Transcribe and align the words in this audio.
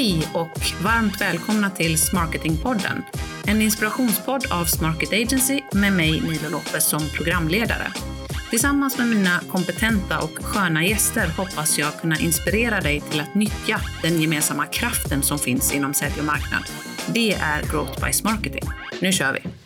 Hej 0.00 0.28
och 0.34 0.60
varmt 0.84 1.20
välkomna 1.20 1.70
till 1.70 1.98
Smarketingpodden. 1.98 3.02
En 3.46 3.62
inspirationspodd 3.62 4.46
av 4.52 4.64
Smarket 4.64 5.12
Agency 5.12 5.60
med 5.72 5.92
mig 5.92 6.20
Nilo 6.20 6.48
Lopez 6.50 6.84
som 6.84 7.00
programledare. 7.16 7.92
Tillsammans 8.50 8.98
med 8.98 9.06
mina 9.06 9.40
kompetenta 9.50 10.20
och 10.20 10.44
sköna 10.44 10.84
gäster 10.84 11.28
hoppas 11.36 11.78
jag 11.78 12.00
kunna 12.00 12.18
inspirera 12.18 12.80
dig 12.80 13.00
till 13.00 13.20
att 13.20 13.34
nyttja 13.34 13.80
den 14.02 14.20
gemensamma 14.20 14.66
kraften 14.66 15.22
som 15.22 15.38
finns 15.38 15.74
inom 15.74 15.94
sälj 15.94 16.14
och 16.18 16.24
marknad. 16.24 16.62
Det 17.14 17.32
är 17.32 17.62
Growth 17.62 18.04
by 18.06 18.12
Smarketing. 18.12 18.64
Nu 19.00 19.12
kör 19.12 19.32
vi! 19.32 19.59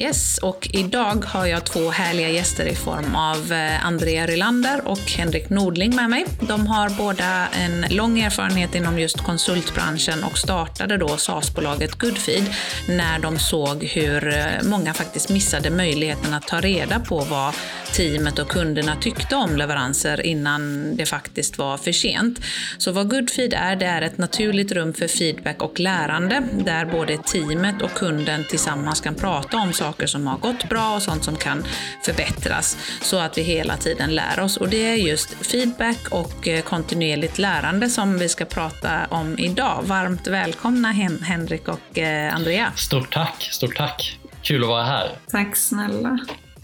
Yes, 0.00 0.38
och 0.38 0.68
idag 0.72 1.24
har 1.24 1.46
jag 1.46 1.64
två 1.64 1.90
härliga 1.90 2.28
gäster 2.28 2.66
i 2.66 2.74
form 2.74 3.14
av 3.16 3.52
eh, 3.52 3.86
Andrea 3.86 4.26
Rylander 4.26 4.88
och 4.88 4.98
Henrik 4.98 5.50
Nordling 5.50 5.96
med 5.96 6.10
mig. 6.10 6.24
De 6.40 6.66
har 6.66 6.90
båda 6.90 7.48
en 7.48 7.96
lång 7.96 8.20
erfarenhet 8.20 8.74
inom 8.74 8.98
just 8.98 9.20
konsultbranschen 9.20 10.24
och 10.24 10.38
startade 10.38 10.96
då 10.96 11.16
SaaS-bolaget 11.16 11.94
Goodfeed 11.94 12.44
när 12.88 13.18
de 13.18 13.38
såg 13.38 13.84
hur 13.84 14.28
eh, 14.28 14.44
många 14.62 14.94
faktiskt 14.94 15.28
missade 15.28 15.70
möjligheten 15.70 16.34
att 16.34 16.46
ta 16.46 16.60
reda 16.60 17.00
på 17.00 17.18
vad 17.20 17.54
teamet 17.92 18.38
och 18.38 18.48
kunderna 18.48 18.96
tyckte 18.96 19.36
om 19.36 19.56
leveranser 19.56 20.26
innan 20.26 20.92
det 20.96 21.06
faktiskt 21.06 21.58
var 21.58 21.76
för 21.76 21.92
sent. 21.92 22.40
Så 22.78 22.92
vad 22.92 23.10
Goodfeed 23.10 23.52
är, 23.52 23.76
det 23.76 23.86
är 23.86 24.02
ett 24.02 24.18
naturligt 24.18 24.72
rum 24.72 24.92
för 24.92 25.08
feedback 25.08 25.62
och 25.62 25.80
lärande 25.80 26.42
där 26.64 26.84
både 26.84 27.16
teamet 27.16 27.82
och 27.82 27.94
kunden 27.94 28.44
tillsammans 28.50 29.00
kan 29.00 29.14
prata 29.14 29.56
om 29.56 29.72
saker 29.72 29.89
som 30.06 30.26
har 30.26 30.38
gått 30.38 30.68
bra 30.68 30.94
och 30.94 31.02
sånt 31.02 31.24
som 31.24 31.36
kan 31.36 31.64
förbättras 32.02 32.76
så 33.02 33.18
att 33.18 33.38
vi 33.38 33.42
hela 33.42 33.76
tiden 33.76 34.14
lär 34.14 34.40
oss. 34.40 34.56
Och 34.56 34.68
det 34.68 34.86
är 34.86 34.94
just 34.94 35.46
feedback 35.46 35.98
och 36.10 36.48
eh, 36.48 36.62
kontinuerligt 36.62 37.38
lärande 37.38 37.90
som 37.90 38.18
vi 38.18 38.28
ska 38.28 38.44
prata 38.44 39.06
om 39.10 39.38
idag. 39.38 39.82
Varmt 39.82 40.26
välkomna 40.26 40.92
Hen 40.92 41.22
Henrik 41.22 41.68
och 41.68 41.98
eh, 41.98 42.34
Andrea. 42.34 42.72
Stort 42.76 43.12
tack, 43.12 43.48
stort 43.52 43.76
tack. 43.76 44.18
Kul 44.42 44.62
att 44.62 44.68
vara 44.68 44.84
här. 44.84 45.10
Tack 45.30 45.56
snälla. 45.56 46.18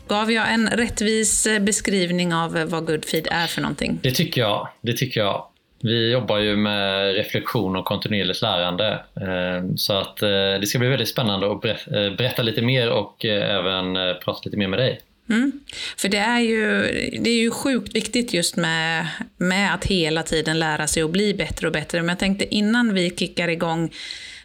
Gav 0.09 0.33
jag 0.33 0.53
en 0.53 0.69
rättvis 0.69 1.47
eh, 1.47 1.63
beskrivning 1.63 2.35
av 2.35 2.53
vad 2.53 2.87
Goodfeed 2.87 3.29
är 3.31 3.47
för 3.47 3.63
någonting? 3.63 3.99
Det 4.03 4.11
tycker 4.11 4.41
jag. 4.41 4.69
Det 4.83 4.93
tycker 4.93 5.21
jag. 5.21 5.47
Vi 5.83 6.13
jobbar 6.13 6.39
ju 6.39 6.57
med 6.57 7.15
reflektion 7.15 7.77
och 7.77 7.85
kontinuerligt 7.85 8.43
lärande. 8.43 9.05
Eh, 9.21 9.75
så 9.77 9.93
att 9.93 10.23
eh, 10.23 10.29
det 10.61 10.67
ska 10.67 10.79
bli 10.79 10.89
väldigt 10.89 11.09
spännande 11.09 11.53
att 11.53 11.65
eh, 11.65 12.17
berätta 12.17 12.43
lite 12.43 12.63
mer 12.63 12.91
och 12.91 13.25
även 13.25 13.95
prata 14.25 14.41
lite 14.45 14.57
mer 14.57 14.69
med 14.69 14.79
dig. 14.79 15.01
Mm. 15.31 15.53
För 15.97 16.09
det 16.09 16.19
är, 16.19 16.41
ju, 16.41 16.83
det 17.21 17.31
är 17.31 17.41
ju 17.41 17.51
sjukt 17.51 17.95
viktigt 17.95 18.35
just 18.35 18.57
med, 18.57 19.07
med 19.37 19.75
att 19.75 19.85
hela 19.85 20.23
tiden 20.23 20.59
lära 20.59 20.87
sig 20.87 21.05
och 21.05 21.11
bli 21.11 21.35
bättre 21.35 21.67
och 21.67 21.73
bättre. 21.73 21.99
Men 21.99 22.09
jag 22.09 22.19
tänkte 22.19 22.55
innan 22.55 22.95
vi 22.95 23.11
kickar 23.17 23.49
igång 23.49 23.93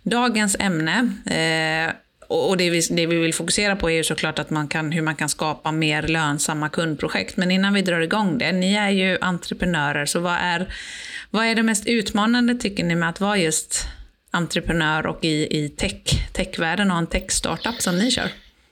dagens 0.03 0.57
ämne 0.59 1.09
eh, 1.25 1.93
och 2.27 2.57
det 2.57 2.69
vi, 2.69 2.81
det 2.91 3.05
vi 3.05 3.16
vill 3.16 3.33
fokusera 3.33 3.75
på 3.75 3.89
är 3.89 3.95
ju 3.95 4.03
såklart 4.03 4.39
att 4.39 4.49
man 4.49 4.67
kan, 4.67 4.91
hur 4.91 5.01
man 5.01 5.16
kan 5.16 5.29
skapa 5.29 5.71
mer 5.71 6.01
lönsamma 6.01 6.69
kundprojekt. 6.69 7.38
Men 7.38 7.51
innan 7.51 7.73
vi 7.73 7.81
drar 7.81 7.99
igång 7.99 8.38
det, 8.38 8.51
ni 8.51 8.73
är 8.73 8.89
ju 8.89 9.17
entreprenörer, 9.21 10.05
så 10.05 10.19
vad 10.19 10.38
är, 10.41 10.73
vad 11.31 11.45
är 11.45 11.55
det 11.55 11.63
mest 11.63 11.87
utmanande 11.87 12.55
tycker 12.55 12.83
ni 12.83 12.95
med 12.95 13.09
att 13.09 13.21
vara 13.21 13.37
just 13.37 13.87
entreprenör 14.31 15.07
och 15.07 15.25
i, 15.25 15.57
i 15.63 15.69
tech, 15.69 16.33
techvärlden 16.33 16.91
och 16.91 16.97
en 16.97 17.07
tech-startup 17.07 17.81
som 17.81 17.97
ni 17.97 18.11
kör? 18.11 18.27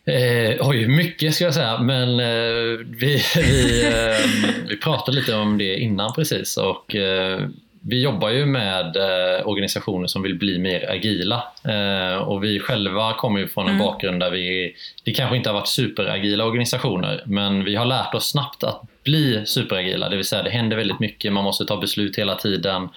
Eh, 0.06 0.68
oj, 0.68 0.88
mycket 0.88 1.36
ska 1.36 1.44
jag 1.44 1.54
säga, 1.54 1.82
men 1.82 2.20
eh, 2.20 2.86
vi, 2.90 3.24
vi, 3.36 3.86
eh, 3.86 4.30
vi 4.68 4.78
pratade 4.78 5.18
lite 5.18 5.36
om 5.36 5.58
det 5.58 5.80
innan 5.80 6.14
precis 6.14 6.58
och 6.58 6.96
eh, 6.96 7.40
vi 7.82 8.02
jobbar 8.02 8.30
ju 8.30 8.46
med 8.46 8.96
eh, 8.96 9.48
organisationer 9.48 10.08
som 10.08 10.22
vill 10.22 10.36
bli 10.36 10.60
mer 10.60 10.92
agila 10.92 11.44
eh, 11.64 12.18
och 12.18 12.44
vi 12.44 12.60
själva 12.60 13.14
kommer 13.14 13.40
ju 13.40 13.48
från 13.48 13.68
en 13.68 13.74
mm. 13.74 13.86
bakgrund 13.86 14.20
där 14.20 14.32
vi, 14.32 14.76
vi 15.04 15.14
kanske 15.14 15.38
inte 15.38 15.50
har 15.50 15.54
varit 15.54 15.68
superagila 15.68 16.46
organisationer 16.46 17.24
men 17.26 17.64
vi 17.64 17.76
har 17.76 17.86
lärt 17.86 18.14
oss 18.14 18.30
snabbt 18.30 18.64
att 18.64 18.82
bli 19.04 19.46
superagila, 19.46 20.10
det 20.10 20.16
vill 20.16 20.26
säga 20.26 20.44
det 20.44 20.50
händer 20.50 20.78
väldigt 20.78 21.00
mycket, 21.00 21.34
man 21.34 21.44
måste 21.44 21.66
ta 21.66 21.78
beslut 21.78 22.18
hela 22.18 22.36
tiden, 22.36 22.90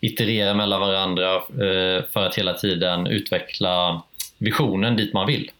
iterera 0.00 0.54
mellan 0.54 0.80
varandra 0.80 1.34
eh, 1.34 2.04
för 2.12 2.26
att 2.26 2.34
hela 2.34 2.54
tiden 2.54 3.06
utveckla 3.06 4.02
visionen 4.38 4.96
dit 4.96 5.12
man 5.12 5.26
vill. 5.26 5.50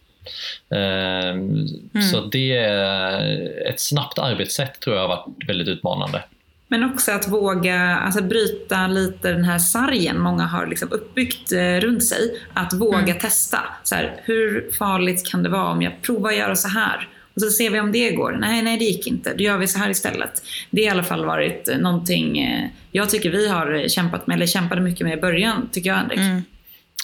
Eh, 0.71 1.29
mm. 1.29 2.01
Så 2.11 2.25
det 2.25 2.57
är 2.57 3.69
ett 3.69 3.79
snabbt 3.79 4.19
arbetssätt 4.19 4.79
tror 4.79 4.95
jag 4.95 5.03
har 5.03 5.09
varit 5.09 5.47
väldigt 5.47 5.67
utmanande. 5.67 6.23
Men 6.71 6.83
också 6.83 7.11
att 7.11 7.27
våga 7.27 7.79
alltså, 7.79 8.23
bryta 8.23 8.87
lite 8.87 9.31
den 9.31 9.43
här 9.43 9.59
sargen 9.59 10.19
många 10.19 10.43
har 10.43 10.67
liksom 10.67 10.91
uppbyggt 10.91 11.51
eh, 11.51 11.75
runt 11.75 12.03
sig. 12.03 12.41
Att 12.53 12.73
våga 12.73 12.97
mm. 12.97 13.19
testa. 13.19 13.59
Så 13.83 13.95
här, 13.95 14.21
hur 14.23 14.71
farligt 14.79 15.31
kan 15.31 15.43
det 15.43 15.49
vara 15.49 15.71
om 15.71 15.81
jag 15.81 16.01
provar 16.01 16.29
att 16.29 16.37
göra 16.37 16.55
så 16.55 16.67
här? 16.67 17.07
Och 17.39 17.43
så 17.43 17.49
ser 17.51 17.69
vi 17.69 17.79
om 17.79 17.91
det 17.91 18.11
går. 18.11 18.31
Nej, 18.31 18.61
nej 18.61 18.77
det 18.77 18.85
gick 18.85 19.07
inte. 19.07 19.33
Då 19.33 19.43
gör 19.43 19.57
vi 19.57 19.67
så 19.67 19.79
här 19.79 19.89
istället. 19.89 20.43
Det 20.69 20.81
har 20.81 20.87
i 20.87 20.89
alla 20.89 21.03
fall 21.03 21.25
varit 21.25 21.67
eh, 21.67 21.77
någonting 21.77 22.39
eh, 22.39 22.69
jag 22.91 23.09
tycker 23.09 23.29
vi 23.29 23.47
har 23.47 23.87
kämpat 23.87 24.27
med, 24.27 24.35
eller 24.35 24.45
kämpade 24.45 24.81
mycket 24.81 25.07
med 25.07 25.17
i 25.17 25.21
början, 25.21 25.69
tycker 25.71 25.89
jag 25.89 25.97
Henrik. 25.97 26.19
Mm. 26.19 26.41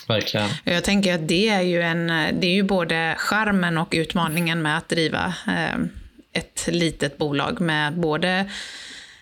Verkligen. 0.07 0.50
Jag 0.63 0.84
tänker 0.84 1.16
att 1.16 1.28
det 1.28 1.50
är 1.50 1.62
ju, 1.62 1.81
en, 1.81 2.07
det 2.07 2.47
är 2.47 2.53
ju 2.53 2.63
både 2.63 3.16
charmen 3.18 3.78
och 3.78 3.94
utmaningen 3.97 4.62
med 4.62 4.78
att 4.78 4.90
driva 4.90 5.34
eh, 5.47 5.79
ett 6.34 6.69
litet 6.72 7.17
bolag 7.17 7.62
med 7.62 7.94
både 7.94 8.46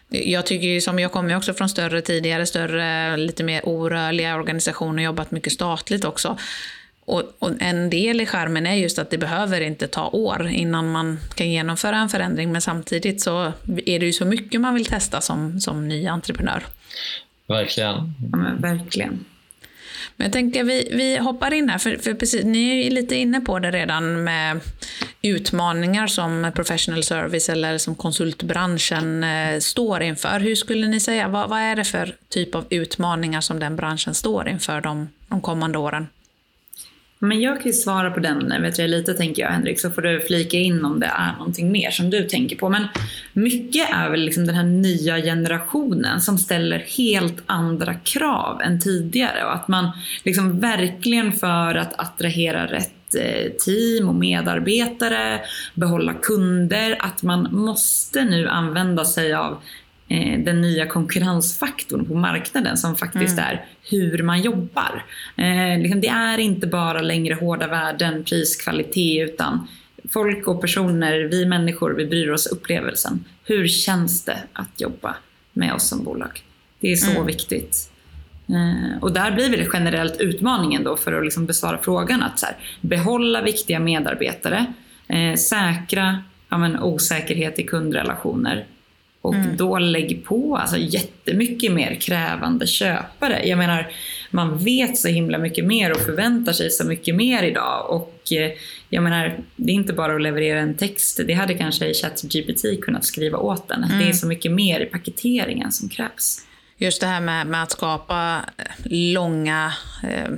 jag 0.10 0.46
tycker 0.46 0.68
ju 0.68 0.82
som 0.82 1.00
jag 1.00 1.12
kommer 1.12 1.38
också 1.38 1.54
från 1.54 1.70
större 1.70 2.02
tidigare, 2.02 2.46
större, 2.46 3.18
lite 3.18 3.44
mer 3.44 3.62
orörliga 3.66 4.36
organisationer, 4.36 5.04
jobbat 5.04 5.32
mycket 5.32 5.54
statligt 5.54 6.06
också. 6.06 6.38
Och, 7.06 7.24
och, 7.40 7.52
en 7.60 7.90
del 7.90 8.22
i 8.22 8.26
skärmen 8.26 8.68
är 8.68 8.76
just 8.76 9.00
att 9.00 9.10
det 9.10 9.18
behöver 9.18 9.62
inte 9.62 9.88
ta 9.88 10.08
år 10.08 10.48
innan 10.48 10.92
man 10.92 11.20
kan 11.36 11.50
genomföra 11.50 11.98
en 11.98 12.10
förändring, 12.10 12.52
men 12.52 12.62
samtidigt 12.62 13.22
så 13.22 13.54
är 13.86 14.00
det 14.00 14.06
ju 14.06 14.14
så 14.14 14.26
mycket 14.26 14.62
man 14.62 14.74
vill 14.74 14.86
testa 14.86 15.22
som, 15.22 15.60
som 15.60 15.88
ny 15.88 16.08
entreprenör. 16.08 16.64
Verkligen. 17.48 18.14
Ja, 18.32 18.38
men 18.38 18.62
verkligen. 18.62 19.26
Men 20.16 20.26
jag 20.26 20.34
tänker 20.34 20.64
vi, 20.64 20.90
vi 20.92 21.18
hoppar 21.18 21.54
in 21.54 21.70
här, 21.70 21.78
för, 21.78 21.98
för 21.98 22.14
precis, 22.14 22.44
ni 22.44 22.70
är 22.70 22.84
ju 22.84 22.90
lite 22.90 23.16
inne 23.16 23.42
på 23.42 23.60
det 23.60 23.72
redan 23.72 24.24
med 24.24 24.60
utmaningar 25.22 26.08
som 26.08 26.52
professional 26.56 27.04
service 27.04 27.50
eller 27.50 27.78
som 27.78 27.96
konsultbranschen 27.96 29.24
eh, 29.24 29.60
står 29.60 30.04
inför. 30.04 30.40
Hur 30.40 30.56
skulle 30.56 30.88
ni 30.88 31.00
säga, 31.00 31.28
vad, 31.28 31.50
vad, 31.50 31.60
är 31.60 31.76
det 31.76 31.84
för 31.84 32.16
typ 32.30 32.56
av 32.56 32.66
utmaningar 32.70 33.42
som 33.42 33.60
den 33.60 33.76
branschen 33.76 34.14
står 34.14 34.50
inför 34.50 34.82
de, 34.82 35.10
de 35.28 35.42
kommande 35.42 35.78
åren? 35.78 36.08
Men 37.28 37.42
jag 37.42 37.58
kan 37.58 37.66
ju 37.66 37.74
svara 37.74 38.12
på 38.12 38.20
den 38.20 38.62
vet 38.62 38.78
jag, 38.78 38.90
lite 38.90 39.14
tänker 39.14 39.42
jag 39.42 39.50
Henrik, 39.50 39.80
så 39.80 39.90
får 39.90 40.02
du 40.02 40.22
flika 40.22 40.58
in 40.58 40.86
om 40.86 41.00
det 41.00 41.06
är 41.06 41.32
någonting 41.38 41.72
mer 41.72 41.92
som 41.92 42.10
du 42.10 42.24
tänker 42.24 42.56
på. 42.56 42.70
Men 42.70 42.88
mycket 43.34 43.90
är 43.94 44.10
väl 44.10 44.20
liksom 44.20 44.46
den 44.46 44.56
här 44.56 44.64
nya 44.64 45.22
generationen 45.22 46.22
som 46.22 46.38
ställer 46.38 46.80
helt 46.80 47.44
andra 47.46 47.94
krav 47.94 48.62
än 48.62 48.80
tidigare 48.80 49.46
och 49.46 49.56
att 49.56 49.68
man 49.68 49.92
liksom 50.24 50.60
verkligen 50.60 51.32
för 51.32 51.76
att 51.76 52.00
attrahera 52.00 52.66
rätt 52.66 53.16
eh, 53.16 53.52
team 53.52 54.10
och 54.10 54.16
medarbetare, 54.16 55.42
behålla 55.74 56.14
kunder, 56.14 56.98
att 57.00 57.24
man 57.24 57.48
måste 57.52 58.24
nu 58.24 58.48
använda 58.48 59.06
sig 59.06 59.34
av 59.34 59.58
den 60.38 60.62
nya 60.62 60.86
konkurrensfaktorn 60.86 62.06
på 62.06 62.14
marknaden 62.14 62.78
som 62.78 62.96
faktiskt 62.96 63.38
mm. 63.38 63.46
är 63.46 63.66
hur 63.90 64.24
man 64.24 64.42
jobbar. 64.42 65.06
Eh, 65.36 65.80
liksom, 65.80 66.02
det 66.02 66.08
är 66.08 66.38
inte 66.38 66.68
bara 66.68 67.02
längre 67.02 67.34
hårda 67.34 67.68
värden, 67.68 68.24
pris, 68.24 68.56
kvalitet 68.56 69.24
utan 69.24 69.68
folk 70.10 70.48
och 70.48 70.62
personer, 70.62 71.20
vi 71.20 71.46
människor, 71.46 71.92
vi 71.92 72.06
bryr 72.06 72.30
oss 72.30 72.48
upplevelsen. 72.48 73.26
Hur 73.44 73.68
känns 73.68 74.26
det 74.26 74.38
att 74.54 74.82
jobba 74.82 75.16
med 75.54 75.74
oss 75.74 75.88
som 75.88 76.04
bolag? 76.04 76.44
Det 76.80 76.92
är 76.92 76.96
så 76.96 77.12
mm. 77.12 77.26
viktigt. 77.26 77.92
Eh, 78.50 79.02
och 79.02 79.14
där 79.14 79.32
blir 79.32 79.50
väl 79.50 79.70
generellt 79.74 80.22
utmaningen 80.22 80.84
då 80.84 80.98
för 80.98 81.14
att 81.14 81.24
liksom 81.24 81.46
besvara 81.46 81.78
frågan 81.78 82.24
att 82.24 82.42
här, 82.42 82.56
behålla 82.82 83.42
viktiga 83.42 83.80
medarbetare, 83.80 84.66
eh, 85.08 85.36
säkra 85.36 86.24
ja, 86.50 86.58
men, 86.58 86.80
osäkerhet 86.80 87.60
i 87.60 87.64
kundrelationer 87.64 88.66
och 89.24 89.36
mm. 89.36 89.58
då 89.58 89.80
lägg 89.80 90.26
på 90.26 90.58
alltså, 90.58 90.78
jättemycket 90.78 91.72
mer 91.72 91.96
krävande 91.96 92.68
köpare. 92.68 93.48
Jag 93.48 93.58
menar, 93.58 93.88
man 94.32 94.58
vet 94.58 94.98
så 94.98 95.08
himla 95.08 95.38
mycket 95.38 95.66
mer 95.66 95.92
och 95.92 95.98
förväntar 95.98 96.54
sig 96.54 96.70
så 96.70 96.88
mycket 96.88 97.16
mer 97.16 97.44
idag. 97.44 97.90
Och 97.90 98.34
eh, 98.34 98.52
jag 98.90 99.04
menar, 99.04 99.40
det 99.56 99.72
är 99.72 99.76
inte 99.76 99.94
bara 99.94 100.16
att 100.16 100.22
leverera 100.22 100.60
en 100.60 100.76
text. 100.76 101.20
Det 101.28 101.34
hade 101.34 101.54
kanske 101.54 101.94
ChatGPT 101.94 102.82
kunnat 102.82 103.06
skriva 103.06 103.38
åt 103.38 103.68
den. 103.68 103.84
Mm. 103.84 104.00
Det 104.00 104.10
är 104.10 104.14
så 104.14 104.28
mycket 104.28 104.52
mer 104.52 104.80
i 104.80 104.86
paketeringen 104.86 105.72
som 105.72 105.90
krävs 105.90 106.42
just 106.84 107.02
det 107.02 107.08
här 107.08 107.22
med, 107.22 107.48
med 107.48 107.64
att 107.64 107.72
skapa 107.72 108.46
eh, 108.58 108.66
långa, 108.84 109.74
eh, 110.04 110.32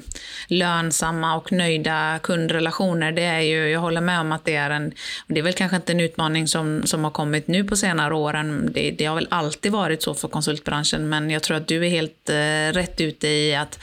lönsamma 0.47 1.36
och 1.36 1.51
nöjda 1.51 2.19
kundrelationer, 2.24 3.12
det 3.12 3.24
är 3.24 3.39
ju, 3.39 3.69
jag 3.69 3.80
håller 3.80 4.01
med 4.01 4.19
om 4.19 4.31
att 4.31 4.45
det 4.45 4.56
är 4.56 4.69
en, 4.69 4.94
det 5.27 5.39
är 5.39 5.44
väl 5.44 5.53
kanske 5.53 5.75
inte 5.75 5.92
en 5.92 6.00
utmaning 6.00 6.47
som, 6.47 6.81
som 6.86 7.03
har 7.03 7.12
kommit 7.12 7.47
nu 7.47 7.63
på 7.63 7.75
senare 7.75 8.15
åren, 8.15 8.69
det, 8.74 8.92
det 8.92 9.06
har 9.06 9.15
väl 9.15 9.27
alltid 9.31 9.71
varit 9.71 10.03
så 10.03 10.13
för 10.13 10.27
konsultbranschen, 10.27 11.09
men 11.09 11.30
jag 11.30 11.44
tror 11.44 11.57
att 11.57 11.68
du 11.68 11.86
är 11.86 11.89
helt 11.89 12.30
eh, 12.30 12.74
rätt 12.74 13.01
ute 13.01 13.27
i 13.27 13.56
att 13.56 13.80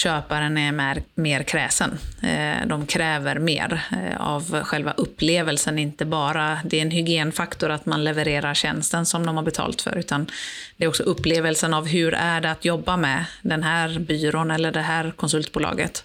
köparen 0.00 0.58
är 0.58 0.72
mer, 0.72 1.02
mer 1.14 1.42
kräsen. 1.42 1.98
Eh, 2.22 2.66
de 2.66 2.86
kräver 2.86 3.38
mer 3.38 3.82
eh, 3.92 4.20
av 4.20 4.62
själva 4.62 4.92
upplevelsen, 4.92 5.78
inte 5.78 6.04
bara 6.04 6.58
det 6.64 6.78
är 6.78 6.82
en 6.82 6.90
hygienfaktor 6.90 7.70
att 7.70 7.86
man 7.86 8.04
levererar 8.04 8.54
tjänsten 8.54 9.06
som 9.06 9.26
de 9.26 9.36
har 9.36 9.42
betalt 9.42 9.82
för, 9.82 9.98
utan 9.98 10.26
det 10.76 10.84
är 10.84 10.88
också 10.88 11.02
upplevelsen 11.02 11.74
av 11.74 11.86
hur 11.86 12.14
är 12.14 12.40
det 12.40 12.50
att 12.50 12.64
jobba 12.64 12.96
med 12.96 13.24
den 13.42 13.62
här 13.62 13.98
byrån 13.98 14.50
eller 14.50 14.72
det 14.72 14.80
här 14.80 15.12
konsultbolaget. 15.16 16.04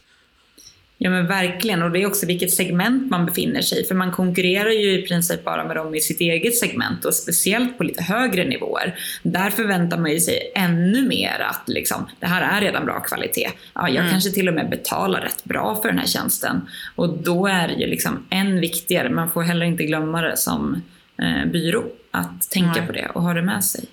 Ja 0.97 1.09
men 1.09 1.27
verkligen 1.27 1.83
och 1.83 1.91
det 1.91 2.01
är 2.01 2.07
också 2.07 2.25
vilket 2.25 2.51
segment 2.51 3.11
man 3.11 3.25
befinner 3.25 3.61
sig 3.61 3.81
i 3.81 3.83
för 3.83 3.95
man 3.95 4.11
konkurrerar 4.11 4.69
ju 4.69 4.99
i 4.99 5.07
princip 5.07 5.43
bara 5.43 5.65
med 5.65 5.75
dem 5.75 5.95
i 5.95 5.99
sitt 5.99 6.21
eget 6.21 6.57
segment 6.57 7.05
och 7.05 7.13
speciellt 7.13 7.77
på 7.77 7.83
lite 7.83 8.03
högre 8.03 8.43
nivåer. 8.43 8.99
Där 9.23 9.49
förväntar 9.49 9.97
man 9.97 10.11
ju 10.11 10.19
sig 10.19 10.51
ännu 10.55 11.07
mer 11.07 11.45
att 11.49 11.63
liksom, 11.67 12.05
det 12.19 12.25
här 12.25 12.57
är 12.57 12.61
redan 12.61 12.85
bra 12.85 12.99
kvalitet. 12.99 13.51
Ja, 13.73 13.89
jag 13.89 13.97
mm. 13.97 14.11
kanske 14.11 14.31
till 14.31 14.47
och 14.47 14.53
med 14.53 14.69
betalar 14.69 15.21
rätt 15.21 15.43
bra 15.43 15.79
för 15.81 15.89
den 15.89 15.97
här 15.97 16.07
tjänsten 16.07 16.61
och 16.95 17.17
då 17.17 17.47
är 17.47 17.67
det 17.67 17.73
ju 17.73 17.87
liksom 17.87 18.25
än 18.29 18.59
viktigare, 18.59 19.09
man 19.09 19.31
får 19.31 19.41
heller 19.41 19.65
inte 19.65 19.83
glömma 19.83 20.21
det 20.21 20.37
som 20.37 20.81
eh, 21.21 21.51
byrå, 21.51 21.83
att 22.11 22.49
tänka 22.49 22.79
Nej. 22.79 22.87
på 22.87 22.91
det 22.91 23.07
och 23.13 23.23
ha 23.23 23.33
det 23.33 23.41
med 23.41 23.63
sig. 23.63 23.85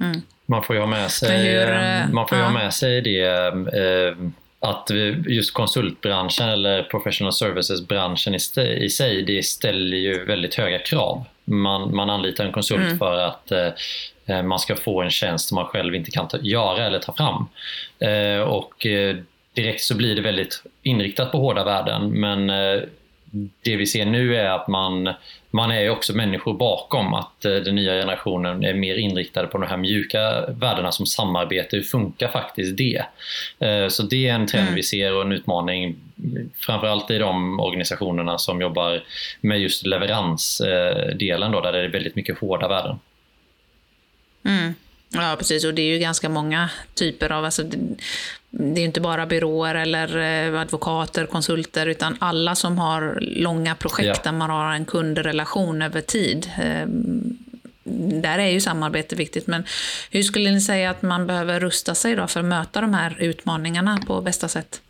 Mm. 0.00 0.20
Man 0.46 0.62
får 0.62 0.76
ju 0.76 0.80
ha 0.80 0.86
med 0.86 1.10
sig, 1.10 1.48
hur, 1.48 1.72
eh, 1.72 2.08
man 2.12 2.28
får 2.28 2.38
ju 2.38 2.44
ha 2.44 2.50
med 2.50 2.74
sig 2.74 3.00
det 3.00 3.22
eh, 3.22 4.14
att 4.60 4.90
just 5.28 5.54
konsultbranschen 5.54 6.48
eller 6.48 6.82
professional 6.82 7.32
services-branschen 7.32 8.34
i 8.34 8.88
sig, 8.88 9.22
det 9.22 9.42
ställer 9.42 9.96
ju 9.96 10.24
väldigt 10.24 10.54
höga 10.54 10.78
krav. 10.78 11.24
Man, 11.44 11.96
man 11.96 12.10
anlitar 12.10 12.44
en 12.44 12.52
konsult 12.52 12.84
mm. 12.84 12.98
för 12.98 13.18
att 13.18 13.52
eh, 13.52 13.68
eh 14.26 14.42
man 14.42 14.58
ska 14.58 14.76
få 14.76 15.02
en 15.02 15.10
tjänst 15.10 15.48
som 15.48 15.54
man 15.54 15.64
själv 15.64 15.94
inte 15.94 16.10
kan 16.10 16.28
ta, 16.28 16.38
göra 16.38 16.86
eller 16.86 16.98
ta 16.98 17.12
fram. 17.12 17.48
Eh, 17.98 18.40
och 18.40 18.86
eh, 18.86 19.16
direkt 19.54 19.82
så 19.82 19.96
blir 19.96 20.16
det 20.16 20.22
väldigt 20.22 20.62
inriktat 20.82 21.32
på 21.32 21.38
hårda 21.38 21.64
värden 21.64 22.10
men 22.10 22.50
eh, 22.50 22.80
det 23.62 23.76
vi 23.76 23.86
ser 23.86 24.06
nu 24.06 24.36
är 24.36 24.50
att 24.50 24.68
man, 24.68 25.14
man 25.50 25.70
är 25.70 25.90
också 25.90 26.16
människor 26.16 26.54
bakom 26.54 27.14
att 27.14 27.44
eh, 27.44 27.54
den 27.54 27.74
nya 27.74 27.92
generationen 27.92 28.64
är 28.64 28.74
mer 28.74 28.96
inriktade 28.96 29.48
på 29.48 29.58
de 29.58 29.66
här 29.66 29.76
mjuka 29.76 30.46
värdena 30.48 30.92
som 30.92 31.06
samarbete. 31.06 31.76
Hur 31.76 31.82
funkar 31.82 32.28
faktiskt 32.28 32.76
det? 32.76 33.04
Eh, 33.58 33.88
så 33.88 34.02
det 34.02 34.28
är 34.28 34.34
en 34.34 34.46
trend 34.46 34.62
mm. 34.62 34.74
vi 34.74 34.82
ser 34.82 35.14
och 35.14 35.22
en 35.22 35.32
utmaning 35.32 35.96
framförallt 36.56 37.10
i 37.10 37.18
de 37.18 37.60
organisationerna 37.60 38.38
som 38.38 38.60
jobbar 38.60 39.04
med 39.40 39.60
just 39.60 39.86
leveransdelen 39.86 41.52
då, 41.52 41.60
där 41.60 41.72
det 41.72 41.84
är 41.84 41.88
väldigt 41.88 42.16
mycket 42.16 42.38
hårda 42.38 42.68
värden. 42.68 42.98
Mm. 44.44 44.74
Ja, 45.12 45.34
precis. 45.38 45.64
Och 45.64 45.74
det 45.74 45.82
är 45.82 45.92
ju 45.92 45.98
ganska 45.98 46.28
många 46.28 46.70
typer 46.94 47.32
av... 47.32 47.44
Alltså, 47.44 47.62
det 48.50 48.80
är 48.80 48.84
inte 48.84 49.00
bara 49.00 49.26
byråer 49.26 49.74
eller 49.74 50.16
eh, 50.18 50.60
advokater, 50.60 51.26
konsulter, 51.26 51.86
utan 51.86 52.16
alla 52.18 52.54
som 52.54 52.78
har 52.78 53.18
långa 53.20 53.74
projekt 53.74 54.20
ja. 54.24 54.30
där 54.30 54.38
man 54.38 54.50
har 54.50 54.72
en 54.74 54.84
kundrelation 54.84 55.82
över 55.82 56.00
tid. 56.00 56.50
Ehm, 56.62 57.38
där 58.22 58.38
är 58.38 58.48
ju 58.48 58.60
samarbete 58.60 59.16
viktigt. 59.16 59.46
Men 59.46 59.64
hur 60.10 60.22
skulle 60.22 60.50
ni 60.50 60.60
säga 60.60 60.90
att 60.90 61.02
man 61.02 61.26
behöver 61.26 61.60
rusta 61.60 61.94
sig 61.94 62.16
då 62.16 62.26
för 62.26 62.40
att 62.40 62.46
möta 62.46 62.80
de 62.80 62.94
här 62.94 63.16
utmaningarna 63.20 64.02
på 64.06 64.20
bästa 64.20 64.48
sätt? 64.48 64.80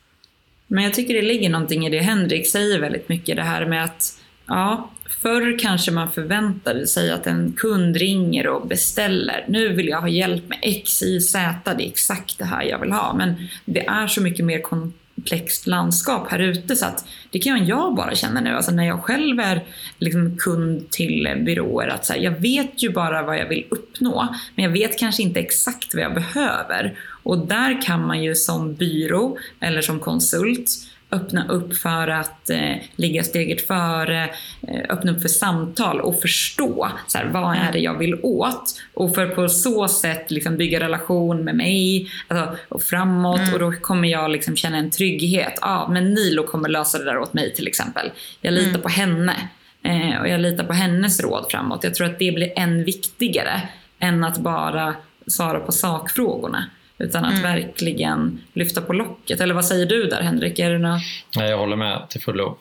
Men 0.66 0.84
jag 0.84 0.94
tycker 0.94 1.14
det 1.14 1.22
ligger 1.22 1.50
någonting 1.50 1.86
i 1.86 1.90
det 1.90 1.98
Henrik 1.98 2.46
säger 2.50 2.80
väldigt 2.80 3.08
mycket, 3.08 3.36
det 3.36 3.42
här 3.42 3.66
med 3.66 3.84
att 3.84 4.18
ja, 4.46 4.90
Förr 5.18 5.58
kanske 5.58 5.90
man 5.90 6.10
förväntade 6.12 6.86
sig 6.86 7.10
att 7.10 7.26
en 7.26 7.52
kund 7.56 7.96
ringer 7.96 8.46
och 8.46 8.66
beställer. 8.66 9.44
Nu 9.48 9.68
vill 9.68 9.88
jag 9.88 10.00
ha 10.00 10.08
hjälp 10.08 10.48
med 10.48 10.58
X, 10.62 11.02
Y, 11.02 11.20
Z. 11.20 11.74
Det 11.74 11.84
är 11.84 11.88
exakt 11.88 12.38
det 12.38 12.44
här 12.44 12.62
jag 12.62 12.78
vill 12.78 12.92
ha. 12.92 13.14
Men 13.14 13.34
det 13.64 13.86
är 13.86 14.06
så 14.06 14.22
mycket 14.22 14.44
mer 14.44 14.60
komplext 14.60 15.66
landskap 15.66 16.30
här 16.30 16.38
ute 16.38 16.76
så 16.76 16.86
att 16.86 17.04
det 17.30 17.38
kan 17.38 17.66
jag 17.66 17.94
bara 17.94 18.14
känna 18.14 18.40
nu. 18.40 18.50
Alltså 18.50 18.70
när 18.70 18.86
jag 18.86 19.02
själv 19.02 19.40
är 19.40 19.64
liksom 19.98 20.36
kund 20.36 20.90
till 20.90 21.42
byråer 21.44 21.88
att 21.88 22.06
så 22.06 22.12
här, 22.12 22.20
jag 22.20 22.40
vet 22.40 22.82
ju 22.82 22.90
bara 22.90 23.22
vad 23.22 23.38
jag 23.38 23.48
vill 23.48 23.66
uppnå. 23.70 24.34
Men 24.54 24.64
jag 24.64 24.72
vet 24.72 24.98
kanske 24.98 25.22
inte 25.22 25.40
exakt 25.40 25.94
vad 25.94 26.02
jag 26.02 26.14
behöver. 26.14 26.98
Och 27.22 27.46
där 27.46 27.82
kan 27.82 28.06
man 28.06 28.22
ju 28.22 28.34
som 28.34 28.74
byrå 28.74 29.38
eller 29.60 29.82
som 29.82 30.00
konsult 30.00 30.70
öppna 31.12 31.48
upp 31.48 31.76
för 31.76 32.08
att 32.08 32.50
eh, 32.50 32.76
ligga 32.96 33.24
steget 33.24 33.66
före, 33.66 34.30
eh, 34.68 34.80
öppna 34.88 35.12
upp 35.12 35.22
för 35.22 35.28
samtal 35.28 36.00
och 36.00 36.20
förstå 36.20 36.88
så 37.06 37.18
här, 37.18 37.30
vad 37.32 37.56
är 37.56 37.72
det 37.72 37.78
jag 37.78 37.98
vill 37.98 38.20
åt? 38.22 38.80
Och 38.94 39.14
för 39.14 39.26
på 39.26 39.48
så 39.48 39.88
sätt 39.88 40.30
liksom 40.30 40.56
bygga 40.56 40.80
relation 40.80 41.44
med 41.44 41.56
mig 41.56 42.10
alltså, 42.28 42.56
och 42.68 42.82
framåt 42.82 43.40
mm. 43.40 43.54
och 43.54 43.58
då 43.58 43.72
kommer 43.72 44.08
jag 44.08 44.30
liksom 44.30 44.56
känna 44.56 44.76
en 44.76 44.90
trygghet. 44.90 45.58
Ja, 45.60 45.68
ah, 45.68 45.88
men 45.88 46.14
Nilo 46.14 46.46
kommer 46.46 46.68
lösa 46.68 46.98
det 46.98 47.04
där 47.04 47.18
åt 47.18 47.34
mig 47.34 47.54
till 47.54 47.66
exempel. 47.66 48.10
Jag 48.40 48.54
litar 48.54 48.68
mm. 48.68 48.82
på 48.82 48.88
henne 48.88 49.36
eh, 49.82 50.20
och 50.20 50.28
jag 50.28 50.40
litar 50.40 50.64
på 50.64 50.72
hennes 50.72 51.20
råd 51.20 51.46
framåt. 51.50 51.84
Jag 51.84 51.94
tror 51.94 52.06
att 52.06 52.18
det 52.18 52.32
blir 52.32 52.52
än 52.56 52.84
viktigare 52.84 53.68
än 53.98 54.24
att 54.24 54.38
bara 54.38 54.94
svara 55.26 55.60
på 55.60 55.72
sakfrågorna. 55.72 56.64
Utan 57.00 57.24
att 57.24 57.30
mm. 57.30 57.42
verkligen 57.42 58.40
lyfta 58.52 58.80
på 58.80 58.92
locket. 58.92 59.40
Eller 59.40 59.54
vad 59.54 59.64
säger 59.64 59.86
du 59.86 60.06
där 60.06 60.22
Henrik? 60.22 60.58
Är 60.58 60.70
det 60.70 60.78
något... 60.78 61.02
Nej, 61.36 61.50
jag 61.50 61.58
håller 61.58 61.76
med 61.76 62.06
till 62.08 62.20
fullo. 62.20 62.58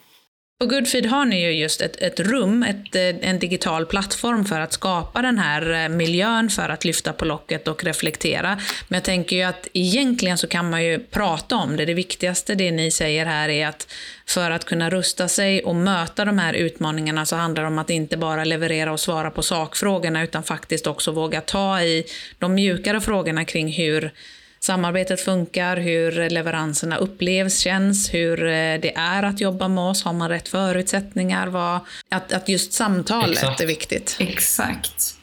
På 0.61 0.65
Goodfeed 0.65 1.05
har 1.05 1.25
ni 1.25 1.41
ju 1.41 1.51
just 1.51 1.81
ett, 1.81 1.95
ett 1.95 2.19
rum, 2.19 2.63
ett, 2.63 2.95
eh, 2.95 3.29
en 3.29 3.39
digital 3.39 3.85
plattform 3.85 4.45
för 4.45 4.59
att 4.59 4.73
skapa 4.73 5.21
den 5.21 5.37
här 5.37 5.83
eh, 5.83 5.89
miljön 5.89 6.49
för 6.49 6.69
att 6.69 6.85
lyfta 6.85 7.13
på 7.13 7.25
locket 7.25 7.67
och 7.67 7.83
reflektera. 7.83 8.59
Men 8.87 8.97
jag 8.97 9.03
tänker 9.03 9.35
ju 9.35 9.43
att 9.43 9.67
egentligen 9.73 10.37
så 10.37 10.47
kan 10.47 10.69
man 10.69 10.83
ju 10.83 10.99
prata 10.99 11.55
om 11.55 11.77
det. 11.77 11.85
Det 11.85 11.93
viktigaste 11.93 12.55
det 12.55 12.71
ni 12.71 12.91
säger 12.91 13.25
här 13.25 13.49
är 13.49 13.67
att 13.67 13.87
för 14.25 14.51
att 14.51 14.65
kunna 14.65 14.89
rusta 14.89 15.27
sig 15.27 15.63
och 15.63 15.75
möta 15.75 16.25
de 16.25 16.39
här 16.39 16.53
utmaningarna 16.53 17.25
så 17.25 17.35
handlar 17.35 17.63
det 17.63 17.67
om 17.67 17.79
att 17.79 17.89
inte 17.89 18.17
bara 18.17 18.43
leverera 18.43 18.91
och 18.91 18.99
svara 18.99 19.31
på 19.31 19.41
sakfrågorna 19.41 20.23
utan 20.23 20.43
faktiskt 20.43 20.87
också 20.87 21.11
våga 21.11 21.41
ta 21.41 21.81
i 21.81 22.03
de 22.39 22.55
mjukare 22.55 23.01
frågorna 23.01 23.45
kring 23.45 23.71
hur 23.71 24.11
samarbetet 24.59 25.21
funkar, 25.21 25.77
hur 25.77 26.29
leveranserna 26.29 26.97
upplevs, 26.97 27.59
känns, 27.59 28.13
hur 28.13 28.43
eh, 28.43 28.79
det 28.81 28.93
är 28.95 29.23
att 29.23 29.41
jobba 29.41 29.67
med 29.67 29.83
oss, 29.83 30.03
har 30.03 30.13
man 30.13 30.29
rätt 30.29 30.49
förutsättningar, 30.49 31.47
vad, 31.47 31.79
att, 32.09 32.33
att 32.33 32.49
just 32.49 32.73
samtalet 32.73 33.37
Exakt. 33.37 33.61
är 33.61 33.67
viktigt. 33.67 34.15
Exakt. 34.19 35.15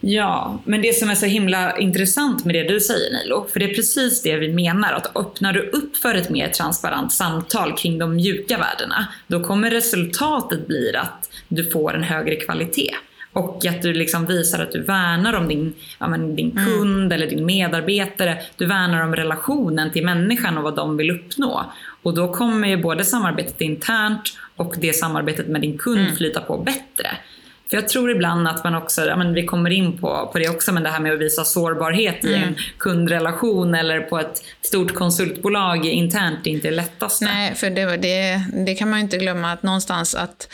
Ja, 0.00 0.62
men 0.64 0.82
det 0.82 0.92
som 0.92 1.10
är 1.10 1.14
så 1.14 1.26
himla 1.26 1.78
intressant 1.78 2.44
med 2.44 2.54
det 2.54 2.62
du 2.62 2.80
säger 2.80 3.12
Nilo, 3.12 3.46
för 3.52 3.60
det 3.60 3.70
är 3.70 3.74
precis 3.74 4.22
det 4.22 4.36
vi 4.36 4.52
menar, 4.52 4.92
att 4.92 5.16
öppnar 5.16 5.52
du 5.52 5.60
upp 5.60 5.96
för 5.96 6.14
ett 6.14 6.30
mer 6.30 6.48
transparent 6.48 7.12
samtal 7.12 7.76
kring 7.78 7.98
de 7.98 8.16
mjuka 8.16 8.58
värdena, 8.58 9.08
då 9.26 9.44
kommer 9.44 9.70
resultatet 9.70 10.66
bli 10.66 10.96
att 10.96 11.30
du 11.48 11.70
får 11.70 11.94
en 11.94 12.02
högre 12.02 12.36
kvalitet. 12.36 12.94
Och 13.32 13.66
att 13.66 13.82
du 13.82 13.92
liksom 13.92 14.26
visar 14.26 14.62
att 14.62 14.72
du 14.72 14.82
värnar 14.82 15.32
om 15.32 15.48
din, 15.48 15.74
ja, 15.98 16.08
men 16.08 16.36
din 16.36 16.50
mm. 16.50 16.64
kund 16.64 16.98
mm. 16.98 17.12
eller 17.12 17.26
din 17.26 17.46
medarbetare. 17.46 18.38
Du 18.56 18.66
värnar 18.66 19.02
om 19.02 19.16
relationen 19.16 19.90
till 19.92 20.04
människan 20.04 20.58
och 20.58 20.64
vad 20.64 20.76
de 20.76 20.96
vill 20.96 21.10
uppnå. 21.10 21.72
Och 22.02 22.14
då 22.14 22.34
kommer 22.34 22.68
ju 22.68 22.76
både 22.76 23.04
samarbetet 23.04 23.60
internt 23.60 24.38
och 24.56 24.74
det 24.78 24.92
samarbetet 24.92 25.48
med 25.48 25.60
din 25.60 25.78
kund 25.78 26.00
mm. 26.00 26.16
flyta 26.16 26.40
på 26.40 26.58
bättre. 26.58 27.08
För 27.70 27.76
jag 27.76 27.88
tror 27.88 28.10
ibland 28.10 28.48
att 28.48 28.64
man 28.64 28.74
också, 28.74 29.04
ja, 29.04 29.16
men 29.16 29.34
vi 29.34 29.46
kommer 29.46 29.70
in 29.70 29.98
på, 29.98 30.30
på 30.32 30.38
det 30.38 30.48
också, 30.48 30.72
men 30.72 30.82
det 30.82 30.88
här 30.88 31.00
med 31.00 31.12
att 31.12 31.20
visa 31.20 31.44
sårbarhet 31.44 32.24
mm. 32.24 32.34
i 32.34 32.44
en 32.44 32.56
kundrelation 32.78 33.74
eller 33.74 34.00
på 34.00 34.18
ett 34.18 34.42
stort 34.62 34.94
konsultbolag 34.94 35.86
internt 35.86 36.46
är 36.46 36.50
inte 36.50 36.68
det 36.68 36.76
lättaste. 36.76 37.24
Nej, 37.24 37.54
för 37.54 37.70
det, 37.70 37.96
det, 37.96 38.44
det 38.66 38.74
kan 38.74 38.90
man 38.90 38.98
inte 38.98 39.16
glömma 39.16 39.52
att 39.52 39.62
någonstans 39.62 40.14
att 40.14 40.48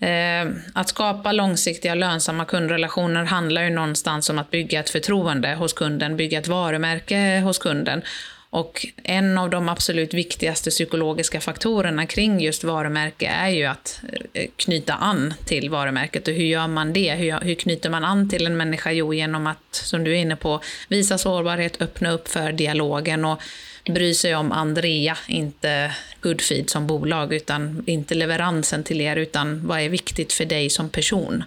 Eh, 0.00 0.52
att 0.74 0.88
skapa 0.88 1.32
långsiktiga 1.32 1.94
lönsamma 1.94 2.44
kundrelationer 2.44 3.24
handlar 3.24 3.62
ju 3.62 3.70
någonstans 3.70 4.30
om 4.30 4.38
att 4.38 4.50
bygga 4.50 4.80
ett 4.80 4.90
förtroende 4.90 5.54
hos 5.54 5.72
kunden, 5.72 6.16
bygga 6.16 6.38
ett 6.38 6.48
varumärke 6.48 7.40
hos 7.44 7.58
kunden. 7.58 8.02
Och 8.50 8.86
en 9.02 9.38
av 9.38 9.50
de 9.50 9.68
absolut 9.68 10.14
viktigaste 10.14 10.70
psykologiska 10.70 11.40
faktorerna 11.40 12.06
kring 12.06 12.40
just 12.40 12.64
varumärke 12.64 13.26
är 13.26 13.48
ju 13.48 13.64
att 13.64 14.00
eh, 14.32 14.46
knyta 14.56 14.94
an 14.94 15.34
till 15.44 15.70
varumärket. 15.70 16.28
Och 16.28 16.34
hur 16.34 16.44
gör 16.44 16.68
man 16.68 16.92
det? 16.92 17.14
Hur, 17.14 17.40
hur 17.40 17.54
knyter 17.54 17.90
man 17.90 18.04
an 18.04 18.28
till 18.28 18.46
en 18.46 18.56
människa? 18.56 18.92
Jo, 18.92 19.14
genom 19.14 19.46
att, 19.46 19.68
som 19.70 20.04
du 20.04 20.12
är 20.12 20.16
inne 20.16 20.36
på, 20.36 20.60
visa 20.88 21.18
sårbarhet, 21.18 21.82
öppna 21.82 22.10
upp 22.10 22.28
för 22.28 22.52
dialogen 22.52 23.24
och 23.24 23.42
bry 23.88 24.14
sig 24.14 24.36
om 24.36 24.52
Andrea, 24.52 25.16
inte 25.26 25.92
Goodfeed 26.20 26.70
som 26.70 26.86
bolag, 26.86 27.34
utan 27.34 27.84
inte 27.86 28.14
leveransen 28.14 28.84
till 28.84 29.00
er, 29.00 29.16
utan 29.16 29.66
vad 29.66 29.80
är 29.80 29.88
viktigt 29.88 30.32
för 30.32 30.44
dig 30.44 30.70
som 30.70 30.88
person. 30.88 31.44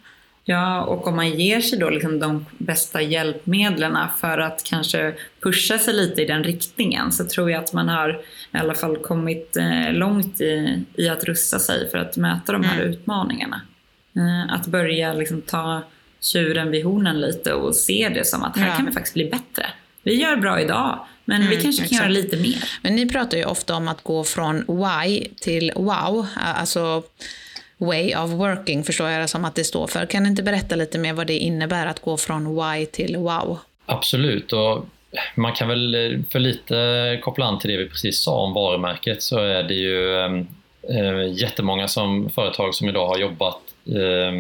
Ja, 0.50 0.84
och 0.84 1.08
om 1.08 1.15
man 1.15 1.29
ger 1.29 1.62
sig 1.62 1.79
då 1.79 1.89
liksom 1.89 2.19
de 2.19 2.46
bästa 2.58 3.01
hjälpmedlen 3.01 3.98
för 4.17 4.38
att 4.38 4.63
kanske 4.63 5.13
pusha 5.43 5.77
sig 5.77 5.93
lite 5.93 6.22
i 6.22 6.25
den 6.25 6.43
riktningen 6.43 7.12
så 7.12 7.25
tror 7.25 7.51
jag 7.51 7.63
att 7.63 7.74
man 7.74 7.89
har 7.89 8.22
i 8.53 8.58
alla 8.58 8.75
fall 8.75 8.98
kommit 8.98 9.58
eh, 9.58 9.93
långt 9.93 10.41
i, 10.41 10.84
i 10.96 11.10
att 11.10 11.24
rusta 11.24 11.60
sig 11.60 11.89
för 11.91 11.98
att 11.98 12.17
möta 12.17 12.51
de 12.51 12.63
här 12.63 12.81
mm. 12.81 12.93
utmaningarna. 12.93 13.62
Eh, 14.15 14.53
att 14.53 14.67
börja 14.67 15.13
liksom 15.13 15.41
ta 15.41 15.81
tjuren 16.22 16.72
vid 16.72 16.86
hornen 16.86 17.22
lite 17.22 17.53
och 17.53 17.75
se 17.75 18.10
det 18.13 18.27
som 18.27 18.43
att 18.43 18.58
här 18.58 18.67
ja. 18.67 18.75
kan 18.75 18.86
vi 18.86 18.91
faktiskt 18.91 19.13
bli 19.13 19.25
bättre. 19.25 19.65
Vi 20.03 20.22
gör 20.22 20.36
bra 20.36 20.62
idag, 20.62 21.00
men 21.25 21.41
mm, 21.41 21.50
vi 21.50 21.62
kanske 21.62 21.82
kan 21.82 21.86
exakt. 21.86 22.01
göra 22.01 22.10
lite 22.10 22.38
mer. 22.38 22.63
Men 22.82 22.96
ni 22.96 23.10
pratar 23.10 23.38
ju 23.38 23.46
ofta 23.46 23.75
om 23.75 23.88
att 23.88 24.03
gå 24.03 24.24
från 24.24 24.65
why 24.68 25.27
till 25.41 25.72
wow. 25.75 26.27
Alltså 26.36 27.03
way 27.77 28.15
of 28.15 28.32
working 28.32 28.84
förstår 28.84 29.10
jag 29.10 29.22
det 29.22 29.27
som 29.27 29.46
att 29.46 29.56
det 29.56 29.63
står 29.63 29.88
för. 29.88 30.06
Kan 30.06 30.24
du 30.24 30.29
inte 30.29 30.44
berätta 30.44 30.75
lite 30.75 31.00
mer 31.00 31.13
vad 31.13 31.27
det 31.27 31.38
innebär 31.38 31.86
att 31.86 32.00
gå 32.00 32.18
från 32.18 32.56
why 32.56 32.86
till 32.86 33.18
wow? 33.18 33.60
Absolut. 33.86 34.53
Och 34.53 34.86
man 35.36 35.53
kan 35.53 35.68
väl 35.68 36.24
för 36.32 36.39
lite 36.39 37.20
koppla 37.22 37.46
an 37.46 37.60
till 37.60 37.70
det 37.70 37.77
vi 37.77 37.89
precis 37.89 38.22
sa 38.24 38.41
om 38.41 38.53
varumärket 38.53 39.24
så 39.24 39.39
är 39.39 39.63
det 39.63 39.74
ju 39.74 40.20
äh, 40.89 41.34
jättemånga 41.34 41.88
som 41.88 42.29
företag 42.29 42.75
som 42.75 42.89
idag 42.89 43.08
har 43.08 43.18
jobbat 43.18 43.62
äh, 43.86 44.36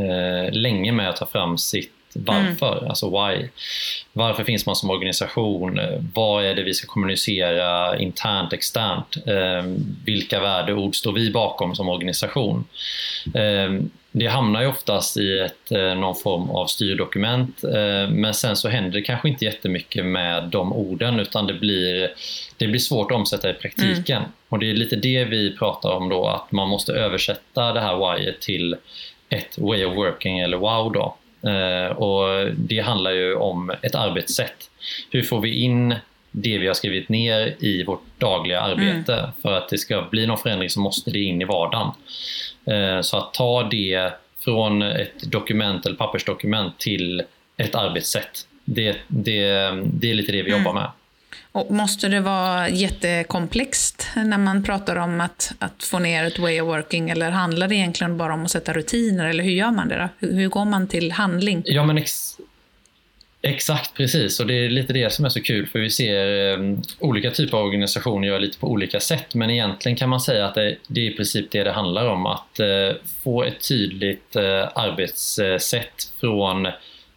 äh, 0.00 0.52
länge 0.52 0.92
med 0.92 1.08
att 1.08 1.16
ta 1.16 1.26
fram 1.26 1.58
sitt 1.58 1.92
varför, 2.14 2.78
mm. 2.78 2.88
alltså 2.88 3.10
why. 3.10 3.48
Varför 4.12 4.44
finns 4.44 4.66
man 4.66 4.76
som 4.76 4.90
organisation? 4.90 5.80
Vad 6.14 6.44
är 6.44 6.54
det 6.54 6.62
vi 6.62 6.74
ska 6.74 6.86
kommunicera 6.86 7.98
internt, 7.98 8.52
externt? 8.52 9.16
Eh, 9.26 9.72
vilka 10.04 10.40
värdeord 10.40 10.96
står 10.96 11.12
vi 11.12 11.30
bakom 11.30 11.74
som 11.74 11.88
organisation? 11.88 12.64
Eh, 13.34 13.82
det 14.12 14.26
hamnar 14.26 14.60
ju 14.62 14.66
oftast 14.66 15.16
i 15.16 15.38
ett, 15.38 15.72
eh, 15.72 15.94
någon 15.94 16.14
form 16.14 16.50
av 16.50 16.66
styrdokument 16.66 17.64
eh, 17.64 18.10
men 18.10 18.34
sen 18.34 18.56
så 18.56 18.68
händer 18.68 18.90
det 18.90 19.02
kanske 19.02 19.28
inte 19.28 19.44
jättemycket 19.44 20.06
med 20.06 20.44
de 20.44 20.72
orden 20.72 21.20
utan 21.20 21.46
det 21.46 21.54
blir, 21.54 22.10
det 22.56 22.66
blir 22.66 22.78
svårt 22.78 23.10
att 23.10 23.16
omsätta 23.16 23.50
i 23.50 23.54
praktiken. 23.54 24.16
Mm. 24.16 24.30
Och 24.48 24.58
det 24.58 24.70
är 24.70 24.74
lite 24.74 24.96
det 24.96 25.24
vi 25.24 25.56
pratar 25.56 25.90
om 25.90 26.08
då, 26.08 26.26
att 26.26 26.52
man 26.52 26.68
måste 26.68 26.92
översätta 26.92 27.72
det 27.72 27.80
här 27.80 28.16
why 28.16 28.32
till 28.40 28.76
ett 29.28 29.58
way 29.58 29.84
of 29.84 29.96
working 29.96 30.38
eller 30.38 30.56
wow 30.56 30.92
då. 30.92 31.16
Eh, 31.42 31.96
och 31.96 32.46
det 32.56 32.80
handlar 32.80 33.10
ju 33.10 33.34
om 33.34 33.72
ett 33.82 33.94
arbetssätt. 33.94 34.70
Hur 35.10 35.22
får 35.22 35.40
vi 35.40 35.54
in 35.54 35.94
det 36.30 36.58
vi 36.58 36.66
har 36.66 36.74
skrivit 36.74 37.08
ner 37.08 37.56
i 37.58 37.84
vårt 37.84 38.02
dagliga 38.18 38.60
arbete? 38.60 39.14
Mm. 39.14 39.30
För 39.42 39.52
att 39.52 39.68
det 39.68 39.78
ska 39.78 40.02
bli 40.10 40.26
någon 40.26 40.38
förändring 40.38 40.70
så 40.70 40.80
måste 40.80 41.10
det 41.10 41.18
in 41.18 41.42
i 41.42 41.44
vardagen. 41.44 41.90
Eh, 42.64 43.00
så 43.00 43.16
att 43.16 43.34
ta 43.34 43.62
det 43.62 44.12
från 44.38 44.82
ett 44.82 45.30
dokument 45.32 45.86
eller 45.86 45.96
pappersdokument 45.96 46.78
till 46.78 47.22
ett 47.56 47.74
arbetssätt. 47.74 48.46
Det, 48.64 48.96
det, 49.08 49.42
det 49.84 50.10
är 50.10 50.14
lite 50.14 50.32
det 50.32 50.42
vi 50.42 50.50
mm. 50.50 50.62
jobbar 50.62 50.80
med. 50.80 50.90
Och 51.52 51.70
måste 51.70 52.08
det 52.08 52.20
vara 52.20 52.68
jättekomplext 52.68 54.08
när 54.14 54.38
man 54.38 54.62
pratar 54.62 54.96
om 54.96 55.20
att, 55.20 55.52
att 55.58 55.84
få 55.84 55.98
ner 55.98 56.24
ett 56.24 56.38
way 56.38 56.60
of 56.60 56.68
working? 56.68 57.10
Eller 57.10 57.30
handlar 57.30 57.68
det 57.68 57.74
egentligen 57.74 58.16
bara 58.16 58.34
om 58.34 58.44
att 58.44 58.50
sätta 58.50 58.72
rutiner? 58.72 59.28
Eller 59.28 59.44
hur 59.44 59.52
gör 59.52 59.70
man 59.70 59.88
det 59.88 59.96
då? 59.98 60.26
Hur, 60.26 60.34
hur 60.34 60.48
går 60.48 60.64
man 60.64 60.88
till 60.88 61.12
handling? 61.12 61.62
Ja 61.64 61.84
men 61.84 61.98
ex 61.98 62.36
exakt 63.42 63.94
precis. 63.94 64.40
Och 64.40 64.46
det 64.46 64.54
är 64.54 64.68
lite 64.68 64.92
det 64.92 65.12
som 65.12 65.24
är 65.24 65.28
så 65.28 65.42
kul 65.42 65.66
för 65.66 65.78
vi 65.78 65.90
ser 65.90 66.52
um, 66.58 66.82
olika 66.98 67.30
typer 67.30 67.58
av 67.58 67.64
organisationer 67.64 68.28
göra 68.28 68.38
lite 68.38 68.58
på 68.58 68.68
olika 68.68 69.00
sätt. 69.00 69.34
Men 69.34 69.50
egentligen 69.50 69.96
kan 69.96 70.08
man 70.08 70.20
säga 70.20 70.46
att 70.46 70.54
det, 70.54 70.76
det 70.86 71.00
är 71.00 71.10
i 71.10 71.16
princip 71.16 71.50
det 71.50 71.64
det 71.64 71.72
handlar 71.72 72.06
om. 72.06 72.26
Att 72.26 72.60
uh, 72.60 72.96
få 73.24 73.44
ett 73.44 73.68
tydligt 73.68 74.36
uh, 74.36 74.68
arbetssätt 74.74 76.12
från 76.20 76.68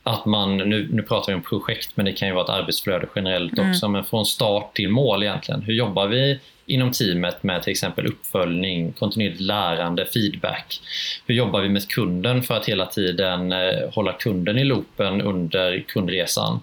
att 0.03 0.25
man, 0.25 0.57
nu, 0.57 0.87
nu 0.91 1.01
pratar 1.01 1.31
vi 1.31 1.35
om 1.35 1.43
projekt 1.43 1.89
men 1.95 2.05
det 2.05 2.13
kan 2.13 2.27
ju 2.27 2.33
vara 2.33 2.43
ett 2.43 2.61
arbetsflöde 2.61 3.07
generellt 3.15 3.57
mm. 3.57 3.69
också, 3.69 3.87
men 3.87 4.03
från 4.03 4.25
start 4.25 4.75
till 4.75 4.89
mål 4.89 5.23
egentligen. 5.23 5.61
Hur 5.61 5.73
jobbar 5.73 6.07
vi 6.07 6.39
inom 6.65 6.91
teamet 6.91 7.43
med 7.43 7.63
till 7.63 7.71
exempel 7.71 8.07
uppföljning, 8.07 8.93
kontinuerligt 8.93 9.41
lärande, 9.41 10.05
feedback? 10.05 10.81
Hur 11.27 11.35
jobbar 11.35 11.61
vi 11.61 11.69
med 11.69 11.87
kunden 11.87 12.43
för 12.43 12.53
att 12.57 12.65
hela 12.65 12.85
tiden 12.85 13.51
eh, 13.51 13.89
hålla 13.93 14.13
kunden 14.13 14.57
i 14.57 14.63
loopen 14.63 15.21
under 15.21 15.83
kundresan? 15.87 16.59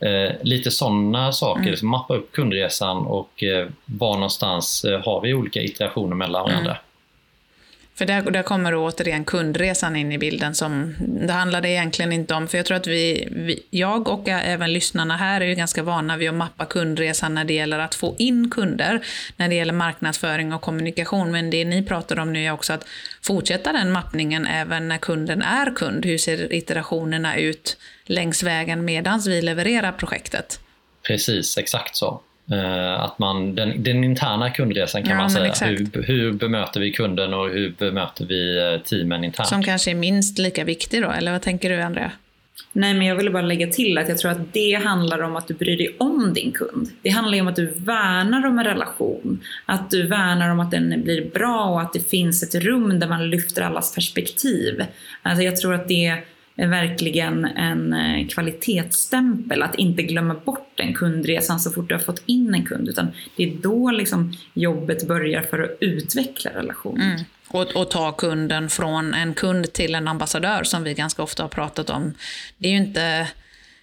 Eh, 0.00 0.32
lite 0.42 0.70
sådana 0.70 1.32
saker, 1.32 1.60
mm. 1.60 1.70
liksom 1.70 1.88
mappa 1.88 2.16
upp 2.16 2.32
kundresan 2.32 3.06
och 3.06 3.42
eh, 3.42 3.68
var 3.84 4.14
någonstans 4.14 4.84
eh, 4.84 5.04
har 5.04 5.20
vi 5.20 5.34
olika 5.34 5.62
iterationer 5.62 6.16
mellan 6.16 6.42
varandra. 6.42 6.70
Mm. 6.70 6.82
För 7.96 8.06
där, 8.06 8.30
där 8.30 8.42
kommer 8.42 8.74
återigen 8.74 9.24
kundresan 9.24 9.96
in 9.96 10.12
i 10.12 10.18
bilden 10.18 10.54
som 10.54 10.94
det 10.98 11.32
handlade 11.32 11.68
egentligen 11.68 12.12
inte 12.12 12.34
om. 12.34 12.48
För 12.48 12.58
jag 12.58 12.66
tror 12.66 12.76
att 12.76 12.86
vi, 12.86 13.28
vi, 13.30 13.66
jag 13.70 14.08
och 14.08 14.28
även 14.28 14.72
lyssnarna 14.72 15.16
här 15.16 15.40
är 15.40 15.46
ju 15.46 15.54
ganska 15.54 15.82
vana 15.82 16.16
vid 16.16 16.28
att 16.28 16.34
mappa 16.34 16.64
kundresan 16.64 17.34
när 17.34 17.44
det 17.44 17.54
gäller 17.54 17.78
att 17.78 17.94
få 17.94 18.14
in 18.18 18.50
kunder, 18.50 19.06
när 19.36 19.48
det 19.48 19.54
gäller 19.54 19.72
marknadsföring 19.72 20.52
och 20.52 20.62
kommunikation. 20.62 21.30
Men 21.30 21.50
det 21.50 21.64
ni 21.64 21.82
pratar 21.82 22.18
om 22.18 22.32
nu 22.32 22.44
är 22.44 22.52
också 22.52 22.72
att 22.72 22.86
fortsätta 23.22 23.72
den 23.72 23.92
mappningen 23.92 24.46
även 24.46 24.88
när 24.88 24.98
kunden 24.98 25.42
är 25.42 25.74
kund. 25.74 26.06
Hur 26.06 26.18
ser 26.18 26.52
iterationerna 26.52 27.36
ut 27.36 27.76
längs 28.04 28.42
vägen 28.42 28.84
medan 28.84 29.20
vi 29.26 29.42
levererar 29.42 29.92
projektet? 29.92 30.60
Precis, 31.02 31.58
exakt 31.58 31.96
så. 31.96 32.20
Eh, 32.52 33.00
att 33.00 33.18
man, 33.18 33.54
den, 33.54 33.82
den 33.82 34.04
interna 34.04 34.50
kundresan 34.50 35.02
kan 35.02 35.10
ja, 35.10 35.16
man 35.16 35.30
säga. 35.30 35.54
Hur, 35.60 36.02
hur 36.02 36.32
bemöter 36.32 36.80
vi 36.80 36.92
kunden 36.92 37.34
och 37.34 37.48
hur 37.48 37.74
bemöter 37.78 38.26
vi 38.26 38.58
eh, 38.58 38.80
teamen 38.80 39.24
internt? 39.24 39.48
Som 39.48 39.62
kanske 39.62 39.90
är 39.90 39.94
minst 39.94 40.38
lika 40.38 40.64
viktig 40.64 41.02
då, 41.02 41.10
eller 41.10 41.32
vad 41.32 41.42
tänker 41.42 41.70
du 41.70 41.82
Andrea? 41.82 42.12
Nej, 42.72 42.94
men 42.94 43.06
jag 43.06 43.16
ville 43.16 43.30
bara 43.30 43.42
lägga 43.42 43.66
till 43.66 43.98
att 43.98 44.08
jag 44.08 44.18
tror 44.18 44.30
att 44.30 44.52
det 44.52 44.74
handlar 44.74 45.22
om 45.22 45.36
att 45.36 45.48
du 45.48 45.54
bryr 45.54 45.76
dig 45.76 45.96
om 45.98 46.34
din 46.34 46.52
kund. 46.52 46.90
Det 47.02 47.10
handlar 47.10 47.34
ju 47.34 47.40
om 47.40 47.48
att 47.48 47.56
du 47.56 47.66
värnar 47.66 48.46
om 48.46 48.58
en 48.58 48.64
relation. 48.64 49.40
Att 49.66 49.90
du 49.90 50.06
värnar 50.06 50.50
om 50.50 50.60
att 50.60 50.70
den 50.70 51.02
blir 51.02 51.30
bra 51.30 51.64
och 51.64 51.80
att 51.80 51.92
det 51.92 52.10
finns 52.10 52.42
ett 52.42 52.54
rum 52.64 53.00
där 53.00 53.08
man 53.08 53.30
lyfter 53.30 53.62
allas 53.62 53.94
perspektiv. 53.94 54.84
Alltså 55.22 55.42
jag 55.42 55.56
tror 55.56 55.74
att 55.74 55.88
det 55.88 56.06
är 56.06 56.24
verkligen 56.56 57.44
en 57.44 57.92
eh, 57.92 58.28
kvalitetsstämpel 58.28 59.62
att 59.62 59.74
inte 59.74 60.02
glömma 60.02 60.34
bort 60.34 60.70
den 60.74 60.94
kundresan 60.94 61.60
så 61.60 61.70
fort 61.70 61.88
du 61.88 61.94
har 61.94 62.02
fått 62.02 62.22
in 62.26 62.54
en 62.54 62.64
kund. 62.64 62.88
Utan 62.88 63.12
det 63.36 63.42
är 63.42 63.54
då 63.54 63.90
liksom 63.90 64.36
jobbet 64.54 65.08
börjar 65.08 65.42
för 65.42 65.58
att 65.58 65.76
utveckla 65.80 66.50
relationen. 66.54 67.10
Mm. 67.10 67.24
Och, 67.48 67.76
och, 67.76 67.90
ta 67.90 68.12
kunden 68.12 68.70
från 68.70 69.14
en 69.14 69.34
kund 69.34 69.72
till 69.72 69.94
en 69.94 70.08
ambassadör 70.08 70.64
som 70.64 70.82
vi 70.82 70.94
ganska 70.94 71.22
ofta 71.22 71.42
har 71.42 71.48
pratat 71.48 71.90
om. 71.90 72.14
Det 72.56 72.68
är 72.68 72.72
ju 72.72 72.78
inte, 72.78 73.28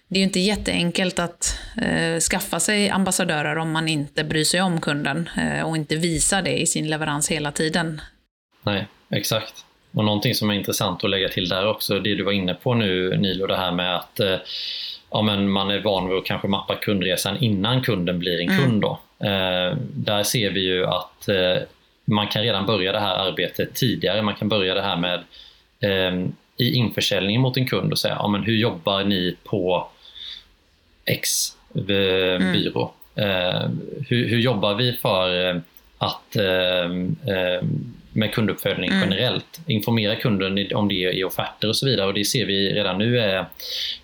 det 0.08 0.18
är 0.18 0.22
inte 0.22 0.40
jätteenkelt 0.40 1.18
att 1.18 1.58
eh, 1.82 2.18
skaffa 2.18 2.60
sig 2.60 2.90
ambassadörer 2.90 3.56
om 3.58 3.72
man 3.72 3.88
inte 3.88 4.24
bryr 4.24 4.44
sig 4.44 4.62
om 4.62 4.80
kunden 4.80 5.30
eh, 5.36 5.62
och 5.62 5.76
inte 5.76 5.96
visar 5.96 6.42
det 6.42 6.60
i 6.60 6.66
sin 6.66 6.90
leverans 6.90 7.30
hela 7.30 7.52
tiden. 7.52 8.00
Nej, 8.62 8.88
exakt. 9.10 9.64
Och 9.94 10.04
någonting 10.04 10.34
som 10.34 10.50
är 10.50 10.54
intressant 10.54 11.04
att 11.04 11.10
lägga 11.10 11.28
till 11.28 11.48
där 11.48 11.66
också, 11.66 11.98
det 11.98 12.14
du 12.14 12.22
var 12.22 12.32
inne 12.32 12.54
på 12.54 12.74
nu 12.74 13.16
Nilo, 13.16 13.46
det 13.46 13.56
här 13.56 13.72
med 13.72 13.96
att 13.96 14.20
eh, 14.20 14.36
ja, 15.10 15.22
men 15.22 15.50
man 15.50 15.70
är 15.70 15.80
van 15.80 16.08
vid 16.08 16.18
att 16.18 16.24
kanske 16.24 16.48
mappa 16.48 16.74
kundresan 16.74 17.36
innan 17.36 17.82
kunden 17.82 18.18
blir 18.18 18.40
en 18.40 18.58
kund. 18.58 18.82
Då. 18.82 18.98
Eh, 19.26 19.76
där 19.94 20.22
ser 20.22 20.50
vi 20.50 20.60
ju 20.60 20.86
att 20.86 21.28
eh, 21.28 21.62
man 22.04 22.28
kan 22.28 22.42
redan 22.42 22.66
börja 22.66 22.92
det 22.92 23.00
här 23.00 23.14
arbetet 23.14 23.74
tidigare. 23.74 24.22
Man 24.22 24.34
kan 24.34 24.48
börja 24.48 24.74
det 24.74 24.82
här 24.82 24.96
med 24.96 25.22
eh, 25.80 26.26
i 26.56 26.74
införsäljningen 26.74 27.42
mot 27.42 27.56
en 27.56 27.66
kund 27.66 27.92
och 27.92 27.98
säga 27.98 28.16
ja, 28.18 28.28
men 28.28 28.42
hur 28.42 28.56
jobbar 28.56 29.04
ni 29.04 29.36
på 29.44 29.88
X 31.04 31.56
eh, 31.74 32.34
mm. 32.34 32.52
byrå? 32.52 32.92
Mm. 33.14 33.80
Hur, 34.08 34.28
hur, 34.28 34.38
jobbar 34.38 34.74
vi 34.74 34.92
för 34.92 35.62
att 35.98 36.36
med 38.12 38.32
kunduppföljning 38.32 38.90
mm. 38.90 39.10
generellt. 39.10 39.60
Informera 39.66 40.16
kunden 40.16 40.74
om 40.74 40.88
det 40.88 40.94
i 40.94 41.24
offerter 41.24 41.68
och 41.68 41.76
så 41.76 41.86
vidare 41.86 42.06
och 42.06 42.14
det 42.14 42.24
ser 42.24 42.46
vi 42.46 42.72
redan 42.72 42.98
nu 42.98 43.18
är 43.18 43.38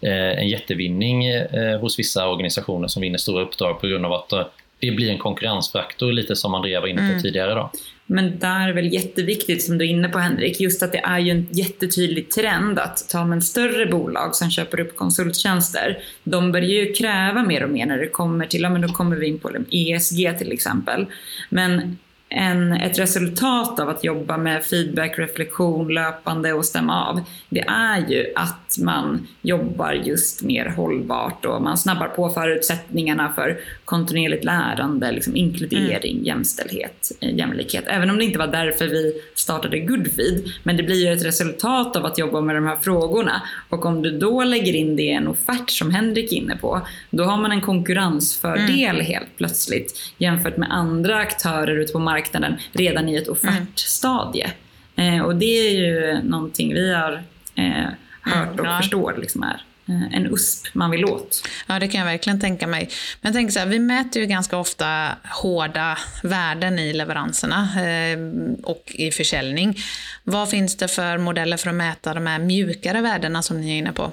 eh, 0.00 0.38
en 0.38 0.49
jättevinning 0.49 1.27
eh, 1.27 1.81
hos 1.81 1.99
vissa 1.99 2.29
organisationer 2.29 2.88
som 2.88 3.03
vinner 3.03 3.19
stora 3.19 3.43
uppdrag 3.43 3.81
på 3.81 3.87
grund 3.87 4.07
av 4.07 4.12
att 4.12 4.33
eh, 4.33 4.47
det 4.81 4.91
blir 4.91 5.11
en 5.11 5.19
konkurrensfaktor 5.19 6.12
lite 6.12 6.37
som 6.37 6.55
Andrea 6.55 6.81
var 6.81 6.88
inne 6.88 7.00
på 7.00 7.07
mm. 7.07 7.23
tidigare. 7.23 7.55
Då. 7.55 7.71
Men 8.07 8.38
där 8.38 8.69
är 8.69 8.73
väl 8.73 8.93
jätteviktigt 8.93 9.62
som 9.62 9.79
du 9.79 9.85
är 9.85 9.88
inne 9.88 10.09
på 10.09 10.19
Henrik, 10.19 10.61
just 10.61 10.83
att 10.83 10.93
det 10.93 10.99
är 10.99 11.19
ju 11.19 11.31
en 11.31 11.47
jättetydlig 11.50 12.31
trend 12.31 12.79
att 12.79 13.09
ta 13.09 13.25
med 13.25 13.45
större 13.45 13.87
bolag 13.87 14.35
som 14.35 14.50
köper 14.50 14.81
upp 14.81 14.97
konsulttjänster. 14.97 15.99
De 16.25 16.53
börjar 16.53 16.69
ju 16.69 16.93
kräva 16.93 17.43
mer 17.43 17.65
och 17.65 17.71
mer 17.71 17.87
när 17.87 17.99
det 17.99 18.09
kommer 18.09 18.47
till, 18.47 18.62
ja 18.62 18.71
men 18.71 18.81
då 18.81 18.88
kommer 18.88 19.17
vi 19.17 19.27
in 19.27 19.38
på 19.38 19.50
ESG 19.71 20.38
till 20.38 20.53
exempel. 20.53 21.07
Men 21.49 21.99
en, 22.29 22.73
ett 22.73 22.99
resultat 22.99 23.81
av 23.81 23.89
att 23.89 24.05
jobba 24.05 24.37
med 24.37 24.65
feedback, 24.65 25.19
reflektion 25.19 25.89
löpande 25.89 26.53
och 26.53 26.65
stämma 26.65 27.07
av, 27.07 27.21
det 27.49 27.61
är 27.69 28.07
ju 28.09 28.33
att 28.37 28.68
man 28.79 29.27
jobbar 29.43 29.93
just 29.93 30.43
mer 30.43 30.67
hållbart 30.67 31.45
och 31.45 31.63
man 31.63 31.79
snabbar 31.79 32.09
på 32.09 32.31
förutsättningarna 32.31 33.33
för 33.35 33.59
kontinuerligt 33.85 34.45
lärande, 34.45 35.13
liksom 35.13 35.37
inkludering, 35.37 36.13
mm. 36.13 36.25
jämställdhet, 36.25 37.13
eh, 37.21 37.35
jämlikhet. 37.35 37.85
Även 37.87 38.11
om 38.11 38.19
det 38.19 38.25
inte 38.25 38.39
var 38.39 38.47
därför 38.47 38.87
vi 38.87 39.13
startade 39.35 39.79
Goodfeed, 39.79 40.53
men 40.63 40.77
det 40.77 40.83
blir 40.83 41.07
ju 41.07 41.13
ett 41.13 41.25
resultat 41.25 41.97
av 41.97 42.07
att 42.07 42.19
jobba 42.19 42.41
med 42.41 42.57
de 42.57 42.67
här 42.67 42.77
frågorna. 42.77 43.43
Och 43.69 43.87
om 43.87 44.03
du 44.03 44.19
då 44.19 44.45
lägger 44.45 44.75
in 44.75 44.97
det 44.97 45.03
i 45.03 45.11
en 45.11 45.29
offert 45.29 45.71
som 45.71 45.91
Henrik 45.91 46.33
är 46.33 46.37
inne 46.37 46.57
på, 46.57 46.87
då 47.11 47.25
har 47.25 47.37
man 47.37 47.53
en 47.53 47.61
konkurrensfördel 47.61 48.95
mm. 48.95 49.07
helt 49.07 49.37
plötsligt 49.37 50.13
jämfört 50.19 50.57
med 50.57 50.73
andra 50.73 51.17
aktörer 51.17 51.77
ute 51.77 51.93
på 51.93 51.99
marknaden 51.99 52.57
redan 52.73 53.09
i 53.09 53.17
ett 53.17 53.29
offertstadie. 53.29 54.45
Mm. 54.45 54.59
Eh, 54.99 55.25
och 55.25 55.37
det 55.37 55.69
är 55.69 55.71
ju 55.71 56.23
någonting 56.23 56.75
vi 56.75 56.95
har 56.95 57.23
eh, 57.55 57.89
hört 58.29 58.61
och 58.61 58.67
ja. 58.67 58.79
förstår 58.81 59.15
liksom 59.19 59.43
är 59.43 59.63
eh, 59.89 60.17
en 60.17 60.27
USP 60.27 60.75
man 60.75 60.91
vill 60.91 61.05
åt. 61.05 61.49
Ja, 61.67 61.79
det 61.79 61.89
kan 61.89 61.99
jag 61.99 62.07
verkligen 62.07 62.41
tänka 62.41 62.67
mig. 62.67 62.89
Men 63.21 63.33
jag 63.33 63.35
tänker 63.35 63.53
så 63.53 63.59
här, 63.59 63.67
vi 63.67 63.79
mäter 63.79 64.23
ju 64.23 64.29
ganska 64.29 64.57
ofta 64.57 65.09
hårda 65.25 65.99
värden 66.23 66.79
i 66.79 66.93
leveranserna 66.93 67.69
eh, 67.77 68.19
och 68.63 68.93
i 68.95 69.11
försäljning. 69.11 69.77
Vad 70.25 70.51
finns 70.51 70.77
det 70.77 70.89
för 70.89 71.19
modeller 71.19 71.57
för 71.57 71.69
att 71.69 71.77
mäta 71.77 72.15
de 72.15 72.27
här 72.27 72.39
mjukare 72.39 73.01
värdena 73.01 73.43
som 73.43 73.61
ni 73.61 73.71
är 73.71 73.79
inne 73.79 73.93
på? 73.93 74.13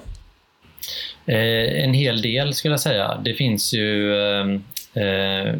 Eh, 1.26 1.84
en 1.84 1.94
hel 1.94 2.22
del 2.22 2.54
skulle 2.54 2.72
jag 2.72 2.80
säga. 2.80 3.20
Det 3.24 3.34
finns 3.34 3.72
ju 3.72 4.14
eh, 4.94 5.54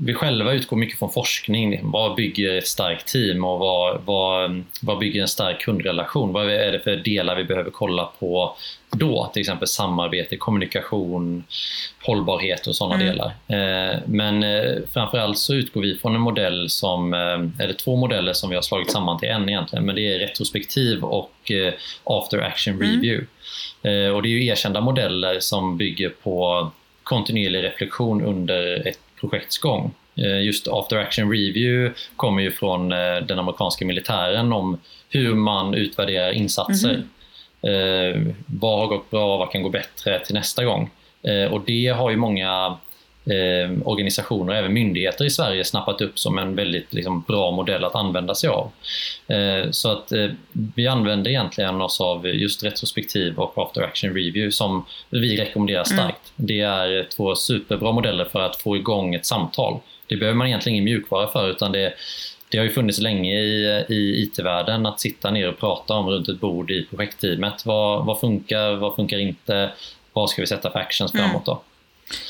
vi 0.00 0.14
själva 0.14 0.52
utgår 0.52 0.76
mycket 0.76 0.98
från 0.98 1.10
forskning. 1.10 1.80
Vad 1.82 2.14
bygger 2.14 2.58
ett 2.58 2.66
starkt 2.66 3.06
team 3.06 3.44
och 3.44 3.58
vad, 3.58 4.00
vad, 4.04 4.64
vad 4.82 4.98
bygger 4.98 5.22
en 5.22 5.28
stark 5.28 5.60
kundrelation? 5.60 6.32
Vad 6.32 6.50
är 6.50 6.72
det 6.72 6.80
för 6.80 6.96
delar 6.96 7.36
vi 7.36 7.44
behöver 7.44 7.70
kolla 7.70 8.08
på 8.18 8.56
då? 8.90 9.30
Till 9.32 9.40
exempel 9.40 9.68
samarbete, 9.68 10.36
kommunikation, 10.36 11.44
hållbarhet 12.06 12.66
och 12.66 12.76
sådana 12.76 12.94
mm. 12.94 13.06
delar. 13.06 13.26
Eh, 13.26 13.98
men 14.06 14.42
eh, 14.42 14.76
framförallt 14.92 15.38
så 15.38 15.54
utgår 15.54 15.80
vi 15.80 15.94
från 15.94 16.14
en 16.14 16.20
modell 16.20 16.70
som, 16.70 17.14
eh, 17.14 17.64
eller 17.64 17.72
två 17.72 17.96
modeller 17.96 18.32
som 18.32 18.50
vi 18.50 18.56
har 18.56 18.62
slagit 18.62 18.90
samman 18.90 19.18
till 19.18 19.28
en 19.28 19.48
egentligen, 19.48 19.86
men 19.86 19.94
det 19.94 20.14
är 20.14 20.18
retrospektiv 20.18 21.04
och 21.04 21.52
after 22.04 22.38
action 22.38 22.74
mm. 22.74 22.90
review. 22.90 23.26
Mm. 23.82 24.14
Och 24.14 24.22
det 24.22 24.28
är 24.28 24.52
erkända 24.52 24.80
modeller 24.80 25.40
som 25.40 25.76
bygger 25.76 26.08
på 26.08 26.70
kontinuerlig 27.02 27.62
reflektion 27.62 28.24
under 28.24 28.88
ett 28.88 28.98
projekts 29.20 29.58
gång. 29.58 29.94
Eh, 30.16 30.40
just 30.42 30.68
After 30.68 30.96
Action 30.96 31.30
Review 31.30 31.94
kommer 32.16 32.42
ju 32.42 32.50
från 32.50 32.92
eh, 32.92 33.16
den 33.16 33.38
amerikanska 33.38 33.86
militären 33.86 34.52
om 34.52 34.78
hur 35.08 35.34
man 35.34 35.74
utvärderar 35.74 36.32
insatser. 36.32 36.90
Mm 36.90 37.02
-hmm. 37.02 38.34
Vad 38.46 38.78
har 38.78 38.86
gått 38.86 39.10
bra, 39.10 39.36
vad 39.36 39.50
kan 39.50 39.62
gå 39.62 39.68
bättre 39.68 40.18
till 40.18 40.34
nästa 40.34 40.64
gång? 40.64 40.90
Och 41.50 41.60
det 41.66 41.88
har 41.88 42.10
ju 42.10 42.16
många 42.16 42.76
eh, 43.30 43.88
organisationer 43.88 44.52
och 44.52 44.58
även 44.58 44.72
myndigheter 44.72 45.24
i 45.24 45.30
Sverige 45.30 45.64
snappat 45.64 46.00
upp 46.00 46.18
som 46.18 46.38
en 46.38 46.54
väldigt 46.54 46.94
liksom, 46.94 47.24
bra 47.28 47.50
modell 47.50 47.84
att 47.84 47.94
använda 47.94 48.34
sig 48.34 48.50
av. 48.50 48.70
Eh, 49.26 49.70
så 49.70 49.92
att 49.92 50.12
eh, 50.12 50.26
vi 50.52 50.86
använder 50.86 51.30
egentligen 51.30 51.80
oss 51.80 52.00
av 52.00 52.26
just 52.26 52.64
retrospektiv 52.64 53.38
och 53.38 53.52
after 53.56 53.82
action 53.82 54.10
review 54.10 54.50
som 54.50 54.84
vi 55.10 55.36
rekommenderar 55.36 55.84
mm. 55.90 55.98
starkt. 55.98 56.32
Mm. 56.36 56.46
Det 56.46 56.60
är 56.60 57.08
två 57.16 57.34
superbra 57.34 57.92
modeller 57.92 58.24
för 58.24 58.40
att 58.40 58.56
få 58.56 58.76
igång 58.76 59.14
ett 59.14 59.26
samtal. 59.26 59.80
Det 60.06 60.16
behöver 60.16 60.36
man 60.36 60.46
egentligen 60.46 60.74
ingen 60.74 60.84
mjukvara 60.84 61.28
för 61.28 61.50
utan 61.50 61.72
det 61.72 61.92
det 62.50 62.58
har 62.58 62.64
ju 62.64 62.70
funnits 62.70 62.98
länge 62.98 63.34
i, 63.34 63.84
i 63.88 64.22
IT-världen 64.22 64.86
att 64.86 65.00
sitta 65.00 65.30
ner 65.30 65.48
och 65.48 65.58
prata 65.58 65.94
om 65.94 66.08
runt 66.08 66.28
ett 66.28 66.40
bord 66.40 66.70
i 66.70 66.86
projektteamet. 66.90 67.66
Vad, 67.66 68.06
vad 68.06 68.20
funkar, 68.20 68.76
vad 68.76 68.96
funkar 68.96 69.18
inte? 69.18 69.70
Vad 70.12 70.30
ska 70.30 70.42
vi 70.42 70.46
sätta 70.46 70.70
för 70.70 70.78
actions 70.78 71.14
mm. 71.14 71.26
framåt 71.26 71.46
då? 71.46 71.62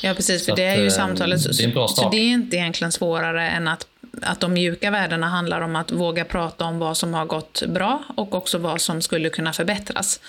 Ja, 0.01 0.13
precis. 0.13 0.45
För 0.45 0.51
så 0.51 0.55
det 0.55 0.63
är 0.63 0.77
ju 0.77 0.87
att, 0.87 0.93
samtalet. 0.93 1.57
Det 1.57 1.63
är 1.63 1.67
en 1.67 1.73
bra 1.73 1.87
start. 1.87 2.03
Så 2.03 2.09
det 2.09 2.17
är 2.17 2.31
inte 2.31 2.57
egentligen 2.57 2.91
svårare 2.91 3.49
än 3.49 3.67
att, 3.67 3.87
att 4.21 4.39
de 4.39 4.53
mjuka 4.53 4.91
värdena 4.91 5.27
handlar 5.27 5.61
om 5.61 5.75
att 5.75 5.91
våga 5.91 6.25
prata 6.25 6.65
om 6.65 6.79
vad 6.79 6.97
som 6.97 7.13
har 7.13 7.25
gått 7.25 7.63
bra 7.67 8.03
och 8.17 8.35
också 8.35 8.57
vad 8.57 8.81
som 8.81 9.01
skulle 9.01 9.29
kunna 9.29 9.53
förbättras. 9.53 10.19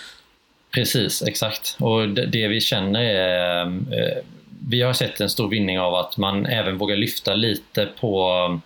Precis, 0.71 1.23
exakt. 1.23 1.77
Och 1.79 2.09
det, 2.09 2.27
det 2.27 2.49
vi 2.49 2.61
känner 2.61 3.01
är... 3.01 3.67
Eh, 3.67 4.23
vi 4.69 4.83
har 4.83 4.93
sett 4.93 5.21
en 5.21 5.31
stor 5.31 5.49
vinning 5.49 5.81
av 5.81 5.95
att 5.95 6.17
man 6.17 6.47
även 6.47 6.79
vågar 6.79 6.97
lyfta 6.97 7.35
lite 7.35 7.89
på... 8.01 8.61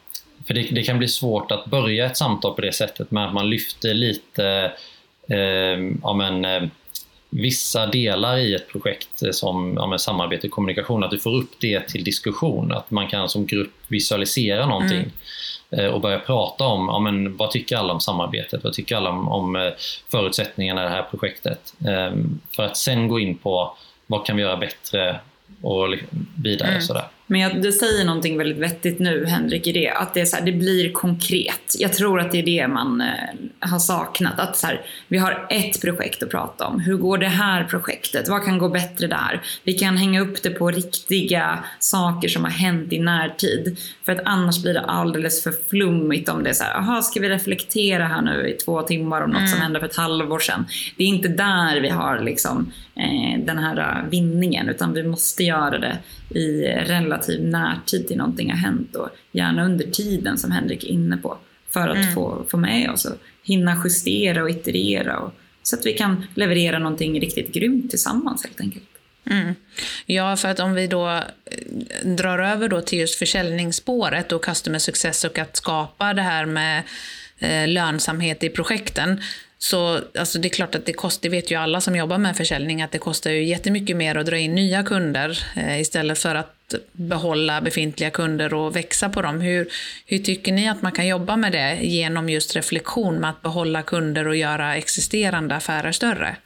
För 0.46 0.54
det, 0.54 0.62
det 0.62 0.82
kan 0.82 0.98
bli 0.98 1.08
svårt 1.08 1.50
att 1.50 1.66
börja 1.66 2.06
ett 2.06 2.16
samtal 2.16 2.54
på 2.54 2.60
det 2.60 2.72
sättet, 2.72 3.10
men 3.10 3.22
att 3.22 3.34
man 3.34 3.50
lyfter 3.50 3.94
lite 3.94 4.72
eh, 5.28 5.96
ja, 6.02 6.14
men, 6.14 6.44
eh, 6.44 6.62
vissa 7.34 7.86
delar 7.86 8.38
i 8.38 8.54
ett 8.54 8.68
projekt 8.68 9.22
eh, 9.22 9.30
som 9.30 9.74
ja, 9.76 9.98
samarbete 9.98 10.46
och 10.46 10.52
kommunikation, 10.52 11.04
att 11.04 11.11
du 11.11 11.18
får 11.18 11.37
upp 11.37 11.50
det 11.61 11.88
till 11.88 12.04
diskussion. 12.04 12.72
Att 12.72 12.90
man 12.90 13.09
kan 13.09 13.28
som 13.28 13.46
grupp 13.46 13.72
visualisera 13.88 14.66
någonting 14.66 14.98
mm. 14.98 15.11
Eh, 15.70 15.87
och 15.87 16.00
börja 16.00 16.18
prata 16.18 16.64
om 16.64 16.87
ja, 16.88 16.98
men, 16.98 17.37
vad 17.37 17.50
tycker 17.50 17.76
alla 17.76 17.92
om 17.92 18.00
samarbetet, 18.00 18.64
vad 18.64 18.72
tycker 18.72 18.96
alla 18.96 19.11
om, 19.11 19.28
om 19.28 19.56
eh, 19.56 19.72
förutsättningarna 20.11 20.80
i 20.80 20.85
det 20.85 20.90
här 20.90 21.02
projektet. 21.02 21.74
Ehm, 21.88 22.40
för 22.56 22.62
att 22.62 22.76
sen 22.76 23.09
gå 23.09 23.20
in 23.20 23.38
på 23.38 23.76
vad 24.06 24.26
kan 24.26 24.37
vi 24.37 24.42
göra 24.42 24.56
bättre 24.56 25.20
och 25.62 25.94
vidare. 26.42 26.68
Mm. 26.68 26.80
Sådär. 26.80 27.04
Men 27.26 27.40
jag, 27.40 27.62
du 27.62 27.72
säger 27.72 28.04
någonting 28.04 28.38
väldigt 28.38 28.58
vettigt 28.58 28.98
nu 28.98 29.26
Henrik 29.26 29.66
i 29.66 29.72
det, 29.72 29.90
att 29.90 30.14
det, 30.14 30.20
är 30.20 30.24
så 30.24 30.37
här, 30.37 30.44
det 30.44 30.52
blir 30.52 30.92
konkret. 30.92 31.74
Jag 31.78 31.92
tror 31.92 32.20
att 32.20 32.32
det 32.32 32.38
är 32.38 32.42
det 32.42 32.68
man 32.68 33.00
eh, 33.00 33.68
har 33.70 33.78
saknat. 33.78 34.38
Att 34.38 34.56
så 34.56 34.66
här, 34.66 34.80
vi 35.08 35.18
har 35.18 35.46
ett 35.50 35.80
projekt 35.80 36.22
att 36.22 36.30
prata 36.30 36.66
om. 36.66 36.80
Hur 36.80 36.96
går 36.96 37.18
det 37.18 37.28
här 37.28 37.64
projektet? 37.64 38.28
Vad 38.28 38.44
kan 38.44 38.58
gå 38.58 38.68
bättre 38.68 39.06
där? 39.06 39.42
Vi 39.62 39.72
kan 39.72 39.96
hänga 39.96 40.20
upp 40.20 40.42
det 40.42 40.50
på 40.50 40.70
riktiga 40.70 41.58
saker 41.78 42.28
som 42.28 42.44
har 42.44 42.50
hänt 42.50 42.92
i 42.92 42.98
närtid. 42.98 43.78
För 44.04 44.12
att 44.12 44.20
annars 44.24 44.62
blir 44.62 44.74
det 44.74 44.80
alldeles 44.80 45.42
för 45.42 45.54
flummigt 45.68 46.28
om 46.28 46.42
det 46.42 46.50
är 46.50 46.54
så 46.54 46.64
här, 46.64 46.76
aha, 46.78 47.02
ska 47.02 47.20
vi 47.20 47.28
reflektera 47.28 48.04
här 48.04 48.22
nu 48.22 48.48
i 48.48 48.52
två 48.52 48.82
timmar 48.82 49.20
om 49.20 49.30
något 49.30 49.38
mm. 49.38 49.50
som 49.50 49.60
hände 49.60 49.80
för 49.80 49.87
ett 49.87 49.96
halvår 49.96 50.38
sedan? 50.38 50.66
Det 50.96 51.04
är 51.04 51.08
inte 51.08 51.28
där 51.28 51.80
vi 51.80 51.88
har 51.88 52.20
liksom, 52.20 52.72
eh, 52.96 53.44
den 53.44 53.58
här 53.58 54.04
vinningen, 54.10 54.68
utan 54.68 54.92
vi 54.92 55.02
måste 55.02 55.44
göra 55.44 55.78
det 55.78 55.98
i 56.37 56.62
relativ 56.87 57.44
närtid 57.44 58.09
till 58.09 58.16
någonting 58.16 58.51
har 58.51 58.59
hänt 58.59 58.97
och 58.97 59.09
gärna 59.33 59.64
under 59.64 59.85
tiden 59.85 60.38
som 60.38 60.51
Henrik 60.51 60.85
är 60.85 60.88
inne 60.88 61.16
på 61.16 61.38
för 61.70 61.88
att 61.88 61.97
mm. 61.97 62.14
få, 62.14 62.44
få 62.49 62.57
med 62.57 62.90
oss 62.90 63.05
och 63.05 63.16
hinna 63.42 63.83
justera 63.85 64.42
och 64.42 64.51
iterera 64.51 65.18
och, 65.18 65.35
så 65.62 65.77
att 65.77 65.87
vi 65.87 65.92
kan 65.92 66.27
leverera 66.35 66.79
någonting 66.79 67.20
riktigt 67.20 67.53
grymt 67.53 67.90
tillsammans 67.90 68.44
helt 68.44 68.61
enkelt. 68.61 68.85
Mm. 69.31 69.55
Ja, 70.07 70.37
för 70.37 70.49
att 70.49 70.61
om 70.61 70.75
vi 70.75 70.87
då 70.87 71.09
eh, 71.09 71.23
drar 72.05 72.38
över 72.38 72.68
då 72.68 72.81
till 72.81 72.99
just 72.99 73.18
försäljningsspåret 73.18 74.33
och 74.33 74.44
customer 74.44 74.79
success 74.79 75.25
och 75.25 75.38
att 75.38 75.57
skapa 75.57 76.14
det 76.14 76.23
här 76.23 76.47
med 76.47 76.83
eh, 77.38 77.68
lönsamhet 77.68 78.42
i 78.42 78.49
projekten 78.49 79.20
så 79.64 80.00
alltså 80.18 80.38
det 80.38 80.48
är 80.48 80.50
klart 80.50 80.74
att 80.74 80.87
det 80.87 80.92
kostar, 80.92 81.22
det 81.22 81.29
vet 81.29 81.50
ju 81.50 81.55
alla 81.55 81.81
som 81.81 81.96
jobbar 81.96 82.18
med 82.18 82.37
försäljning, 82.37 82.83
att 82.83 82.92
det 82.92 82.98
kostar 82.98 83.31
ju 83.31 83.44
jättemycket 83.44 83.96
mer 83.96 84.16
att 84.16 84.27
dra 84.27 84.38
in 84.38 84.55
nya 84.55 84.83
kunder 84.83 85.38
eh, 85.57 85.81
istället 85.81 86.18
för 86.18 86.35
att 86.35 86.74
behålla 86.92 87.61
befintliga 87.61 88.11
kunder 88.11 88.55
och 88.55 88.77
växa 88.77 89.09
på 89.09 89.22
dem. 89.22 89.40
Hur, 89.40 89.68
hur 90.07 90.18
tycker 90.18 90.53
ni 90.53 90.68
att 90.68 90.83
man 90.83 90.92
kan 90.92 91.07
jobba 91.07 91.37
med 91.37 91.53
det 91.53 91.79
genom 91.83 92.29
just 92.29 92.57
reflektion 92.57 93.14
med 93.20 93.31
att 93.31 93.42
behålla 93.42 93.83
kunder 93.83 94.29
och 94.29 94.37
göra 94.37 94.77
existerande 94.77 95.55
affärer 95.55 95.92
större? 95.92 96.37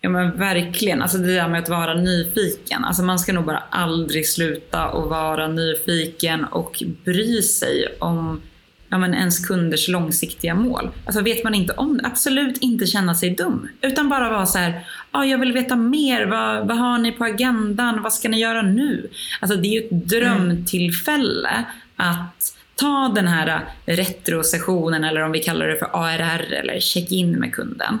Ja 0.00 0.10
men 0.10 0.38
verkligen, 0.38 1.02
alltså 1.02 1.18
det 1.18 1.34
där 1.34 1.48
med 1.48 1.62
att 1.62 1.68
vara 1.68 1.94
nyfiken. 1.94 2.84
Alltså 2.84 3.02
man 3.02 3.18
ska 3.18 3.32
nog 3.32 3.44
bara 3.44 3.62
aldrig 3.70 4.28
sluta 4.28 4.82
att 4.82 5.08
vara 5.08 5.48
nyfiken 5.48 6.44
och 6.44 6.82
bry 7.04 7.42
sig 7.42 7.96
om 7.98 8.42
ja, 8.92 8.98
men 8.98 9.14
ens 9.14 9.46
kunders 9.46 9.88
långsiktiga 9.88 10.54
mål. 10.54 10.90
Alltså 11.06 11.22
vet 11.22 11.44
man 11.44 11.54
inte 11.54 11.72
om 11.72 11.98
det, 11.98 12.06
absolut 12.06 12.58
inte 12.58 12.86
känna 12.86 13.14
sig 13.14 13.30
dum. 13.30 13.68
Utan 13.80 14.08
bara 14.08 14.30
vara 14.30 14.46
så 14.46 14.58
här, 14.58 14.80
ah, 15.10 15.24
jag 15.24 15.38
vill 15.38 15.52
veta 15.52 15.76
mer, 15.76 16.26
vad, 16.26 16.68
vad 16.68 16.78
har 16.78 16.98
ni 16.98 17.12
på 17.12 17.24
agendan, 17.24 18.02
vad 18.02 18.12
ska 18.12 18.28
ni 18.28 18.40
göra 18.40 18.62
nu? 18.62 19.10
Alltså 19.40 19.56
det 19.56 19.68
är 19.68 19.80
ju 19.80 19.86
ett 19.86 20.08
drömtillfälle 20.08 21.64
att 21.96 22.54
ta 22.74 23.12
den 23.14 23.28
här 23.28 23.48
äh, 23.86 23.96
retrosessionen 23.96 25.04
eller 25.04 25.20
om 25.20 25.32
vi 25.32 25.40
kallar 25.40 25.66
det 25.66 25.76
för 25.76 25.88
ARR 25.92 26.52
eller 26.52 26.80
check-in 26.80 27.32
med 27.32 27.54
kunden. 27.54 27.98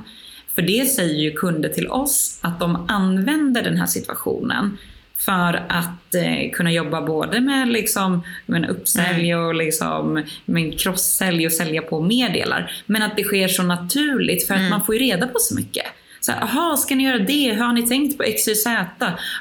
För 0.54 0.62
det 0.62 0.90
säger 0.90 1.20
ju 1.20 1.32
kunder 1.32 1.68
till 1.68 1.88
oss 1.88 2.38
att 2.42 2.60
de 2.60 2.86
använder 2.88 3.62
den 3.62 3.76
här 3.76 3.86
situationen 3.86 4.78
för 5.24 5.64
att 5.68 6.14
eh, 6.14 6.50
kunna 6.52 6.72
jobba 6.72 7.02
både 7.02 7.40
med 7.40 7.68
liksom, 7.68 8.22
men 8.46 8.64
uppsälj 8.64 9.30
mm. 9.30 9.44
och 9.44 9.54
liksom, 9.54 10.24
men 10.44 10.72
crosssälj 10.72 11.46
och 11.46 11.52
sälja 11.52 11.82
på 11.82 12.00
mer 12.00 12.28
delar. 12.28 12.72
Men 12.86 13.02
att 13.02 13.16
det 13.16 13.24
sker 13.24 13.48
så 13.48 13.62
naturligt 13.62 14.46
för 14.46 14.54
att 14.54 14.60
mm. 14.60 14.70
man 14.70 14.84
får 14.84 14.94
ju 14.94 15.00
reda 15.00 15.26
på 15.26 15.38
så 15.38 15.54
mycket. 15.54 15.86
så 16.20 16.32
här, 16.32 16.42
aha, 16.42 16.76
ska 16.76 16.94
ni 16.94 17.04
göra 17.04 17.18
det? 17.18 17.52
Hur 17.52 17.62
har 17.62 17.72
ni 17.72 17.88
tänkt 17.88 18.18
på 18.18 18.22
X, 18.22 18.48
Y, 18.48 18.54
Z? 18.54 18.86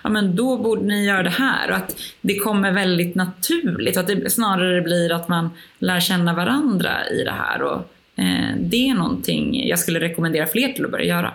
Ja, 0.04 0.10
men 0.10 0.36
då 0.36 0.58
borde 0.58 0.84
ni 0.84 1.06
göra 1.06 1.24
det 1.24 1.30
här. 1.30 1.70
Och 1.70 1.76
att 1.76 1.96
det 2.22 2.36
kommer 2.36 2.72
väldigt 2.72 3.16
naturligt. 3.16 3.98
Att 3.98 4.08
det 4.08 4.30
snarare 4.30 4.82
blir 4.82 5.12
att 5.12 5.28
man 5.28 5.50
lär 5.80 6.00
känna 6.00 6.34
varandra 6.34 7.10
i 7.10 7.24
det 7.24 7.32
här. 7.32 7.62
Och, 7.62 7.94
eh, 8.16 8.56
det 8.60 8.90
är 8.90 8.94
någonting 8.94 9.68
jag 9.68 9.80
skulle 9.80 10.00
rekommendera 10.00 10.48
fler 10.48 10.74
till 10.74 10.86
att 10.86 10.92
börja 10.92 11.06
göra. 11.06 11.34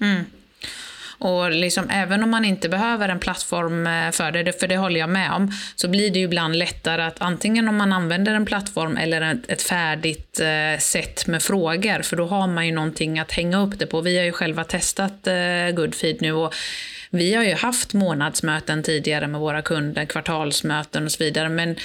Mm. 0.00 0.24
Och 1.18 1.50
liksom, 1.50 1.90
även 1.90 2.22
om 2.22 2.30
man 2.30 2.44
inte 2.44 2.68
behöver 2.68 3.08
en 3.08 3.18
plattform 3.18 3.86
eh, 3.86 4.10
för 4.10 4.32
det, 4.32 4.60
för 4.60 4.68
det 4.68 4.76
håller 4.76 5.00
jag 5.00 5.08
med 5.08 5.32
om, 5.32 5.52
så 5.74 5.88
blir 5.88 6.10
det 6.10 6.18
ju 6.18 6.24
ibland 6.24 6.56
lättare 6.56 7.02
att 7.02 7.20
antingen 7.20 7.68
om 7.68 7.76
man 7.76 7.92
använder 7.92 8.34
en 8.34 8.46
plattform 8.46 8.96
eller 8.96 9.38
ett, 9.48 9.62
färdigt 9.62 10.40
eh, 10.40 10.80
sätt 10.80 11.26
med 11.26 11.42
frågor, 11.42 12.02
för 12.02 12.16
då 12.16 12.26
har 12.26 12.46
man 12.46 12.66
ju 12.66 12.72
någonting 12.72 13.18
att 13.18 13.32
hänga 13.32 13.62
upp 13.62 13.78
det 13.78 13.86
på. 13.86 14.00
Vi 14.00 14.18
har 14.18 14.24
ju 14.24 14.32
själva 14.32 14.64
testat 14.64 15.26
eh, 15.26 15.74
Goodfeed 15.74 16.16
nu 16.20 16.32
och 16.32 16.54
vi 17.10 17.34
har 17.34 17.44
ju 17.44 17.54
haft 17.54 17.94
månadsmöten 17.94 18.82
tidigare 18.82 19.26
med 19.26 19.40
våra 19.40 19.62
kunder, 19.62 20.04
kvartalsmöten 20.04 21.04
och 21.04 21.12
så 21.12 21.24
vidare, 21.24 21.48
men 21.48 21.76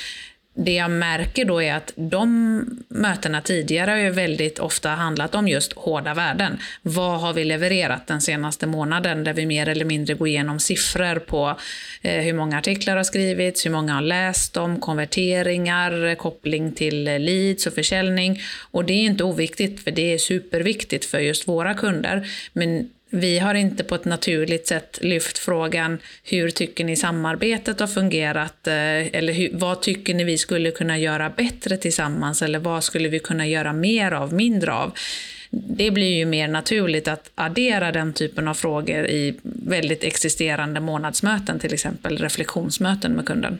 det 0.54 0.74
jag 0.74 0.92
märker 0.92 1.46
då 1.46 1.62
är 1.62 1.74
att 1.74 1.94
de 1.96 2.66
mötena 2.88 3.42
tidigare 3.42 3.92
har 3.92 3.98
ju 3.98 4.10
väldigt 4.10 4.60
ofta 4.60 4.90
handlat 4.90 5.36
om 5.36 5.48
just 5.48 5.74
hårda 5.74 6.14
värden. 6.14 6.60
Vad 6.82 7.20
har 7.20 7.34
vi 7.34 7.44
levererat 7.44 8.08
den 8.08 8.22
senaste 8.22 8.68
månaden? 8.68 9.24
Där 9.24 9.34
vi 9.34 9.46
mer 9.46 9.70
eller 9.70 9.86
mindre 9.86 10.14
går 10.14 10.28
igenom 10.28 10.60
siffror 10.60 11.20
på 11.20 11.60
eh, 12.02 12.22
hur 12.22 12.34
många 12.34 12.58
artiklar 12.58 12.98
har 12.98 13.04
skrivits, 13.04 13.66
hur 13.66 13.72
många 13.72 13.94
har 13.94 14.02
läst 14.02 14.54
dem, 14.54 14.80
konverteringar, 14.80 16.16
koppling 16.16 16.72
till 16.72 17.08
eh, 17.08 17.20
leads 17.20 17.68
och 17.68 17.74
försäljning. 17.74 18.42
Och 18.72 18.86
det 18.86 18.94
är 18.94 19.06
inte 19.06 19.24
oviktigt, 19.24 19.84
för 19.84 19.92
det 19.92 20.14
är 20.14 20.18
superviktigt 20.18 21.06
för 21.06 21.20
just 21.20 21.48
våra 21.48 21.74
kunder. 21.74 22.28
Men 22.54 22.90
vi 23.13 23.39
har 23.39 23.54
inte 23.54 23.84
på 23.84 23.95
ett 23.95 24.06
naturligt 24.06 24.67
sätt 24.67 25.00
lyft 25.02 25.38
frågan 25.38 26.00
hur 26.24 26.50
tycker 26.50 26.84
ni 26.84 26.95
samarbetet 26.95 27.80
har 27.80 27.88
fungerat 27.88 28.67
eh, 28.67 29.15
eller 29.15 29.34
hur, 29.34 29.50
vad 29.54 29.82
tycker 29.82 30.13
ni 30.13 30.24
vi 30.24 30.38
skulle 30.38 30.71
kunna 30.71 30.97
göra 30.97 31.30
bättre 31.30 31.78
tillsammans 31.78 32.41
eller 32.41 32.60
vad 32.60 32.84
skulle 32.84 33.10
vi 33.10 33.19
kunna 33.19 33.47
göra 33.47 33.74
mer 33.74 34.12
av, 34.12 34.34
mindre 34.34 34.74
av. 34.74 34.93
Det 35.50 35.91
blir 35.91 36.17
ju 36.17 36.26
mer 36.26 36.47
naturligt 36.47 37.08
att 37.08 37.32
addera 37.36 37.91
den 37.91 38.13
typen 38.13 38.47
av 38.47 38.54
frågor 38.54 39.06
i 39.06 39.36
väldigt 39.43 40.04
existerande 40.04 40.80
månadsmöten, 40.80 41.60
till 41.60 41.74
exempel 41.74 42.17
reflektionsmöten 42.17 43.12
med 43.12 43.26
kunden. 43.26 43.58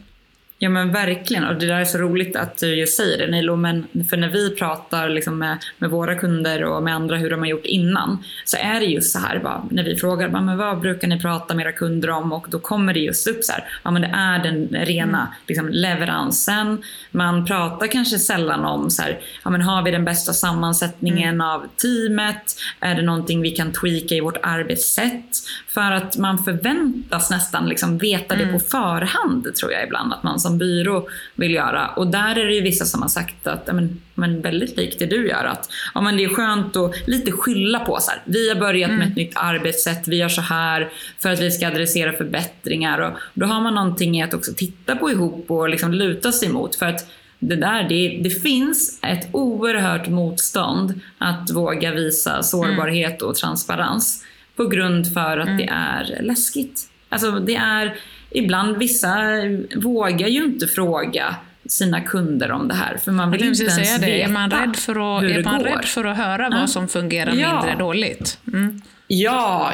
Ja 0.62 0.68
men 0.68 0.92
verkligen 0.92 1.44
och 1.44 1.54
det 1.54 1.66
där 1.66 1.80
är 1.80 1.84
så 1.84 1.98
roligt 1.98 2.36
att 2.36 2.58
du 2.58 2.74
just 2.74 2.96
säger 2.96 3.18
det 3.18 3.30
Nilo. 3.30 3.56
Men 3.56 3.86
för 4.10 4.16
när 4.16 4.28
vi 4.28 4.50
pratar 4.50 5.08
liksom 5.08 5.38
med, 5.38 5.58
med 5.78 5.90
våra 5.90 6.14
kunder 6.14 6.64
och 6.64 6.82
med 6.82 6.94
andra 6.94 7.16
hur 7.16 7.30
de 7.30 7.40
har 7.40 7.46
gjort 7.46 7.66
innan 7.66 8.24
så 8.44 8.56
är 8.56 8.80
det 8.80 8.86
just 8.86 9.12
så 9.12 9.18
här 9.18 9.38
bara, 9.38 9.64
när 9.70 9.84
vi 9.84 9.96
frågar 9.96 10.28
bara, 10.28 10.42
men 10.42 10.58
vad 10.58 10.80
brukar 10.80 11.08
ni 11.08 11.20
prata 11.20 11.54
med 11.54 11.64
era 11.64 11.72
kunder 11.72 12.10
om 12.10 12.32
och 12.32 12.46
då 12.50 12.58
kommer 12.58 12.94
det 12.94 13.00
just 13.00 13.26
upp 13.26 13.44
så 13.44 13.52
här, 13.52 13.64
ja 13.82 13.90
men 13.90 14.02
det 14.02 14.10
är 14.14 14.38
den 14.38 14.68
rena 14.68 15.18
mm. 15.18 15.32
liksom, 15.46 15.68
leveransen. 15.68 16.82
Man 17.10 17.46
pratar 17.46 17.86
kanske 17.86 18.18
sällan 18.18 18.64
om 18.64 18.90
så 18.90 19.02
här, 19.02 19.20
ja 19.44 19.50
men 19.50 19.62
har 19.62 19.82
vi 19.82 19.90
den 19.90 20.04
bästa 20.04 20.32
sammansättningen 20.32 21.34
mm. 21.34 21.46
av 21.46 21.66
teamet? 21.76 22.56
Är 22.80 22.94
det 22.94 23.02
någonting 23.02 23.42
vi 23.42 23.50
kan 23.50 23.72
tweaka 23.72 24.14
i 24.14 24.20
vårt 24.20 24.38
arbetssätt? 24.42 25.36
För 25.68 25.92
att 25.92 26.18
man 26.18 26.38
förväntas 26.38 27.30
nästan 27.30 27.68
liksom 27.68 27.98
veta 27.98 28.36
det 28.36 28.42
mm. 28.42 28.52
på 28.52 28.64
förhand 28.64 29.54
tror 29.54 29.72
jag 29.72 29.84
ibland 29.84 30.12
att 30.12 30.22
man 30.22 30.40
som 30.40 30.51
byrå 30.52 31.08
vill 31.34 31.54
göra. 31.54 31.88
Och 31.88 32.06
där 32.06 32.38
är 32.38 32.46
det 32.46 32.54
ju 32.54 32.60
vissa 32.60 32.84
som 32.84 33.02
har 33.02 33.08
sagt 33.08 33.46
att, 33.46 33.66
men, 33.66 34.00
men 34.14 34.42
väldigt 34.42 34.76
likt 34.76 34.98
det 34.98 35.06
du 35.06 35.28
gör, 35.28 35.44
att 35.44 35.70
ja, 35.94 36.00
men 36.00 36.16
det 36.16 36.24
är 36.24 36.28
skönt 36.28 36.76
att 36.76 37.08
lite 37.08 37.32
skylla 37.32 37.78
på 37.78 37.98
så 38.00 38.10
här. 38.10 38.20
Vi 38.24 38.48
har 38.48 38.60
börjat 38.60 38.88
mm. 38.88 38.98
med 38.98 39.08
ett 39.08 39.16
nytt 39.16 39.32
arbetssätt, 39.34 40.08
vi 40.08 40.16
gör 40.16 40.28
så 40.28 40.40
här 40.40 40.88
för 41.18 41.32
att 41.32 41.40
vi 41.40 41.50
ska 41.50 41.66
adressera 41.66 42.12
förbättringar. 42.12 42.98
Och 42.98 43.18
då 43.34 43.46
har 43.46 43.60
man 43.60 43.74
någonting 43.74 44.22
att 44.22 44.34
också 44.34 44.52
titta 44.56 44.96
på 44.96 45.10
ihop 45.10 45.50
och 45.50 45.68
liksom 45.68 45.92
luta 45.92 46.32
sig 46.32 46.48
mot. 46.48 46.76
För 46.76 46.86
att 46.86 47.06
det 47.38 47.56
där, 47.56 47.88
det, 47.88 48.20
det, 48.22 48.30
finns 48.30 48.98
ett 49.02 49.28
oerhört 49.32 50.08
motstånd 50.08 51.00
att 51.18 51.50
våga 51.50 51.92
visa 51.92 52.42
sårbarhet 52.42 53.22
och 53.22 53.34
transparens 53.34 54.24
på 54.56 54.66
grund 54.66 55.12
för 55.12 55.38
att 55.38 55.48
mm. 55.48 55.56
det 55.56 55.68
är 55.72 56.22
läskigt. 56.22 56.88
Alltså 57.08 57.30
det 57.30 57.54
är, 57.54 57.96
ibland 58.34 58.76
vissa 58.76 59.16
vågar 59.76 60.28
ju 60.28 60.44
inte 60.44 60.66
fråga 60.66 61.36
sina 61.66 62.00
kunder 62.00 62.52
om 62.52 62.68
det 62.68 62.74
här. 62.74 62.96
För 62.96 63.12
man 63.12 63.30
vill 63.30 63.44
inte 63.44 63.62
ens 63.62 63.74
säga 63.74 63.98
det. 63.98 64.06
veta 64.06 64.28
Är 64.28 64.32
man 64.32 64.50
rädd 64.50 64.76
för 64.76 64.92
att, 64.92 65.24
är 65.24 65.44
man 65.44 65.58
går. 65.58 65.64
rädd 65.64 65.84
för 65.84 66.04
att 66.04 66.16
höra 66.16 66.50
vad 66.50 66.70
som 66.70 66.88
fungerar 66.88 67.34
ja. 67.34 67.54
mindre 67.54 67.78
dåligt? 67.78 68.38
Mm. 68.52 68.82
Ja, 69.06 69.72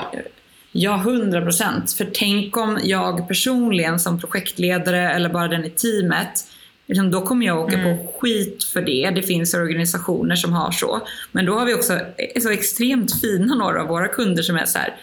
ja, 0.73 0.97
hundra 0.97 1.43
procent. 1.43 1.93
För 1.93 2.09
tänk 2.13 2.57
om 2.57 2.79
jag 2.83 3.29
personligen 3.29 4.01
som 4.01 4.21
projektledare 4.21 5.11
eller 5.13 5.29
bara 5.29 5.49
den 5.49 5.65
i 5.65 5.71
teamet 5.71 6.47
liksom, 6.87 7.11
då 7.11 7.21
kommer 7.21 7.47
jag 7.47 7.59
åka 7.59 7.79
mm. 7.79 7.99
på 7.99 8.13
skit 8.13 8.65
för 8.65 8.83
det. 8.83 9.11
Det 9.15 9.23
finns 9.23 9.55
organisationer 9.55 10.37
som 10.37 10.53
har 10.53 10.71
så. 10.71 11.01
Men 11.33 11.47
då 11.47 11.55
har 11.59 11.67
vi 11.67 11.75
också 11.75 11.99
så 12.43 12.51
extremt 12.51 13.21
fina 13.21 13.55
några 13.55 13.83
av 13.83 13.89
våra 13.89 14.09
kunder 14.09 14.43
som 14.43 14.57
är 14.57 14.65
så 14.65 14.79
här, 14.79 14.95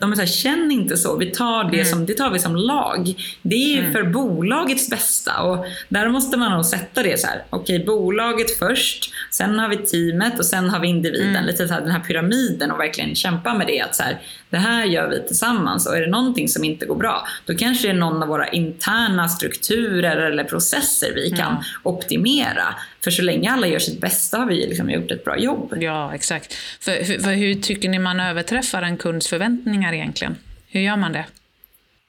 de 0.00 0.12
är 0.12 0.16
så 0.16 0.22
här, 0.22 0.28
känn 0.28 0.70
inte 0.70 0.96
så, 0.96 1.16
vi 1.16 1.26
tar 1.26 1.64
det, 1.64 1.80
mm. 1.80 1.86
som, 1.86 2.06
det 2.06 2.14
tar 2.14 2.30
vi 2.30 2.38
som 2.38 2.56
lag. 2.56 3.14
Det 3.42 3.74
är 3.74 3.78
mm. 3.78 3.92
för 3.92 4.02
bolagets 4.02 4.90
bästa 4.90 5.42
och 5.42 5.66
där 5.88 6.08
måste 6.08 6.36
man 6.36 6.52
nog 6.52 6.66
sätta 6.66 7.02
det 7.02 7.20
så 7.20 7.26
här. 7.26 7.44
okej 7.50 7.76
okay, 7.76 7.86
bolaget 7.86 8.58
först, 8.58 9.12
sen 9.30 9.58
har 9.58 9.68
vi 9.68 9.76
teamet 9.76 10.38
och 10.38 10.44
sen 10.46 10.70
har 10.70 10.80
vi 10.80 10.88
individen. 10.88 11.36
Mm. 11.36 11.46
Lite 11.46 11.68
så 11.68 11.74
här, 11.74 11.80
den 11.80 11.90
här 11.90 12.00
pyramiden 12.00 12.70
och 12.70 12.80
verkligen 12.80 13.14
kämpa 13.14 13.54
med 13.54 13.66
det. 13.66 13.80
Att 13.80 13.96
så 13.96 14.02
här, 14.02 14.20
det 14.50 14.56
här 14.56 14.84
gör 14.84 15.08
vi 15.08 15.28
tillsammans 15.28 15.86
och 15.86 15.96
är 15.96 16.00
det 16.00 16.10
någonting 16.10 16.48
som 16.48 16.64
inte 16.64 16.86
går 16.86 16.96
bra, 16.96 17.26
då 17.46 17.54
kanske 17.54 17.88
det 17.88 17.92
är 17.92 17.98
någon 17.98 18.22
av 18.22 18.28
våra 18.28 18.48
interna 18.48 19.28
strukturer 19.28 20.16
eller 20.16 20.44
processer 20.44 21.12
vi 21.14 21.30
kan 21.30 21.52
mm. 21.52 21.62
optimera. 21.82 22.74
För 23.04 23.10
så 23.10 23.22
länge 23.22 23.50
alla 23.50 23.66
gör 23.66 23.78
sitt 23.78 24.00
bästa 24.00 24.38
har 24.38 24.46
vi 24.46 24.66
liksom 24.66 24.90
gjort 24.90 25.10
ett 25.10 25.24
bra 25.24 25.38
jobb. 25.38 25.74
Ja, 25.80 26.14
exakt. 26.14 26.54
För, 26.80 27.20
för 27.22 27.32
hur 27.32 27.54
tycker 27.54 27.88
ni 27.88 27.98
man 27.98 28.20
överträffar 28.20 28.82
en 28.82 28.96
kunds 28.96 29.28
förväntningar 29.28 29.92
egentligen? 29.92 30.36
Hur 30.66 30.80
gör 30.80 30.96
man 30.96 31.12
det? 31.12 31.24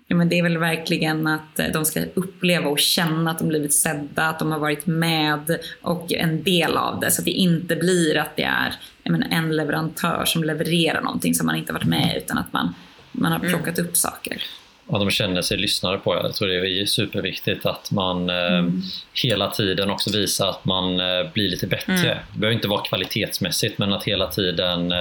Ja, 0.08 0.16
men 0.16 0.30
det 0.30 0.40
är 0.40 0.44
väl 0.44 0.58
verkligen 0.58 1.28
att 1.28 1.60
eh, 1.60 1.66
de 1.74 1.86
ska 1.86 2.04
uppleva 2.14 2.70
och 2.70 2.80
känna 2.80 3.32
att 3.32 3.40
de 3.40 3.48
blivit 3.48 3.74
sedda, 3.74 4.24
att 4.24 4.40
de 4.40 4.52
har 4.52 4.60
varit 4.60 4.86
med 4.86 5.60
och 5.82 6.14
en 6.14 6.44
del 6.44 6.78
av 6.78 7.00
det. 7.00 7.12
Så 7.12 7.22
att 7.22 7.26
det 7.26 7.32
inte 7.32 7.76
blir 7.76 8.18
att 8.18 8.36
det 8.36 8.44
är 8.44 8.76
menar, 9.04 9.28
en 9.32 9.56
leverantör 9.56 10.24
som 10.26 10.44
levererar 10.44 11.02
någonting 11.02 11.36
som 11.36 11.46
man 11.46 11.56
inte 11.56 11.74
varit 11.74 11.86
med 11.86 12.18
utan 12.18 12.38
att 12.38 12.54
man, 12.54 12.74
man 13.12 13.32
har 13.32 13.40
mm. 13.40 13.52
plockat 13.52 13.78
mm. 13.78 13.90
upp 13.90 13.98
saker. 13.98 14.44
Och 14.92 15.00
de 15.00 15.12
känner 15.12 15.42
sig 15.42 15.58
lyssnade 15.58 15.98
på. 15.98 16.16
Jag 16.16 16.36
tror 16.36 16.48
det 16.48 16.82
är 16.82 16.86
superviktigt 16.86 17.66
att 17.66 17.92
man 17.92 18.30
eh, 18.30 18.58
mm. 18.58 18.82
hela 19.14 19.50
tiden 19.50 19.90
också 19.90 20.12
visar 20.12 20.50
att 20.50 20.66
man 20.66 21.00
eh, 21.00 21.32
blir 21.34 21.50
lite 21.50 21.68
bättre. 21.68 21.94
Mm. 21.94 22.18
Det 22.34 22.40
behöver 22.40 22.56
inte 22.56 22.68
vara 22.68 22.82
kvalitetsmässigt 22.82 23.78
men 23.78 23.94
att 23.94 24.04
hela 24.04 24.28
tiden 24.28 24.94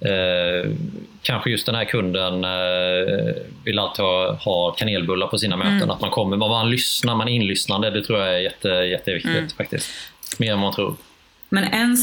Eh, 0.00 0.70
kanske 1.22 1.50
just 1.50 1.66
den 1.66 1.74
här 1.74 1.84
kunden 1.84 2.44
eh, 2.44 3.34
vill 3.64 3.78
alltid 3.78 4.04
ha, 4.04 4.32
ha 4.32 4.70
kanelbullar 4.70 5.26
på 5.26 5.38
sina 5.38 5.56
möten. 5.56 5.76
Mm. 5.76 5.90
Att 5.90 6.00
man 6.00 6.10
kommer, 6.10 6.36
man 6.36 6.70
lyssnar, 6.70 7.14
man 7.14 7.28
är 7.28 7.32
inlyssnande. 7.32 7.90
Det 7.90 8.02
tror 8.02 8.18
jag 8.18 8.34
är 8.34 8.38
jätte, 8.38 8.68
jätteviktigt 8.68 9.36
mm. 9.36 9.48
faktiskt. 9.48 9.90
Mer 10.38 10.52
än 10.52 10.58
man 10.58 10.74
tror. 10.74 10.96
Men 11.48 11.64
en, 11.64 11.96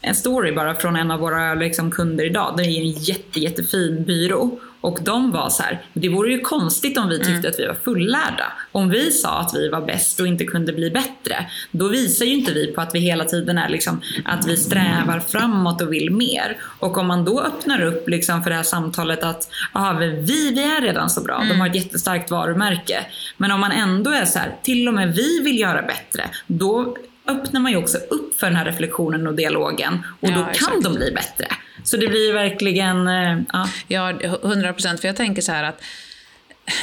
en 0.00 0.14
story 0.14 0.52
bara 0.52 0.74
från 0.74 0.96
en 0.96 1.10
av 1.10 1.20
våra 1.20 1.54
liksom, 1.54 1.90
kunder 1.90 2.24
idag. 2.24 2.54
Det 2.56 2.62
är 2.62 2.80
en 2.80 2.90
jätte, 2.90 3.40
jättefin 3.40 4.04
byrå. 4.04 4.58
Och 4.86 4.98
de 5.02 5.30
var 5.30 5.50
så 5.50 5.62
här, 5.62 5.82
det 5.92 6.08
vore 6.08 6.32
ju 6.32 6.40
konstigt 6.40 6.98
om 6.98 7.08
vi 7.08 7.18
tyckte 7.18 7.32
mm. 7.32 7.50
att 7.50 7.58
vi 7.58 7.66
var 7.66 7.74
fullärda. 7.74 8.52
Om 8.72 8.88
vi 8.88 9.10
sa 9.10 9.38
att 9.38 9.54
vi 9.54 9.68
var 9.68 9.80
bäst 9.80 10.20
och 10.20 10.26
inte 10.26 10.44
kunde 10.44 10.72
bli 10.72 10.90
bättre, 10.90 11.46
då 11.70 11.88
visar 11.88 12.24
ju 12.24 12.32
inte 12.32 12.52
vi 12.52 12.66
på 12.66 12.80
att 12.80 12.94
vi 12.94 12.98
hela 12.98 13.24
tiden 13.24 13.58
är 13.58 13.68
liksom, 13.68 14.00
att 14.24 14.46
vi 14.46 14.56
strävar 14.56 15.20
framåt 15.20 15.82
och 15.82 15.92
vill 15.92 16.10
mer. 16.10 16.56
Och 16.60 16.98
om 16.98 17.06
man 17.06 17.24
då 17.24 17.40
öppnar 17.40 17.82
upp 17.82 18.08
liksom 18.08 18.42
för 18.42 18.50
det 18.50 18.56
här 18.56 18.62
samtalet 18.62 19.22
att 19.22 19.48
aha, 19.72 19.92
vi, 19.92 20.06
vi 20.08 20.62
är 20.62 20.82
redan 20.82 21.10
så 21.10 21.20
bra, 21.20 21.36
mm. 21.36 21.48
de 21.48 21.60
har 21.60 21.68
ett 21.68 21.74
jättestarkt 21.74 22.30
varumärke. 22.30 23.06
Men 23.36 23.50
om 23.50 23.60
man 23.60 23.72
ändå 23.72 24.10
är 24.10 24.24
så 24.24 24.38
här, 24.38 24.54
till 24.62 24.88
och 24.88 24.94
med 24.94 25.14
vi 25.14 25.40
vill 25.40 25.58
göra 25.58 25.82
bättre, 25.82 26.24
då 26.46 26.96
öppnar 27.28 27.60
man 27.60 27.72
ju 27.72 27.78
också 27.78 27.98
upp 27.98 28.40
för 28.40 28.46
den 28.46 28.56
här 28.56 28.64
reflektionen 28.64 29.26
och 29.26 29.34
dialogen 29.34 30.02
och 30.20 30.28
ja, 30.28 30.36
då 30.36 30.42
kan 30.42 30.50
exakt. 30.50 30.82
de 30.82 30.94
bli 30.94 31.10
bättre. 31.10 31.46
Så 31.86 31.96
det 31.96 32.08
blir 32.08 32.32
verkligen... 32.32 33.08
Eh, 33.08 33.38
ja, 33.52 33.68
ja 33.88 34.10
100 34.44 34.72
procent. 34.72 35.00
För 35.00 35.08
jag 35.08 35.16
tänker 35.16 35.42
så 35.42 35.52
här 35.52 35.64
att 35.64 35.82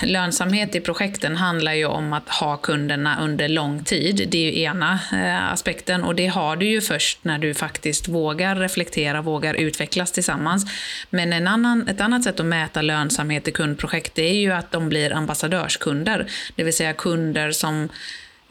lönsamhet 0.04 0.76
i 0.76 0.80
projekten 0.80 1.38
handlar 1.38 1.74
ju 1.74 1.86
om 1.86 2.14
att 2.14 2.30
ha 2.30 2.58
kunderna 2.58 3.18
under 3.22 3.48
lång 3.48 3.84
tid. 3.84 4.28
Det 4.32 4.38
är 4.38 4.52
ju 4.52 4.62
ena 4.62 5.00
eh, 5.14 5.54
aspekten 5.54 6.04
och 6.04 6.16
det 6.16 6.28
har 6.28 6.56
du 6.56 6.66
ju 6.66 6.82
först 6.82 7.24
när 7.24 7.38
du 7.38 7.54
faktiskt 7.54 8.08
vågar 8.08 8.56
reflektera, 8.56 9.22
vågar 9.22 9.54
utvecklas 9.54 10.12
tillsammans. 10.12 10.66
Men 11.10 11.34
en 11.34 11.48
annan, 11.48 11.88
ett 11.88 12.02
annat 12.02 12.24
sätt 12.24 12.40
att 12.40 12.46
mäta 12.46 12.82
lönsamhet 12.82 13.48
i 13.48 13.52
kundprojekt 13.52 14.16
det 14.16 14.30
är 14.30 14.40
ju 14.40 14.52
att 14.52 14.72
de 14.72 14.90
blir 14.90 15.14
ambassadörskunder, 15.14 16.28
det 16.56 16.64
vill 16.64 16.76
säga 16.76 16.94
kunder 16.94 17.52
som 17.52 17.90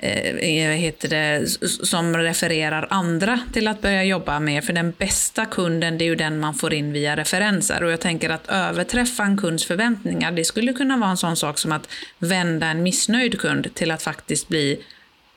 eh, 0.03 0.71
heter 0.71 1.09
det, 1.09 1.49
som 1.87 2.17
refererar 2.17 2.87
andra 2.91 3.41
till 3.53 3.69
att 3.69 3.83
börja 3.83 4.05
jobba 4.05 4.41
med. 4.41 4.65
För 4.65 4.73
den 4.73 4.93
bästa 4.99 5.47
kunden, 5.47 5.99
det 5.99 6.05
är 6.05 6.07
ju 6.07 6.15
den 6.15 6.41
man 6.41 6.55
får 6.55 6.75
in 6.75 6.93
via 6.93 7.17
referenser. 7.17 7.85
Och 7.85 7.91
jag 7.91 8.01
tänker 8.01 8.31
att 8.31 8.49
överträffa 8.49 9.23
en 9.23 9.37
kunds 9.37 9.65
förväntningar, 9.67 10.33
det 10.33 10.45
skulle 10.45 10.73
kunna 10.73 10.97
vara 10.97 11.11
en 11.11 11.17
sån 11.17 11.37
sak 11.37 11.59
som 11.59 11.73
att 11.73 11.89
vända 12.19 12.67
en 12.67 12.83
missnöjd 12.83 13.41
kund 13.41 13.75
till 13.75 13.91
att 13.91 14.03
faktiskt 14.03 14.49
bli 14.49 14.81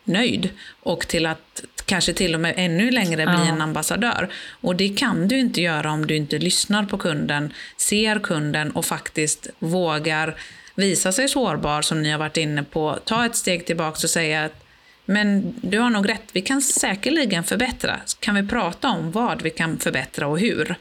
nöjd 0.03 0.49
och 0.81 1.07
till 1.07 1.25
att 1.25 1.63
kanske 1.85 2.13
till 2.13 2.35
och 2.35 2.41
med 2.41 2.53
ännu 2.57 2.91
längre 2.91 3.25
bli 3.25 3.35
ja. 3.35 3.47
en 3.47 3.61
ambassadör. 3.61 4.29
Och 4.61 4.75
det 4.75 4.89
kan 4.89 5.27
du 5.27 5.39
inte 5.39 5.61
göra 5.61 5.91
om 5.91 6.07
du 6.07 6.15
inte 6.15 6.37
lyssnar 6.37 6.83
på 6.83 6.97
kunden, 6.97 7.53
ser 7.77 8.19
kunden 8.19 8.71
och 8.71 8.85
faktiskt 8.85 9.47
vågar 9.59 10.35
visa 10.75 11.11
sig 11.11 11.29
sårbar 11.29 11.81
som 11.81 12.03
ni 12.03 12.11
har 12.11 12.19
varit 12.19 12.37
inne 12.37 12.63
på. 12.63 12.99
Ta 13.05 13.25
ett 13.25 13.35
steg 13.35 13.65
tillbaka 13.65 13.99
och 14.03 14.09
säga 14.09 14.45
att 14.45 14.61
men 15.05 15.55
du 15.61 15.79
har 15.79 15.89
nog 15.89 16.09
rätt, 16.09 16.29
vi 16.33 16.41
kan 16.41 16.61
säkerligen 16.61 17.43
förbättra. 17.43 17.99
Kan 18.19 18.35
vi 18.35 18.47
prata 18.47 18.89
om 18.89 19.11
vad 19.11 19.41
vi 19.41 19.49
kan 19.49 19.77
förbättra 19.77 20.27
och 20.27 20.39
hur? 20.39 20.75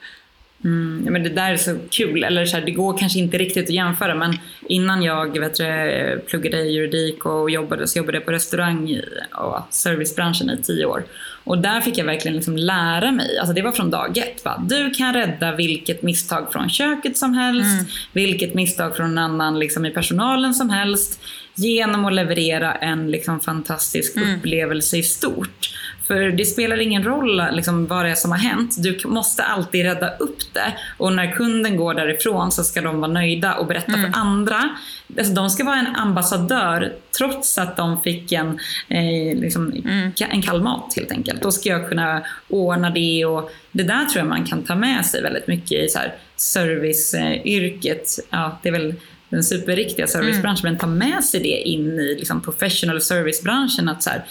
Mm, 0.65 1.03
ja, 1.05 1.11
men 1.11 1.23
det 1.23 1.29
där 1.29 1.53
är 1.53 1.57
så 1.57 1.77
kul, 1.91 2.25
eller 2.25 2.47
så 2.47 2.57
här, 2.57 2.65
det 2.65 2.71
går 2.71 2.99
kanske 2.99 3.19
inte 3.19 3.39
riktigt 3.39 3.65
att 3.65 3.75
jämföra 3.75 4.15
men 4.15 4.39
innan 4.69 5.03
jag 5.03 5.39
vet 5.39 5.55
du, 5.55 6.23
pluggade 6.27 6.63
juridik 6.63 7.27
och 7.27 7.51
jobbade 7.51 7.89
så 7.89 7.99
jobbade 7.99 8.19
jag 8.19 8.25
på 8.25 8.33
restaurang 8.33 8.91
i, 8.91 9.05
och 9.33 9.61
servicebranschen 9.71 10.51
i 10.51 10.63
tio 10.63 10.85
år. 10.85 11.05
Och 11.45 11.59
där 11.59 11.81
fick 11.81 11.99
jag 11.99 12.05
verkligen 12.05 12.37
liksom 12.37 12.57
lära 12.57 13.13
mig, 13.13 13.39
alltså 13.39 13.55
det 13.55 13.63
var 13.63 13.73
från 13.73 13.91
dag 13.91 14.19
ett. 14.19 14.45
Va? 14.45 14.65
Du 14.69 14.91
kan 14.91 15.15
rädda 15.15 15.55
vilket 15.55 16.03
misstag 16.03 16.53
från 16.53 16.69
köket 16.69 17.17
som 17.17 17.35
helst, 17.35 17.81
mm. 17.81 17.85
vilket 18.13 18.55
misstag 18.55 18.97
från 18.97 19.07
en 19.07 19.19
annan 19.19 19.59
liksom, 19.59 19.87
i 19.87 19.91
personalen 19.91 20.55
som 20.55 20.71
helst 20.71 21.21
genom 21.55 22.05
att 22.05 22.13
leverera 22.13 22.75
en 22.75 23.11
liksom, 23.11 23.41
fantastisk 23.41 24.17
mm. 24.17 24.39
upplevelse 24.39 24.97
i 24.97 25.03
stort. 25.03 25.74
För 26.07 26.31
det 26.31 26.45
spelar 26.45 26.81
ingen 26.81 27.05
roll 27.05 27.43
liksom, 27.53 27.87
vad 27.87 28.05
det 28.05 28.11
är 28.11 28.15
som 28.15 28.31
har 28.31 28.39
hänt. 28.39 28.83
Du 28.83 28.99
måste 29.05 29.43
alltid 29.43 29.85
rädda 29.85 30.17
upp 30.17 30.39
det. 30.53 30.75
Och 30.97 31.13
när 31.13 31.33
kunden 31.33 31.77
går 31.77 31.95
därifrån 31.95 32.53
så 32.53 32.65
ska 32.65 32.81
de 32.81 33.01
vara 33.01 33.13
nöjda 33.13 33.55
och 33.55 33.67
berätta 33.67 33.93
mm. 33.93 34.13
för 34.13 34.21
andra. 34.21 34.77
Alltså, 35.19 35.33
de 35.33 35.51
ska 35.51 35.65
vara 35.65 35.79
en 35.79 35.97
ambassadör 35.97 36.93
trots 37.19 37.59
att 37.59 37.77
de 37.77 38.03
fick 38.03 38.33
en, 38.33 38.59
eh, 38.89 39.39
liksom, 39.41 39.73
mm. 39.73 40.13
en 40.31 40.43
kall 40.43 40.63
mat 40.63 40.93
helt 40.97 41.11
enkelt. 41.11 41.43
Då 41.43 41.53
ska 41.53 41.69
jag 41.69 41.89
kunna 41.89 42.23
ordna 42.49 42.91
det. 42.91 43.25
och 43.25 43.51
Det 43.73 43.83
där 43.83 44.05
tror 44.05 44.19
jag 44.19 44.29
man 44.29 44.45
kan 44.45 44.63
ta 44.63 44.75
med 44.75 45.07
sig 45.07 45.23
väldigt 45.23 45.47
mycket 45.47 45.85
i 45.85 45.89
så 45.89 45.99
här, 45.99 46.15
serviceyrket. 46.37 48.09
Ja, 48.31 48.59
det 48.63 48.69
är 48.69 48.73
väl 48.73 48.95
den 49.29 49.45
superriktiga 49.45 50.07
servicebranschen, 50.07 50.67
mm. 50.67 50.73
men 50.73 50.79
ta 50.79 50.87
med 50.87 51.25
sig 51.25 51.41
det 51.41 51.69
in 51.69 52.01
i 52.01 52.15
liksom, 52.19 52.41
professional 52.41 53.01
servicebranschen. 53.01 53.89
Att 53.89 54.03
så 54.03 54.11
här, 54.11 54.25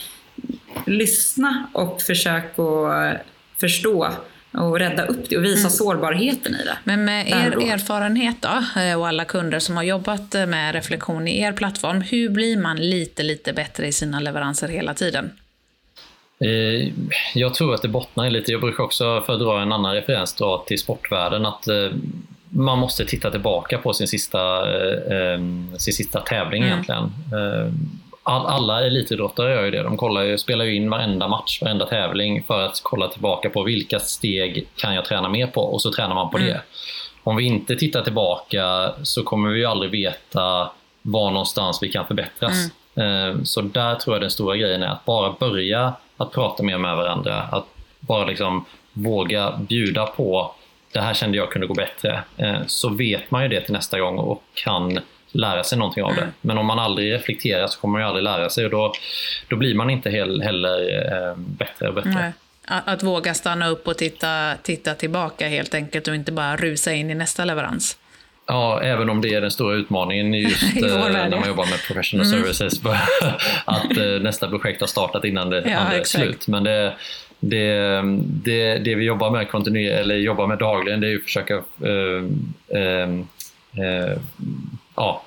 lyssna 0.85 1.67
och 1.73 2.01
försök 2.01 2.59
att 2.59 3.17
förstå 3.59 4.09
och 4.57 4.79
rädda 4.79 5.05
upp 5.05 5.29
det 5.29 5.37
och 5.37 5.43
visa 5.43 5.59
mm. 5.59 5.69
sårbarheten 5.69 6.55
i 6.55 6.63
det. 6.63 6.77
Men 6.83 7.05
med 7.05 7.27
er 7.27 7.71
erfarenhet 7.71 8.35
då, 8.39 8.81
eh, 8.81 8.99
och 8.99 9.07
alla 9.07 9.25
kunder 9.25 9.59
som 9.59 9.75
har 9.75 9.83
jobbat 9.83 10.35
eh, 10.35 10.45
med 10.45 10.75
reflektion 10.75 11.27
i 11.27 11.41
er 11.41 11.51
plattform, 11.51 12.01
hur 12.01 12.29
blir 12.29 12.57
man 12.57 12.77
lite, 12.77 13.23
lite 13.23 13.53
bättre 13.53 13.87
i 13.87 13.91
sina 13.91 14.19
leveranser 14.19 14.67
hela 14.67 14.93
tiden? 14.93 15.31
Eh, 16.39 16.93
jag 17.33 17.53
tror 17.53 17.73
att 17.73 17.81
det 17.81 17.87
bottnar 17.87 18.29
lite, 18.29 18.51
jag 18.51 18.61
brukar 18.61 18.83
också 18.83 19.21
för 19.25 19.33
att 19.33 19.39
dra 19.39 19.61
en 19.61 19.71
annan 19.71 19.95
referens 19.95 20.33
dra 20.33 20.63
till 20.67 20.79
sportvärlden, 20.79 21.45
att 21.45 21.67
man 22.49 22.79
måste 22.79 23.05
titta 23.05 23.31
tillbaka 23.31 23.77
på 23.77 23.93
sin 23.93 24.07
sista, 24.07 24.63
sin 25.77 25.93
sista 25.93 26.19
tävling 26.19 26.63
mm. 26.63 26.73
egentligen 26.73 27.11
all, 28.23 28.45
alla 28.45 28.85
elitidrottare 28.85 29.53
gör 29.53 29.63
ju 29.63 29.71
det. 29.71 29.83
De 29.83 29.97
kollar 29.97 30.21
ju, 30.23 30.37
spelar 30.37 30.65
ju 30.65 30.75
in 30.75 30.89
varenda 30.89 31.27
match, 31.27 31.61
varenda 31.61 31.85
tävling 31.85 32.43
för 32.43 32.65
att 32.65 32.81
kolla 32.83 33.07
tillbaka 33.07 33.49
på 33.49 33.63
vilka 33.63 33.99
steg 33.99 34.67
kan 34.75 34.95
jag 34.95 35.05
träna 35.05 35.29
mer 35.29 35.47
på 35.47 35.61
och 35.61 35.81
så 35.81 35.91
tränar 35.91 36.15
man 36.15 36.29
på 36.29 36.37
mm. 36.37 36.49
det. 36.49 36.61
Om 37.23 37.35
vi 37.35 37.43
inte 37.43 37.75
tittar 37.75 38.01
tillbaka 38.01 38.91
så 39.03 39.23
kommer 39.23 39.49
vi 39.49 39.59
ju 39.59 39.65
aldrig 39.65 39.91
veta 39.91 40.69
var 41.01 41.31
någonstans 41.31 41.83
vi 41.83 41.91
kan 41.91 42.05
förbättras. 42.05 42.69
Mm. 42.95 43.29
Eh, 43.37 43.43
så 43.43 43.61
där 43.61 43.95
tror 43.95 44.15
jag 44.15 44.21
den 44.21 44.31
stora 44.31 44.57
grejen 44.57 44.83
är 44.83 44.87
att 44.87 45.05
bara 45.05 45.35
börja 45.39 45.93
att 46.17 46.31
prata 46.31 46.63
mer 46.63 46.77
med 46.77 46.95
varandra. 46.95 47.41
Att 47.41 47.65
bara 47.99 48.25
liksom 48.25 48.65
våga 48.93 49.51
bjuda 49.57 50.05
på 50.05 50.55
det 50.91 51.01
här 51.01 51.13
kände 51.13 51.37
jag 51.37 51.51
kunde 51.51 51.67
gå 51.67 51.73
bättre. 51.73 52.23
Eh, 52.37 52.59
så 52.67 52.89
vet 52.89 53.31
man 53.31 53.43
ju 53.43 53.49
det 53.49 53.61
till 53.61 53.73
nästa 53.73 53.99
gång 53.99 54.17
och 54.17 54.43
kan 54.53 54.99
lära 55.33 55.63
sig 55.63 55.77
någonting 55.77 56.03
av 56.03 56.15
det. 56.15 56.21
Mm. 56.21 56.33
Men 56.41 56.57
om 56.57 56.65
man 56.65 56.79
aldrig 56.79 57.13
reflekterar 57.13 57.67
så 57.67 57.79
kommer 57.79 57.91
man 57.91 58.01
ju 58.01 58.07
aldrig 58.07 58.23
lära 58.23 58.49
sig 58.49 58.65
och 58.65 58.71
då, 58.71 58.93
då 59.47 59.55
blir 59.55 59.75
man 59.75 59.89
inte 59.89 60.09
heller 60.09 61.03
eh, 61.29 61.35
bättre 61.37 61.87
och 61.87 61.93
bättre. 61.93 62.09
Nej. 62.09 62.31
Att, 62.65 62.87
att, 62.87 63.03
våga 63.03 63.33
stanna 63.33 63.67
upp 63.67 63.87
och 63.87 63.97
titta, 63.97 64.53
titta 64.63 64.95
tillbaka 64.95 65.47
helt 65.47 65.73
enkelt 65.73 66.07
och 66.07 66.15
inte 66.15 66.31
bara 66.31 66.55
rusa 66.55 66.93
in 66.93 67.09
i 67.09 67.15
nästa 67.15 67.45
leverans. 67.45 67.97
Ja, 68.45 68.81
även 68.81 69.09
om 69.09 69.21
det 69.21 69.33
är 69.33 69.41
den 69.41 69.51
stora 69.51 69.75
utmaningen 69.75 70.33
just 70.33 70.63
eh, 70.75 70.81
när 70.81 71.39
man 71.39 71.47
jobbar 71.47 71.65
med 71.65 71.79
professional 71.87 72.25
mm. 72.25 72.39
services. 72.39 72.81
att 73.65 73.97
eh, 73.97 74.21
nästa 74.21 74.49
projekt 74.49 74.81
har 74.81 74.87
startat 74.87 75.25
innan 75.25 75.49
det, 75.49 75.63
ja, 75.65 75.93
är 75.93 76.03
slut. 76.03 76.47
Men 76.47 76.63
det, 76.63 76.93
det, 77.39 78.01
det, 78.23 78.77
det, 78.77 78.95
vi 78.95 79.05
jobbar 79.05 79.31
med 79.31 79.49
kontinuerligt, 79.49 79.99
eller 79.99 80.15
jobbar 80.15 80.47
med 80.47 80.57
dagligen, 80.57 80.99
det 80.99 81.11
är 81.11 81.15
att 81.15 81.23
försöka 81.23 81.53
eh, 81.81 82.23
eh 82.77 84.17
ja, 84.95 85.23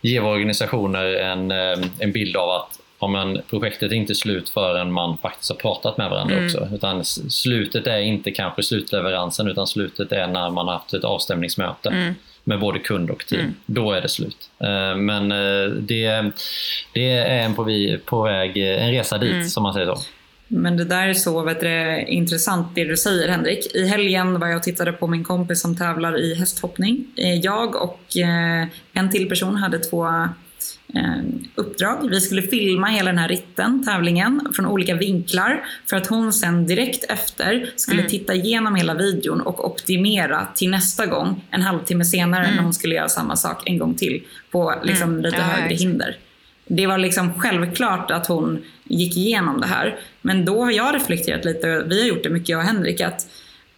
ge 0.00 0.20
våra 0.20 0.32
organisationer 0.32 1.04
en, 1.14 1.50
eh, 1.50 1.88
en 1.98 2.12
bild 2.12 2.36
av 2.36 2.50
att 2.50 2.80
ja, 3.00 3.08
men 3.08 3.42
projektet 3.50 3.92
är 3.92 3.96
inte 3.96 4.14
slut 4.14 4.50
förrän 4.50 4.92
man 4.92 5.18
faktiskt 5.18 5.50
har 5.50 5.56
pratat 5.56 5.98
med 5.98 6.10
varandra 6.10 6.34
mm. 6.34 6.46
också. 6.46 6.68
Utan 6.74 7.04
slutet 7.04 7.86
är 7.86 7.98
inte 7.98 8.30
kanske 8.30 8.62
slutleveransen 8.62 9.48
utan 9.48 9.66
slutet 9.66 10.12
är 10.12 10.26
när 10.26 10.50
man 10.50 10.66
har 10.66 10.74
haft 10.74 10.94
ett 10.94 11.04
avstämningsmöte 11.04 11.88
mm. 11.88 12.14
med 12.44 12.60
både 12.60 12.78
kund 12.78 13.10
och 13.10 13.26
team. 13.26 13.40
Mm. 13.40 13.54
Då 13.66 13.92
är 13.92 14.00
det 14.00 14.08
slut. 14.08 14.50
Eh, 14.58 14.96
men 14.96 15.32
eh, 15.32 15.68
det, 15.70 16.32
det 16.92 17.10
är 17.10 17.42
en 17.44 17.54
på, 17.54 17.62
vi, 17.62 17.98
på 18.04 18.22
väg, 18.22 18.56
en 18.56 18.90
resa 18.90 19.18
dit 19.18 19.32
mm. 19.32 19.48
som 19.48 19.62
man 19.62 19.74
säger 19.74 19.86
så. 19.86 20.02
Men 20.48 20.76
det 20.76 20.84
där 20.84 21.08
är 21.08 21.14
så 21.14 21.42
vet 21.42 21.60
du, 21.60 22.04
intressant 22.08 22.74
det 22.74 22.84
du 22.84 22.96
säger 22.96 23.28
Henrik. 23.28 23.74
I 23.74 23.86
helgen 23.86 24.40
var 24.40 24.46
jag 24.46 24.56
och 24.56 24.62
tittade 24.62 24.92
på 24.92 25.06
min 25.06 25.24
kompis 25.24 25.60
som 25.60 25.76
tävlar 25.76 26.20
i 26.20 26.34
hästhoppning. 26.34 27.06
Eh, 27.16 27.34
jag 27.34 27.76
och 27.76 28.16
eh, 28.16 28.66
en 28.92 29.10
till 29.10 29.28
person 29.28 29.56
hade 29.56 29.78
två 29.78 30.06
eh, 30.94 31.22
uppdrag. 31.54 32.08
Vi 32.10 32.20
skulle 32.20 32.42
filma 32.42 32.86
hela 32.86 33.10
den 33.10 33.18
här 33.18 33.28
ritten, 33.28 33.84
tävlingen, 33.84 34.48
från 34.54 34.66
olika 34.66 34.94
vinklar 34.94 35.64
för 35.86 35.96
att 35.96 36.06
hon 36.06 36.32
sen 36.32 36.66
direkt 36.66 37.04
efter 37.04 37.72
skulle 37.76 38.00
mm. 38.00 38.10
titta 38.10 38.34
igenom 38.34 38.74
hela 38.74 38.94
videon 38.94 39.40
och 39.40 39.66
optimera 39.66 40.46
till 40.54 40.70
nästa 40.70 41.06
gång, 41.06 41.44
en 41.50 41.62
halvtimme 41.62 42.04
senare 42.04 42.44
mm. 42.44 42.56
när 42.56 42.62
hon 42.62 42.74
skulle 42.74 42.94
göra 42.94 43.08
samma 43.08 43.36
sak 43.36 43.62
en 43.68 43.78
gång 43.78 43.94
till 43.94 44.22
på 44.50 44.74
liksom, 44.82 45.10
mm. 45.10 45.22
lite 45.22 45.36
ja, 45.36 45.42
högre 45.42 45.74
hinder. 45.74 46.16
Det 46.70 46.86
var 46.86 46.98
liksom 46.98 47.34
självklart 47.40 48.10
att 48.10 48.26
hon 48.26 48.62
gick 48.88 49.16
igenom 49.16 49.60
det 49.60 49.66
här. 49.66 49.98
Men 50.22 50.44
då 50.44 50.64
har 50.64 50.70
jag 50.70 50.94
reflekterat 50.94 51.44
lite, 51.44 51.84
vi 51.88 52.00
har 52.00 52.08
gjort 52.08 52.22
det 52.22 52.30
mycket 52.30 52.48
jag 52.48 52.58
och 52.58 52.64
Henrik, 52.64 53.00
att 53.00 53.26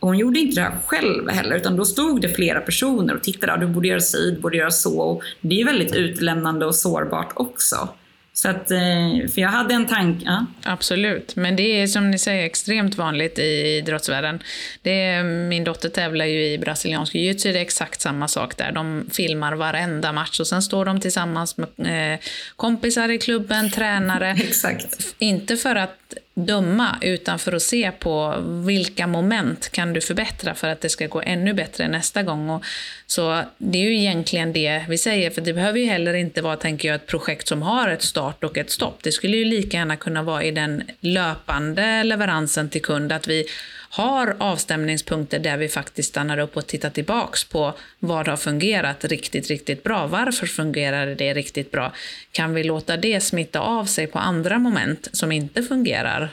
hon 0.01 0.19
gjorde 0.19 0.39
inte 0.39 0.61
det 0.61 0.63
här 0.63 0.79
själv 0.87 1.29
heller, 1.29 1.57
utan 1.57 1.77
då 1.77 1.85
stod 1.85 2.21
det 2.21 2.29
flera 2.29 2.61
personer 2.61 3.15
och 3.15 3.23
tittade. 3.23 3.67
Du 3.67 3.67
borde 3.67 3.89
göra 3.89 4.01
si, 4.01 4.31
du 4.31 4.41
borde 4.41 4.57
göra 4.57 4.71
så. 4.71 5.01
Och 5.01 5.23
det 5.41 5.61
är 5.61 5.65
väldigt 5.65 5.95
utlämnande 5.95 6.67
och 6.67 6.75
sårbart 6.75 7.33
också. 7.35 7.89
Så 8.33 8.49
att, 8.49 8.71
eh, 8.71 9.29
för 9.35 9.41
jag 9.41 9.49
hade 9.49 9.75
en 9.75 9.87
tanke. 9.87 10.25
Ja. 10.25 10.47
Absolut, 10.63 11.37
men 11.37 11.57
det 11.57 11.83
är 11.83 11.87
som 11.87 12.11
ni 12.11 12.19
säger 12.19 12.45
extremt 12.45 12.95
vanligt 12.95 13.39
i 13.39 13.77
idrottsvärlden. 13.77 14.43
Det 14.83 15.03
är, 15.03 15.25
min 15.25 15.65
dotter 15.65 15.89
tävlar 15.89 16.25
ju 16.25 16.45
i 16.45 16.59
brasiliansk 16.59 17.15
jiu-jitsu, 17.15 17.53
det 17.53 17.59
är 17.59 17.63
exakt 17.63 18.01
samma 18.01 18.29
sak 18.29 18.57
där. 18.57 18.73
De 18.73 19.07
filmar 19.13 19.53
varenda 19.53 20.13
match 20.13 20.41
och 20.41 20.47
sen 20.47 20.63
står 20.63 20.85
de 20.85 21.01
tillsammans 21.01 21.57
med 21.57 22.13
eh, 22.15 22.19
kompisar 22.57 23.09
i 23.09 23.19
klubben, 23.19 23.71
tränare. 23.71 24.31
exakt. 24.39 25.15
Inte 25.19 25.57
för 25.57 25.77
att 25.77 26.15
döma, 26.47 26.99
utan 27.01 27.39
för 27.39 27.53
att 27.53 27.63
se 27.63 27.91
på 27.91 28.35
vilka 28.67 29.07
moment 29.07 29.69
kan 29.69 29.93
du 29.93 30.01
förbättra 30.01 30.55
för 30.55 30.69
att 30.69 30.81
det 30.81 30.89
ska 30.89 31.07
gå 31.07 31.23
ännu 31.23 31.53
bättre 31.53 31.89
nästa 31.89 32.23
gång. 32.23 32.51
Och 32.51 32.65
så 33.07 33.43
det 33.59 33.79
är 33.79 33.83
ju 33.83 33.97
egentligen 33.97 34.53
det 34.53 34.85
vi 34.89 34.99
säger, 34.99 35.31
för 35.31 35.41
det 35.41 35.53
behöver 35.53 35.79
ju 35.79 35.87
heller 35.87 36.15
inte 36.15 36.43
vara, 36.43 36.57
tänker 36.57 36.89
jag, 36.89 36.95
ett 36.95 37.07
projekt 37.07 37.49
som 37.49 37.63
har 37.63 37.89
ett 37.89 38.03
start 38.03 38.45
och 38.45 38.59
ett 38.59 38.71
stopp. 38.71 38.99
Det 39.03 39.13
skulle 39.13 39.37
ju 39.37 39.45
lika 39.45 39.77
gärna 39.77 39.97
kunna 39.97 40.23
vara 40.23 40.45
i 40.45 40.51
den 40.51 40.83
löpande 41.01 42.05
leveransen 42.05 42.71
till 42.71 42.83
kund, 42.83 43.13
att 43.13 43.29
vi 43.29 43.47
har 43.93 44.37
avstämningspunkter 44.39 45.39
där 45.39 45.57
vi 45.57 45.69
faktiskt 45.69 46.09
stannar 46.09 46.39
upp 46.39 46.57
och 46.57 46.67
tittar 46.67 46.91
tillbaks 46.91 47.45
på 47.45 47.75
vad 47.99 48.29
har 48.29 48.37
fungerat 48.37 49.05
riktigt, 49.05 49.49
riktigt 49.49 49.83
bra. 49.83 50.07
Varför 50.07 50.47
fungerade 50.47 51.15
det 51.15 51.35
riktigt 51.35 51.71
bra? 51.71 51.93
Kan 52.33 52.55
vi 52.55 52.65
låta 52.65 52.97
det 52.97 53.21
smitta 53.21 53.61
av 53.61 53.85
sig 53.85 54.07
på 54.07 54.19
andra 54.19 54.59
moment 54.59 55.09
som 55.13 55.33
inte 55.33 55.63
fungerar 55.63 56.30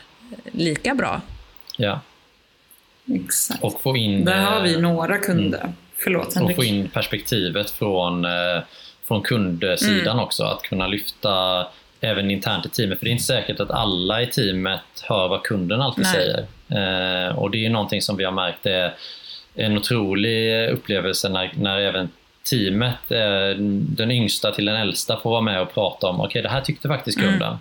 lika 0.51 0.95
bra? 0.95 1.21
Ja. 1.77 1.99
Exakt. 3.13 3.63
Och 3.63 3.81
få 3.81 3.97
in, 3.97 4.25
Där 4.25 4.41
har 4.41 4.61
vi 4.61 4.81
några 4.81 5.17
kunder. 5.17 5.59
Mm. 5.59 5.73
Förlåt 5.97 6.35
Henrik. 6.35 6.57
Och 6.57 6.63
få 6.63 6.63
in 6.63 6.89
perspektivet 6.89 7.69
från, 7.69 8.25
eh, 8.25 8.61
från 9.07 9.21
kundsidan 9.21 10.07
mm. 10.07 10.19
också. 10.19 10.43
Att 10.43 10.61
kunna 10.61 10.87
lyfta 10.87 11.65
även 12.01 12.31
internt 12.31 12.65
i 12.65 12.69
teamet. 12.69 12.99
För 12.99 13.05
det 13.05 13.09
är 13.09 13.13
inte 13.13 13.23
säkert 13.23 13.59
att 13.59 13.71
alla 13.71 14.21
i 14.21 14.27
teamet 14.27 14.81
hör 15.03 15.27
vad 15.27 15.43
kunden 15.43 15.81
alltid 15.81 16.03
Nej. 16.03 16.13
säger. 16.13 16.39
Eh, 17.29 17.37
och 17.37 17.51
det 17.51 17.65
är 17.65 17.69
någonting 17.69 18.01
som 18.01 18.17
vi 18.17 18.23
har 18.23 18.31
märkt 18.31 18.65
är 18.65 18.93
en 19.55 19.77
otrolig 19.77 20.69
upplevelse 20.69 21.29
när, 21.29 21.51
när 21.55 21.77
även 21.77 22.09
teamet, 22.49 23.11
eh, 23.11 23.59
den 23.97 24.11
yngsta 24.11 24.51
till 24.51 24.65
den 24.65 24.75
äldsta 24.75 25.17
får 25.17 25.29
vara 25.29 25.41
med 25.41 25.61
och 25.61 25.73
prata 25.73 26.07
om 26.07 26.15
okej 26.15 26.27
okay, 26.27 26.41
det 26.41 26.49
här 26.49 26.61
tyckte 26.61 26.87
faktiskt 26.87 27.19
kunden. 27.19 27.51
Eh, 27.51 27.57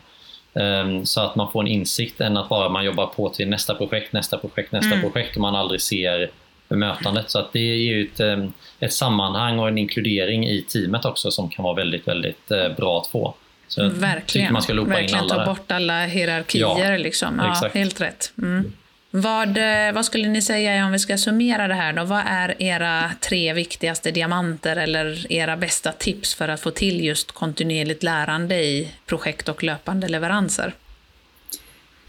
så 1.04 1.20
att 1.20 1.36
man 1.36 1.52
får 1.52 1.60
en 1.60 1.66
insikt 1.66 2.20
än 2.20 2.36
att 2.36 2.48
bara 2.48 2.68
man 2.68 2.84
jobbar 2.84 3.06
på 3.06 3.28
till 3.28 3.48
nästa 3.48 3.74
projekt, 3.74 4.12
nästa 4.12 4.38
projekt, 4.38 4.72
nästa 4.72 5.00
projekt 5.00 5.36
och 5.36 5.42
man 5.42 5.54
aldrig 5.54 5.80
ser 5.80 6.30
bemötandet. 6.68 7.30
Så 7.30 7.38
att 7.38 7.52
det 7.52 7.58
är 7.58 7.76
ju 7.76 8.04
ett, 8.04 8.20
eh, 8.20 8.44
ett 8.80 8.92
sammanhang 8.92 9.58
och 9.58 9.68
en 9.68 9.78
inkludering 9.78 10.46
i 10.46 10.62
teamet 10.62 11.04
också 11.04 11.30
som 11.30 11.50
kan 11.50 11.62
vara 11.62 11.74
väldigt, 11.74 12.08
väldigt 12.08 12.50
eh, 12.50 12.68
bra 12.76 12.98
att 13.00 13.06
få. 13.06 13.34
Så 13.68 13.88
Verkligen. 13.88 14.52
man 14.52 14.62
ska 14.62 14.74
Verkligen 14.74 15.20
alla 15.20 15.28
ta 15.28 15.38
där. 15.38 15.46
bort 15.46 15.72
alla 15.72 16.06
hierarkier. 16.06 16.90
Ja, 16.90 16.96
liksom. 16.96 17.42
ja, 17.62 17.70
helt 17.74 18.00
rätt. 18.00 18.32
Mm. 18.38 18.72
Vad, 19.18 19.56
eh, 19.58 19.92
vad 19.94 20.04
skulle 20.04 20.28
ni 20.28 20.42
säga 20.42 20.86
om 20.86 20.92
vi 20.92 20.98
ska 20.98 21.18
summera 21.18 21.68
det 21.68 21.74
här 21.74 21.92
då? 21.92 22.04
Vad 22.04 22.22
är 22.26 22.62
era 22.62 23.10
tre 23.20 23.52
viktigaste 23.52 24.10
diamanter 24.10 24.76
eller 24.76 25.32
era 25.32 25.56
bästa 25.56 25.92
tips 25.92 26.34
för 26.34 26.48
att 26.48 26.60
få 26.60 26.70
till 26.70 27.04
just 27.04 27.32
kontinuerligt 27.32 28.02
lärande 28.02 28.64
i 28.64 28.92
projekt 29.06 29.48
och 29.48 29.62
löpande 29.62 30.08
leveranser? 30.08 30.74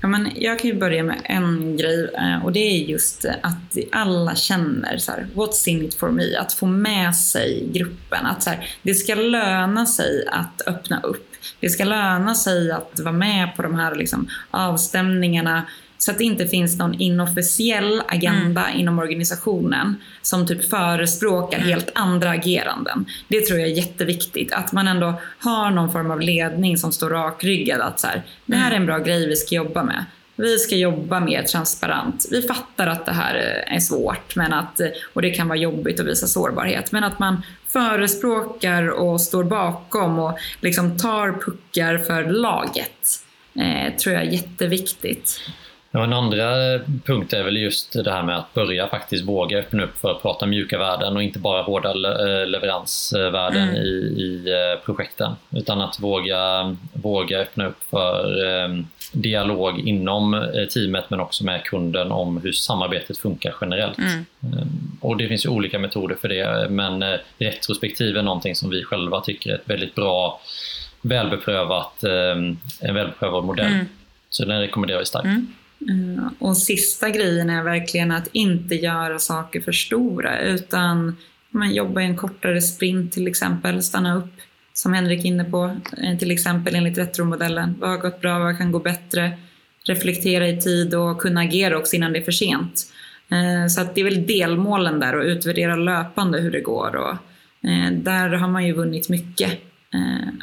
Ja, 0.01 0.07
men 0.07 0.31
jag 0.35 0.59
kan 0.59 0.69
ju 0.69 0.77
börja 0.77 1.03
med 1.03 1.17
en 1.23 1.77
grej 1.77 2.09
eh, 2.13 2.45
och 2.45 2.51
det 2.51 2.59
är 2.59 2.77
just 2.77 3.25
att 3.41 3.77
alla 3.91 4.35
känner 4.35 4.97
så 4.97 5.11
här, 5.11 5.27
what's 5.33 5.69
in 5.69 5.85
it 5.85 5.95
for 5.95 6.11
me? 6.11 6.37
Att 6.37 6.53
få 6.53 6.65
med 6.65 7.15
sig 7.15 7.67
gruppen. 7.71 8.25
Att 8.25 8.43
så 8.43 8.49
här, 8.49 8.69
det 8.81 8.93
ska 8.93 9.15
löna 9.15 9.85
sig 9.85 10.27
att 10.31 10.61
öppna 10.67 11.01
upp. 11.01 11.31
Det 11.59 11.69
ska 11.69 11.83
löna 11.83 12.35
sig 12.35 12.71
att 12.71 12.99
vara 12.99 13.13
med 13.13 13.55
på 13.55 13.61
de 13.61 13.75
här 13.75 13.95
liksom, 13.95 14.27
avstämningarna 14.51 15.63
så 16.07 16.11
att 16.11 16.17
det 16.17 16.23
inte 16.23 16.47
finns 16.47 16.77
någon 16.77 16.93
inofficiell 16.93 18.01
agenda 18.07 18.71
inom 18.71 18.99
organisationen 18.99 19.95
som 20.21 20.47
typ 20.47 20.69
förespråkar 20.69 21.59
helt 21.59 21.91
andra 21.95 22.29
ageranden. 22.29 23.05
Det 23.27 23.41
tror 23.41 23.59
jag 23.59 23.69
är 23.69 23.73
jätteviktigt. 23.73 24.53
Att 24.53 24.71
man 24.71 24.87
ändå 24.87 25.21
har 25.39 25.71
någon 25.71 25.91
form 25.91 26.11
av 26.11 26.21
ledning 26.21 26.77
som 26.77 26.91
står 26.91 27.09
rakryggad. 27.09 27.81
Att 27.81 27.99
så 27.99 28.07
här, 28.07 28.23
det 28.45 28.55
här 28.55 28.71
är 28.71 28.75
en 28.75 28.85
bra 28.85 28.97
grej 28.97 29.27
vi 29.27 29.35
ska 29.35 29.55
jobba 29.55 29.83
med. 29.83 30.05
Vi 30.35 30.57
ska 30.57 30.75
jobba 30.75 31.19
mer 31.19 31.43
transparent. 31.43 32.25
Vi 32.31 32.41
fattar 32.41 32.87
att 32.87 33.05
det 33.05 33.13
här 33.13 33.35
är 33.67 33.79
svårt 33.79 34.35
men 34.35 34.53
att, 34.53 34.79
och 35.13 35.21
det 35.21 35.29
kan 35.29 35.47
vara 35.47 35.59
jobbigt 35.59 35.99
att 35.99 36.07
visa 36.07 36.27
sårbarhet. 36.27 36.91
Men 36.91 37.03
att 37.03 37.19
man 37.19 37.41
förespråkar 37.67 38.87
och 38.87 39.21
står 39.21 39.43
bakom 39.43 40.19
och 40.19 40.37
liksom 40.61 40.97
tar 40.97 41.31
puckar 41.31 41.97
för 41.97 42.23
laget. 42.23 43.23
Eh, 43.55 43.93
tror 43.97 44.15
jag 44.15 44.23
är 44.23 44.31
jätteviktigt. 44.31 45.39
Ja, 45.91 46.03
en 46.03 46.13
andra 46.13 46.79
punkt 47.05 47.33
är 47.33 47.43
väl 47.43 47.57
just 47.57 48.03
det 48.03 48.11
här 48.11 48.23
med 48.23 48.37
att 48.37 48.53
börja 48.53 48.87
faktiskt 48.87 49.25
våga 49.25 49.57
öppna 49.59 49.83
upp 49.83 49.97
för 49.97 50.11
att 50.11 50.21
prata 50.21 50.45
mjuka 50.45 50.77
värden 50.77 51.15
och 51.15 51.23
inte 51.23 51.39
bara 51.39 51.61
hårda 51.61 51.89
eh, 51.89 52.47
leveransvärden 52.47 53.75
i, 53.75 53.87
i 54.17 54.51
eh, 54.51 54.85
projekten. 54.85 55.31
Utan 55.51 55.81
att 55.81 55.99
våga, 55.99 56.75
våga 56.93 57.39
öppna 57.39 57.65
upp 57.67 57.83
för 57.89 58.45
eh, 58.45 58.69
dialog 59.11 59.79
inom 59.79 60.47
teamet 60.73 61.09
men 61.09 61.19
också 61.19 61.43
med 61.45 61.63
kunden 61.63 62.11
om 62.11 62.37
hur 62.41 62.51
samarbetet 62.51 63.17
funkar 63.17 63.55
generellt. 63.61 63.99
Eh, 63.99 64.67
Och 65.01 65.17
det 65.17 65.27
finns 65.27 65.45
ju 65.45 65.49
olika 65.49 65.79
metoder 65.79 66.15
för 66.21 66.27
det 66.29 66.69
men 66.69 67.03
retrospektiv 67.37 68.17
är 68.17 68.21
någonting 68.21 68.55
som 68.55 68.69
vi 68.69 68.83
själva 68.83 69.21
tycker 69.21 69.49
är 69.51 69.55
ett 69.55 69.69
väldigt 69.69 69.95
bra 69.95 70.39
välbeprövat, 71.01 72.03
en 72.03 72.95
välbeprövad 72.95 73.43
modell. 73.43 73.71
Så 74.29 74.45
den 74.45 74.59
rekommenderar 74.59 74.99
vi 74.99 75.05
starkt. 75.05 75.27
Eh, 75.81 76.27
och 76.39 76.57
sista 76.57 77.09
grejen 77.09 77.49
är 77.49 77.63
verkligen 77.63 78.11
att 78.11 78.27
inte 78.31 78.75
göra 78.75 79.19
saker 79.19 79.61
för 79.61 79.71
stora 79.71 80.39
utan 80.39 81.17
man 81.49 81.73
jobbar 81.73 82.01
i 82.01 82.05
en 82.05 82.17
kortare 82.17 82.61
sprint 82.61 83.13
till 83.13 83.27
exempel, 83.27 83.83
stanna 83.83 84.15
upp 84.15 84.33
som 84.73 84.93
Henrik 84.93 85.19
är 85.19 85.25
inne 85.25 85.43
på, 85.43 85.77
eh, 85.97 86.17
till 86.17 86.31
exempel 86.31 86.75
enligt 86.75 86.97
retromodellen. 86.97 87.75
Vad 87.79 87.89
har 87.89 87.97
gått 87.97 88.21
bra, 88.21 88.39
vad 88.39 88.57
kan 88.57 88.71
gå 88.71 88.79
bättre? 88.79 89.37
Reflektera 89.85 90.47
i 90.47 90.61
tid 90.61 90.95
och 90.95 91.21
kunna 91.21 91.41
agera 91.41 91.77
också 91.77 91.95
innan 91.95 92.13
det 92.13 92.19
är 92.19 92.23
för 92.23 92.31
sent. 92.31 92.93
Eh, 93.29 93.67
så 93.67 93.81
att 93.81 93.95
det 93.95 94.01
är 94.01 94.05
väl 94.05 94.27
delmålen 94.27 94.99
där 94.99 95.15
och 95.15 95.23
utvärdera 95.23 95.75
löpande 95.75 96.39
hur 96.39 96.51
det 96.51 96.61
går. 96.61 96.95
Och 96.95 97.17
där 97.91 98.29
har 98.29 98.47
man 98.47 98.67
ju 98.67 98.73
vunnit 98.73 99.09
mycket 99.09 99.51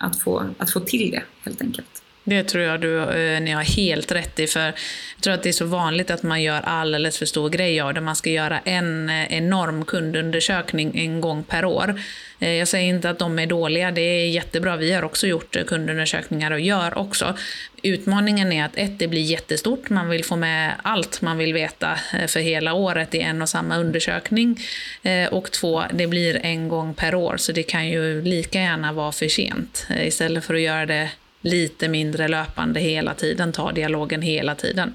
att 0.01 0.20
få, 0.20 0.44
att 0.59 0.70
få 0.70 0.81
till 0.81 1.11
det 1.11 1.23
helt 1.44 1.62
enkelt. 1.62 2.04
Det 2.26 2.44
tror 2.44 2.64
jag 2.64 2.80
du, 2.80 2.98
eh, 3.02 3.40
ni 3.40 3.50
har 3.50 3.62
helt 3.62 4.12
rätt 4.12 4.38
i. 4.38 4.46
För 4.46 4.60
jag 4.60 4.74
tror 5.20 5.34
att 5.34 5.42
det 5.42 5.48
är 5.48 5.52
så 5.52 5.64
vanligt 5.64 6.10
att 6.10 6.22
man 6.22 6.42
gör 6.42 6.60
alldeles 6.60 7.18
för 7.18 7.26
stor 7.26 7.50
grej 7.50 7.80
av 7.80 7.94
det. 7.94 8.00
Man 8.00 8.16
ska 8.16 8.30
göra 8.30 8.60
en 8.64 9.10
eh, 9.10 9.32
enorm 9.32 9.84
kundundersökning 9.84 10.98
en 10.98 11.20
gång 11.20 11.44
per 11.44 11.64
år. 11.64 12.00
Eh, 12.38 12.52
Jag 12.52 12.68
säger 12.68 12.88
inte 12.88 13.10
att 13.10 13.18
de 13.18 13.38
är 13.38 13.46
dåliga, 13.46 13.90
det 13.90 14.00
är 14.00 14.26
jättebra. 14.26 14.76
Vi 14.76 14.92
har 14.92 15.04
också 15.04 15.26
gjort 15.26 15.56
eh, 15.56 15.64
kundundersökningar 15.64 16.50
och 16.50 16.60
gör 16.60 16.98
också. 16.98 17.37
Utmaningen 17.82 18.52
är 18.52 18.64
att 18.64 18.76
ett, 18.76 18.98
det 18.98 19.08
blir 19.08 19.22
jättestort. 19.22 19.90
Man 19.90 20.08
vill 20.08 20.24
få 20.24 20.37
med 20.37 20.72
allt 20.82 21.20
man 21.22 21.38
vill 21.38 21.52
veta 21.54 21.98
eh, 22.20 22.26
för 22.26 22.40
hela 22.40 22.72
året 22.74 23.14
i 23.14 23.20
en 23.20 23.42
och 23.42 23.48
samma 23.48 23.76
undersökning. 23.76 24.60
Eh, 25.02 25.28
Och 25.28 25.50
två, 25.50 25.84
det 25.92 26.06
blir 26.06 26.40
en 26.42 26.68
gång 26.68 26.94
per 26.94 27.14
år. 27.14 27.37
Så 27.37 27.52
det 27.52 27.62
kan 27.62 27.88
ju 27.88 28.22
lika 28.22 28.60
gärna 28.60 28.92
vara 28.92 29.12
för 29.12 29.28
sent. 29.28 29.87
Istället 30.02 30.44
för 30.44 30.54
att 30.54 30.60
göra 30.60 30.87
det 30.87 31.10
lite 31.44 31.88
mindre 31.88 32.28
löpande 32.28 32.80
hela 32.80 33.14
tiden, 33.14 33.52
ta 33.52 33.72
dialogen 33.72 34.22
hela 34.22 34.54
tiden. 34.54 34.92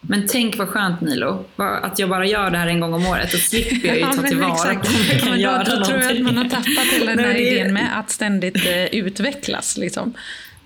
Men 0.00 0.26
tänk 0.28 0.58
vad 0.58 0.68
skönt 0.68 1.00
Nilo, 1.00 1.44
att 1.56 1.98
jag 1.98 2.08
bara 2.08 2.26
gör 2.26 2.50
det 2.50 2.58
här 2.58 2.66
en 2.66 2.80
gång 2.80 2.94
om 2.94 3.06
året. 3.06 3.32
Då 3.32 3.38
slipper 3.38 3.88
jag 3.88 3.96
ju 3.96 4.00
Ja, 4.06 4.12
ta 4.12 4.22
tillvara 4.22 4.74
på 4.74 4.88
om 4.88 4.94
jag 5.10 5.20
kan 5.20 5.30
Men 5.30 5.40
göra 5.40 5.64
då, 5.64 5.76
då 5.76 5.84
tror 5.84 5.98
jag 6.00 6.12
att 6.12 6.20
man 6.20 6.36
har 6.36 6.44
tappat 6.44 6.86
hela 6.92 7.10
den 7.14 7.18
här 7.24 7.32
det- 7.32 7.40
idén 7.50 7.74
med 7.74 7.98
att 7.98 8.10
ständigt 8.10 8.66
eh, 8.66 8.84
utvecklas. 8.84 9.76
Liksom. 9.76 10.14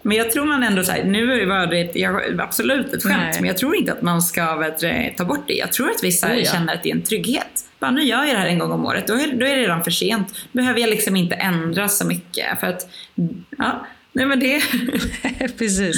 Men 0.02 0.16
jag 0.16 0.30
tror 0.30 0.44
man 0.44 0.62
ändå 0.62 0.84
så 0.84 0.92
här, 0.92 1.04
nu 1.04 1.46
var 1.46 1.66
det 1.66 1.90
jag, 1.94 2.40
absolut 2.40 2.92
ett 2.94 3.02
skämt, 3.02 3.16
Nej. 3.22 3.34
men 3.40 3.44
jag 3.44 3.56
tror 3.58 3.76
inte 3.76 3.92
att 3.92 4.02
man 4.02 4.22
ska 4.22 4.56
vet, 4.56 5.16
ta 5.16 5.24
bort 5.24 5.44
det. 5.48 5.54
Jag 5.54 5.72
tror 5.72 5.90
att 5.90 6.04
vissa 6.04 6.26
Oh 6.26 6.38
ja. 6.38 6.52
känner 6.52 6.74
att 6.74 6.82
det 6.82 6.90
är 6.90 6.94
en 6.94 7.02
trygghet. 7.02 7.64
Bara, 7.78 7.90
nu 7.90 8.02
gör 8.02 8.24
jag 8.24 8.34
det 8.34 8.38
här 8.38 8.46
en 8.46 8.58
gång 8.58 8.72
om 8.72 8.86
året, 8.86 9.06
då 9.06 9.14
är, 9.14 9.26
då 9.38 9.46
är 9.46 9.56
det 9.56 9.62
redan 9.62 9.84
för 9.84 9.90
sent. 9.90 10.28
Då 10.28 10.58
behöver 10.60 10.80
jag 10.80 10.90
liksom 10.90 11.16
inte 11.16 11.34
ändra 11.34 11.88
så 11.88 12.06
mycket. 12.06 12.60
För 12.60 12.66
att, 12.66 12.88
ja, 13.58 13.86
nej 14.12 14.26
men 14.26 14.40
det... 14.40 14.62
Precis. 15.58 15.96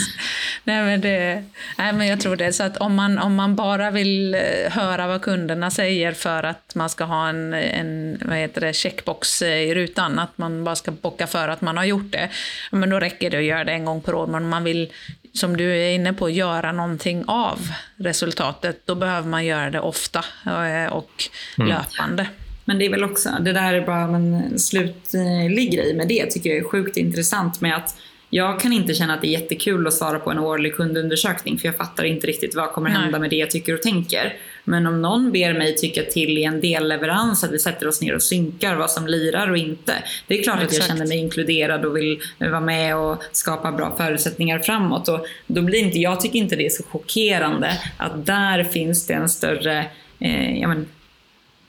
Nej, 0.64 0.83
men 0.83 1.00
det, 1.00 1.44
nej, 1.79 1.92
men 1.92 2.07
jag 2.07 2.20
tror 2.20 2.37
det. 2.37 2.53
Så 2.53 2.62
att 2.62 2.77
om 2.77 2.94
man, 2.94 3.18
om 3.18 3.35
man 3.35 3.57
bara 3.57 3.90
vill 3.90 4.35
eh, 4.35 4.40
höra 4.70 5.07
vad 5.07 5.22
kunderna 5.22 5.70
säger 5.70 6.12
för 6.12 6.42
att 6.42 6.74
man 6.74 6.90
ska 6.90 7.05
ha 7.05 7.29
en, 7.29 7.55
en 7.55 8.18
vad 8.24 8.37
heter 8.37 8.61
det, 8.61 8.72
checkbox 8.72 9.42
eh, 9.42 9.59
i 9.59 9.74
rutan, 9.74 10.18
att 10.18 10.38
man 10.38 10.64
bara 10.64 10.77
ska 10.77 10.90
bocka 10.90 11.27
för 11.27 11.48
att 11.48 11.61
man 11.61 11.77
har 11.77 11.85
gjort 11.85 12.12
det, 12.12 12.29
men 12.70 12.90
då 12.90 13.00
räcker 13.00 13.31
det 13.31 13.37
att 13.37 13.44
göra 13.44 13.64
det 13.64 13.72
en 13.72 13.85
gång 13.85 14.03
per 14.03 14.14
år. 14.14 14.27
Men 14.27 14.42
om 14.42 14.48
man 14.48 14.64
vill, 14.64 14.92
som 15.33 15.57
du 15.57 15.77
är 15.77 15.90
inne 15.90 16.12
på, 16.12 16.31
göra 16.31 16.72
någonting 16.72 17.24
av 17.27 17.59
resultatet, 17.96 18.87
då 18.87 18.94
behöver 18.94 19.29
man 19.29 19.44
göra 19.44 19.70
det 19.70 19.81
ofta 19.81 20.24
eh, 20.46 20.92
och 20.92 21.24
löpande. 21.57 22.27
Men 22.64 22.79
det 22.79 22.87
är 22.87 22.90
väl 22.90 23.05
också, 23.05 23.29
det 23.40 23.53
där 23.53 23.74
är 23.74 23.87
bara 23.87 24.16
en 24.16 24.59
slutlig 24.59 25.72
grej 25.72 25.94
med 25.94 26.09
det 26.09 26.27
tycker 26.27 26.50
jag 26.50 26.59
är 26.59 26.64
sjukt 26.64 26.96
intressant 26.96 27.61
med 27.61 27.77
att 27.77 27.96
jag 28.35 28.61
kan 28.61 28.72
inte 28.72 28.94
känna 28.94 29.14
att 29.14 29.20
det 29.20 29.27
är 29.27 29.40
jättekul 29.40 29.87
att 29.87 29.94
svara 29.94 30.18
på 30.18 30.31
en 30.31 30.38
årlig 30.38 30.74
kundundersökning 30.74 31.59
för 31.59 31.68
jag 31.68 31.77
fattar 31.77 32.05
inte 32.05 32.27
riktigt 32.27 32.55
vad 32.55 32.72
kommer 32.72 32.90
Nej. 32.90 32.98
hända 32.98 33.18
med 33.18 33.31
det 33.31 33.37
jag 33.37 33.50
tycker 33.50 33.74
och 33.74 33.83
tänker. 33.83 34.37
Men 34.64 34.87
om 34.87 35.03
någon 35.03 35.33
ber 35.33 35.53
mig 35.53 35.77
tycka 35.77 36.03
till 36.03 36.38
i 36.38 36.44
en 36.44 36.61
delleverans, 36.61 37.44
att 37.44 37.53
vi 37.53 37.59
sätter 37.59 37.88
oss 37.88 38.00
ner 38.00 38.14
och 38.14 38.22
synkar 38.22 38.77
vad 38.77 38.90
som 38.90 39.07
lirar 39.07 39.50
och 39.50 39.57
inte. 39.57 39.92
Det 40.27 40.38
är 40.38 40.42
klart 40.42 40.57
att 40.57 40.62
jag 40.62 40.72
Exakt. 40.72 40.88
känner 40.88 41.07
mig 41.07 41.18
inkluderad 41.18 41.85
och 41.85 41.96
vill 41.96 42.20
vara 42.38 42.61
med 42.61 42.96
och 42.96 43.22
skapa 43.33 43.72
bra 43.72 43.94
förutsättningar 43.96 44.59
framåt. 44.59 45.09
Och 45.09 45.27
då 45.46 45.62
blir 45.62 45.79
inte, 45.79 45.98
jag 45.98 46.20
tycker 46.20 46.38
inte 46.38 46.57
det 46.57 46.66
är 46.66 46.70
så 46.70 46.83
chockerande 46.83 47.79
att 47.96 48.27
där 48.27 48.64
finns 48.64 49.07
det 49.07 49.14
en 49.14 49.29
större 49.29 49.87
eh, 50.20 50.61
ja, 50.61 50.68
men, 50.68 50.87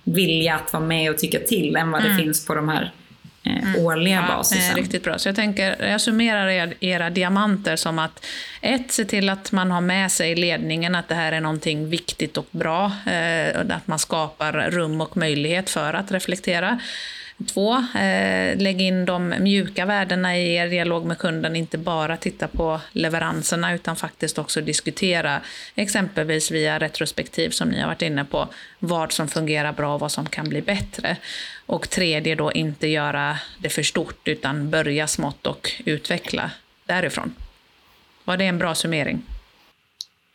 vilja 0.05 0.55
att 0.55 0.73
vara 0.73 0.83
med 0.83 1.11
och 1.11 1.17
tycka 1.17 1.39
till 1.39 1.75
än 1.75 1.91
vad 1.91 2.03
det 2.03 2.15
finns 2.15 2.45
på 2.45 2.55
de 2.55 2.69
här 2.69 2.91
eh, 3.43 3.85
årliga 3.85 4.17
Mm. 4.17 4.29
Ja, 4.29 4.37
basisen. 4.37 4.71
eh, 4.71 4.75
riktigt 4.75 5.03
bra. 5.03 5.17
Så 5.19 5.27
jag 5.29 5.35
tänker, 5.35 5.85
jag 5.85 6.01
summerar 6.01 6.47
er, 6.47 6.73
era 6.79 7.09
diamanter 7.09 7.75
som 7.75 7.99
att 7.99 8.25
ett, 8.61 8.91
se 8.91 9.05
till 9.05 9.29
att 9.29 9.51
man 9.51 9.71
har 9.71 9.81
med 9.81 10.11
sig 10.11 10.35
ledningen 10.35 10.95
att 10.95 11.07
det 11.07 11.15
här 11.15 11.31
är 11.31 11.41
någonting 11.41 11.89
viktigt 11.89 12.37
och 12.37 12.47
bra. 12.51 12.91
Eh, 13.05 13.59
att 13.69 13.87
man 13.87 13.99
skapar 13.99 14.53
rum 14.71 15.01
och 15.01 15.17
möjlighet 15.17 15.69
för 15.69 15.93
att 15.93 16.11
reflektera. 16.11 16.79
Två, 17.53 17.75
eh, 17.75 18.57
lägg 18.57 18.81
in 18.81 19.05
de 19.05 19.35
mjuka 19.39 19.85
värdena 19.85 20.37
i 20.37 20.55
er 20.55 20.67
dialog 20.67 21.05
med 21.05 21.17
kunden, 21.17 21.55
inte 21.55 21.77
bara 21.77 22.17
titta 22.17 22.47
på 22.47 22.81
leveranserna 22.91 23.73
utan 23.73 23.95
faktiskt 23.95 24.37
också 24.37 24.61
diskutera, 24.61 25.41
exempelvis 25.75 26.51
via 26.51 26.79
retrospektiv 26.79 27.49
som 27.49 27.69
ni 27.69 27.79
har 27.79 27.87
varit 27.87 28.01
inne 28.01 28.25
på, 28.25 28.47
vad 28.79 29.11
som 29.11 29.27
fungerar 29.27 29.73
bra 29.73 29.93
och 29.93 29.99
vad 29.99 30.11
som 30.11 30.25
kan 30.25 30.49
bli 30.49 30.61
bättre. 30.61 31.17
Och 31.65 31.89
tredje 31.89 32.35
då, 32.35 32.51
inte 32.51 32.87
göra 32.87 33.37
det 33.57 33.69
för 33.69 33.83
stort 33.83 34.27
utan 34.27 34.69
börja 34.69 35.07
smått 35.07 35.47
och 35.47 35.71
utveckla 35.85 36.51
därifrån. 36.85 37.35
Var 38.23 38.37
det 38.37 38.45
en 38.45 38.57
bra 38.57 38.75
summering? 38.75 39.21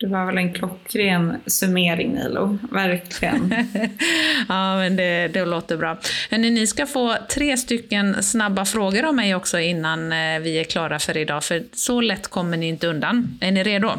Det 0.01 0.07
var 0.07 0.26
väl 0.26 0.38
en 0.38 0.53
klockren 0.53 1.40
summering 1.46 2.14
Nilo, 2.14 2.59
verkligen. 2.70 3.55
ja, 4.48 4.76
men 4.76 4.96
det, 4.96 5.28
det 5.28 5.44
låter 5.44 5.76
bra. 5.76 5.98
Hörrni, 6.30 6.51
ni 6.51 6.66
ska 6.66 6.86
få 6.86 7.16
tre 7.30 7.57
stycken 7.57 8.22
snabba 8.22 8.64
frågor 8.64 9.05
av 9.05 9.14
mig 9.14 9.34
också 9.34 9.59
innan 9.59 10.12
eh, 10.12 10.40
vi 10.40 10.59
är 10.59 10.64
klara 10.64 10.98
för 10.98 11.16
idag, 11.16 11.44
för 11.44 11.64
så 11.72 12.01
lätt 12.01 12.28
kommer 12.28 12.57
ni 12.57 12.68
inte 12.68 12.86
undan. 12.86 13.38
Är 13.40 13.51
ni 13.51 13.62
redo? 13.62 13.92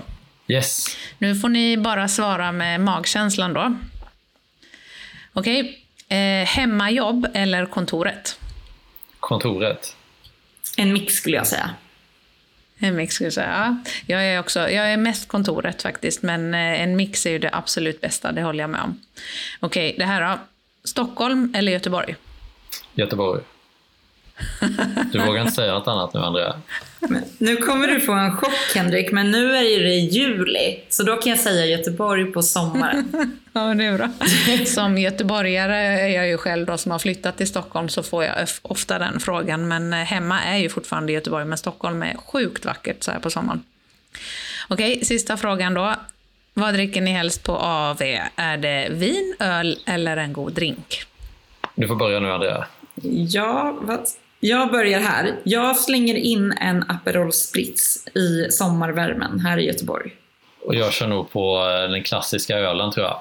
Yes. 0.47 0.97
Nu 1.17 1.35
får 1.35 1.49
ni 1.49 1.77
bara 1.77 2.07
svara 2.07 2.51
med 2.51 2.81
magkänslan 2.81 3.53
då. 3.53 3.77
Okej, 5.33 5.85
eh, 6.07 6.47
hemmajobb 6.47 7.27
eller 7.33 7.65
kontoret? 7.65 8.39
Kontoret. 9.19 9.95
En 10.77 10.93
mix 10.93 11.13
skulle 11.13 11.35
jag 11.35 11.47
säga. 11.47 11.69
En 12.83 12.95
mix 12.95 13.15
skulle 13.15 13.25
jag 13.25 13.33
säga. 13.33 13.81
Ja, 14.05 14.15
jag 14.15 14.25
är, 14.25 14.39
också, 14.39 14.59
jag 14.59 14.93
är 14.93 14.97
mest 14.97 15.27
kontoret 15.27 15.81
faktiskt, 15.81 16.21
men 16.21 16.53
eh, 16.53 16.81
en 16.81 16.95
mix 16.95 17.25
är 17.25 17.29
ju 17.29 17.39
det 17.39 17.49
absolut 17.53 18.01
bästa, 18.01 18.31
det 18.31 18.43
håller 18.43 18.63
jag 18.63 18.69
med 18.69 18.81
om. 18.81 19.01
Okej, 19.59 19.95
det 19.97 20.05
här 20.05 20.21
då. 20.21 20.39
Stockholm 20.83 21.53
eller 21.57 21.71
Göteborg? 21.71 22.15
Göteborg. 22.93 23.41
Du 25.11 25.19
vågar 25.19 25.41
inte 25.41 25.53
säga 25.53 25.73
något 25.73 25.87
annat 25.87 26.13
nu, 26.13 26.19
Andrea. 26.19 26.55
Men 27.09 27.23
nu 27.37 27.57
kommer 27.57 27.87
du 27.87 27.99
få 27.99 28.11
en 28.11 28.37
chock 28.37 28.75
Henrik, 28.75 29.11
men 29.11 29.31
nu 29.31 29.55
är 29.55 29.83
det 29.83 29.95
juli. 29.95 30.79
Så 30.89 31.03
då 31.03 31.15
kan 31.15 31.29
jag 31.29 31.39
säga 31.39 31.65
Göteborg 31.65 32.25
på 32.25 32.41
sommaren. 32.41 33.37
ja, 33.53 33.73
det 33.73 33.85
är 33.85 33.97
bra. 33.97 34.09
Som 34.65 34.97
göteborgare 34.97 35.77
är 35.77 36.07
jag 36.07 36.27
ju 36.27 36.37
själv 36.37 36.65
då 36.65 36.77
som 36.77 36.91
har 36.91 36.99
flyttat 36.99 37.37
till 37.37 37.47
Stockholm 37.47 37.89
så 37.89 38.03
får 38.03 38.23
jag 38.23 38.47
ofta 38.61 38.99
den 38.99 39.19
frågan. 39.19 39.67
Men 39.67 39.93
eh, 39.93 39.99
hemma 39.99 40.41
är 40.41 40.57
ju 40.57 40.69
fortfarande 40.69 41.11
Göteborg, 41.11 41.45
men 41.45 41.57
Stockholm 41.57 42.03
är 42.03 42.15
sjukt 42.17 42.65
vackert 42.65 43.03
så 43.03 43.11
här 43.11 43.19
på 43.19 43.29
sommaren. 43.29 43.63
Okej, 44.69 45.05
sista 45.05 45.37
frågan 45.37 45.73
då. 45.73 45.95
Vad 46.53 46.73
dricker 46.73 47.01
ni 47.01 47.11
helst 47.11 47.43
på 47.43 47.57
AV? 47.57 48.01
Är 48.35 48.57
det 48.57 48.87
vin, 48.91 49.35
öl 49.39 49.79
eller 49.85 50.17
en 50.17 50.33
god 50.33 50.53
drink? 50.53 51.03
Du 51.75 51.87
får 51.87 51.95
börja 51.95 52.19
nu, 52.19 52.31
Andrea. 52.31 52.65
Ja, 53.29 53.77
vad 53.81 53.99
jag 54.43 54.71
börjar 54.71 54.99
här. 54.99 55.35
Jag 55.43 55.77
slänger 55.77 56.15
in 56.15 56.51
en 56.51 56.83
Aperol 56.87 57.33
Spritz 57.33 58.07
i 58.15 58.51
sommarvärmen 58.51 59.39
här 59.39 59.57
i 59.57 59.65
Göteborg. 59.65 60.11
Och 60.65 60.75
jag 60.75 60.93
kör 60.93 61.07
nog 61.07 61.31
på 61.31 61.57
eh, 61.57 61.91
den 61.91 62.03
klassiska 62.03 62.57
ölen 62.57 62.91
tror 62.91 63.05
jag. 63.05 63.19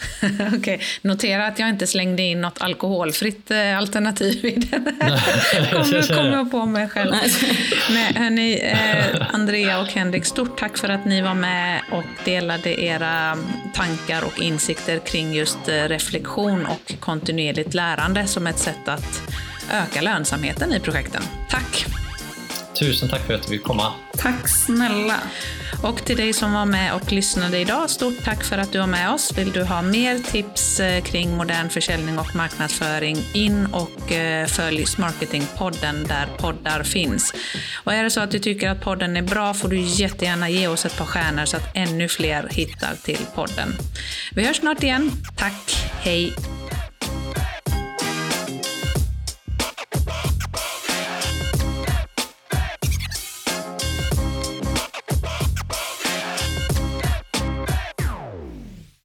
Okej, 0.22 0.58
okay. 0.58 0.78
notera 1.02 1.46
att 1.46 1.58
jag 1.58 1.68
inte 1.68 1.86
slängde 1.86 2.22
in 2.22 2.40
något 2.40 2.62
alkoholfritt 2.62 3.50
eh, 3.50 3.78
alternativ 3.78 4.44
i 4.44 4.50
den. 4.50 4.84
kommer, 5.70 6.14
kommer 6.14 6.32
jag 6.32 6.50
på 6.50 6.66
mig 6.66 6.88
själv. 6.88 7.10
Nej, 7.90 8.12
hörni, 8.14 8.54
eh, 8.54 9.34
Andrea 9.34 9.80
och 9.80 9.86
Henrik, 9.86 10.24
stort 10.24 10.58
tack 10.58 10.78
för 10.78 10.88
att 10.88 11.04
ni 11.04 11.22
var 11.22 11.34
med 11.34 11.80
och 11.92 12.24
delade 12.24 12.82
era 12.82 13.38
tankar 13.74 14.24
och 14.24 14.42
insikter 14.42 14.98
kring 14.98 15.34
just 15.34 15.68
eh, 15.68 15.74
reflektion 15.74 16.66
och 16.66 17.00
kontinuerligt 17.00 17.74
lärande 17.74 18.26
som 18.26 18.46
ett 18.46 18.58
sätt 18.58 18.88
att 18.88 19.22
öka 19.70 20.00
lönsamheten 20.00 20.72
i 20.72 20.80
projekten. 20.80 21.22
Tack! 21.50 21.86
Tusen 22.80 23.08
tack 23.08 23.26
för 23.26 23.34
att 23.34 23.42
du 23.42 23.48
fick 23.48 23.64
komma. 23.64 23.92
Tack 24.18 24.48
snälla. 24.48 25.20
Och 25.82 26.04
till 26.04 26.16
dig 26.16 26.32
som 26.32 26.52
var 26.52 26.66
med 26.66 26.94
och 26.94 27.12
lyssnade 27.12 27.58
idag, 27.58 27.90
stort 27.90 28.24
tack 28.24 28.44
för 28.44 28.58
att 28.58 28.72
du 28.72 28.78
var 28.78 28.86
med 28.86 29.10
oss. 29.10 29.38
Vill 29.38 29.52
du 29.52 29.62
ha 29.62 29.82
mer 29.82 30.18
tips 30.18 30.80
eh, 30.80 31.02
kring 31.02 31.36
modern 31.36 31.68
försäljning 31.68 32.18
och 32.18 32.36
marknadsföring, 32.36 33.18
in 33.34 33.66
och 33.66 34.12
eh, 34.12 34.46
följ 34.46 34.84
Marketingpodden 34.98 36.04
där 36.04 36.26
poddar 36.38 36.82
finns. 36.82 37.34
Och 37.84 37.92
är 37.92 38.04
det 38.04 38.10
så 38.10 38.20
att 38.20 38.30
du 38.30 38.38
tycker 38.38 38.70
att 38.70 38.80
podden 38.80 39.16
är 39.16 39.22
bra 39.22 39.54
får 39.54 39.68
du 39.68 39.80
jättegärna 39.80 40.48
ge 40.48 40.68
oss 40.68 40.86
ett 40.86 40.98
par 40.98 41.06
stjärnor 41.06 41.44
så 41.44 41.56
att 41.56 41.70
ännu 41.74 42.08
fler 42.08 42.48
hittar 42.50 42.94
till 43.02 43.26
podden. 43.34 43.76
Vi 44.32 44.46
hörs 44.46 44.56
snart 44.56 44.82
igen. 44.82 45.10
Tack, 45.36 45.90
hej! 46.02 46.32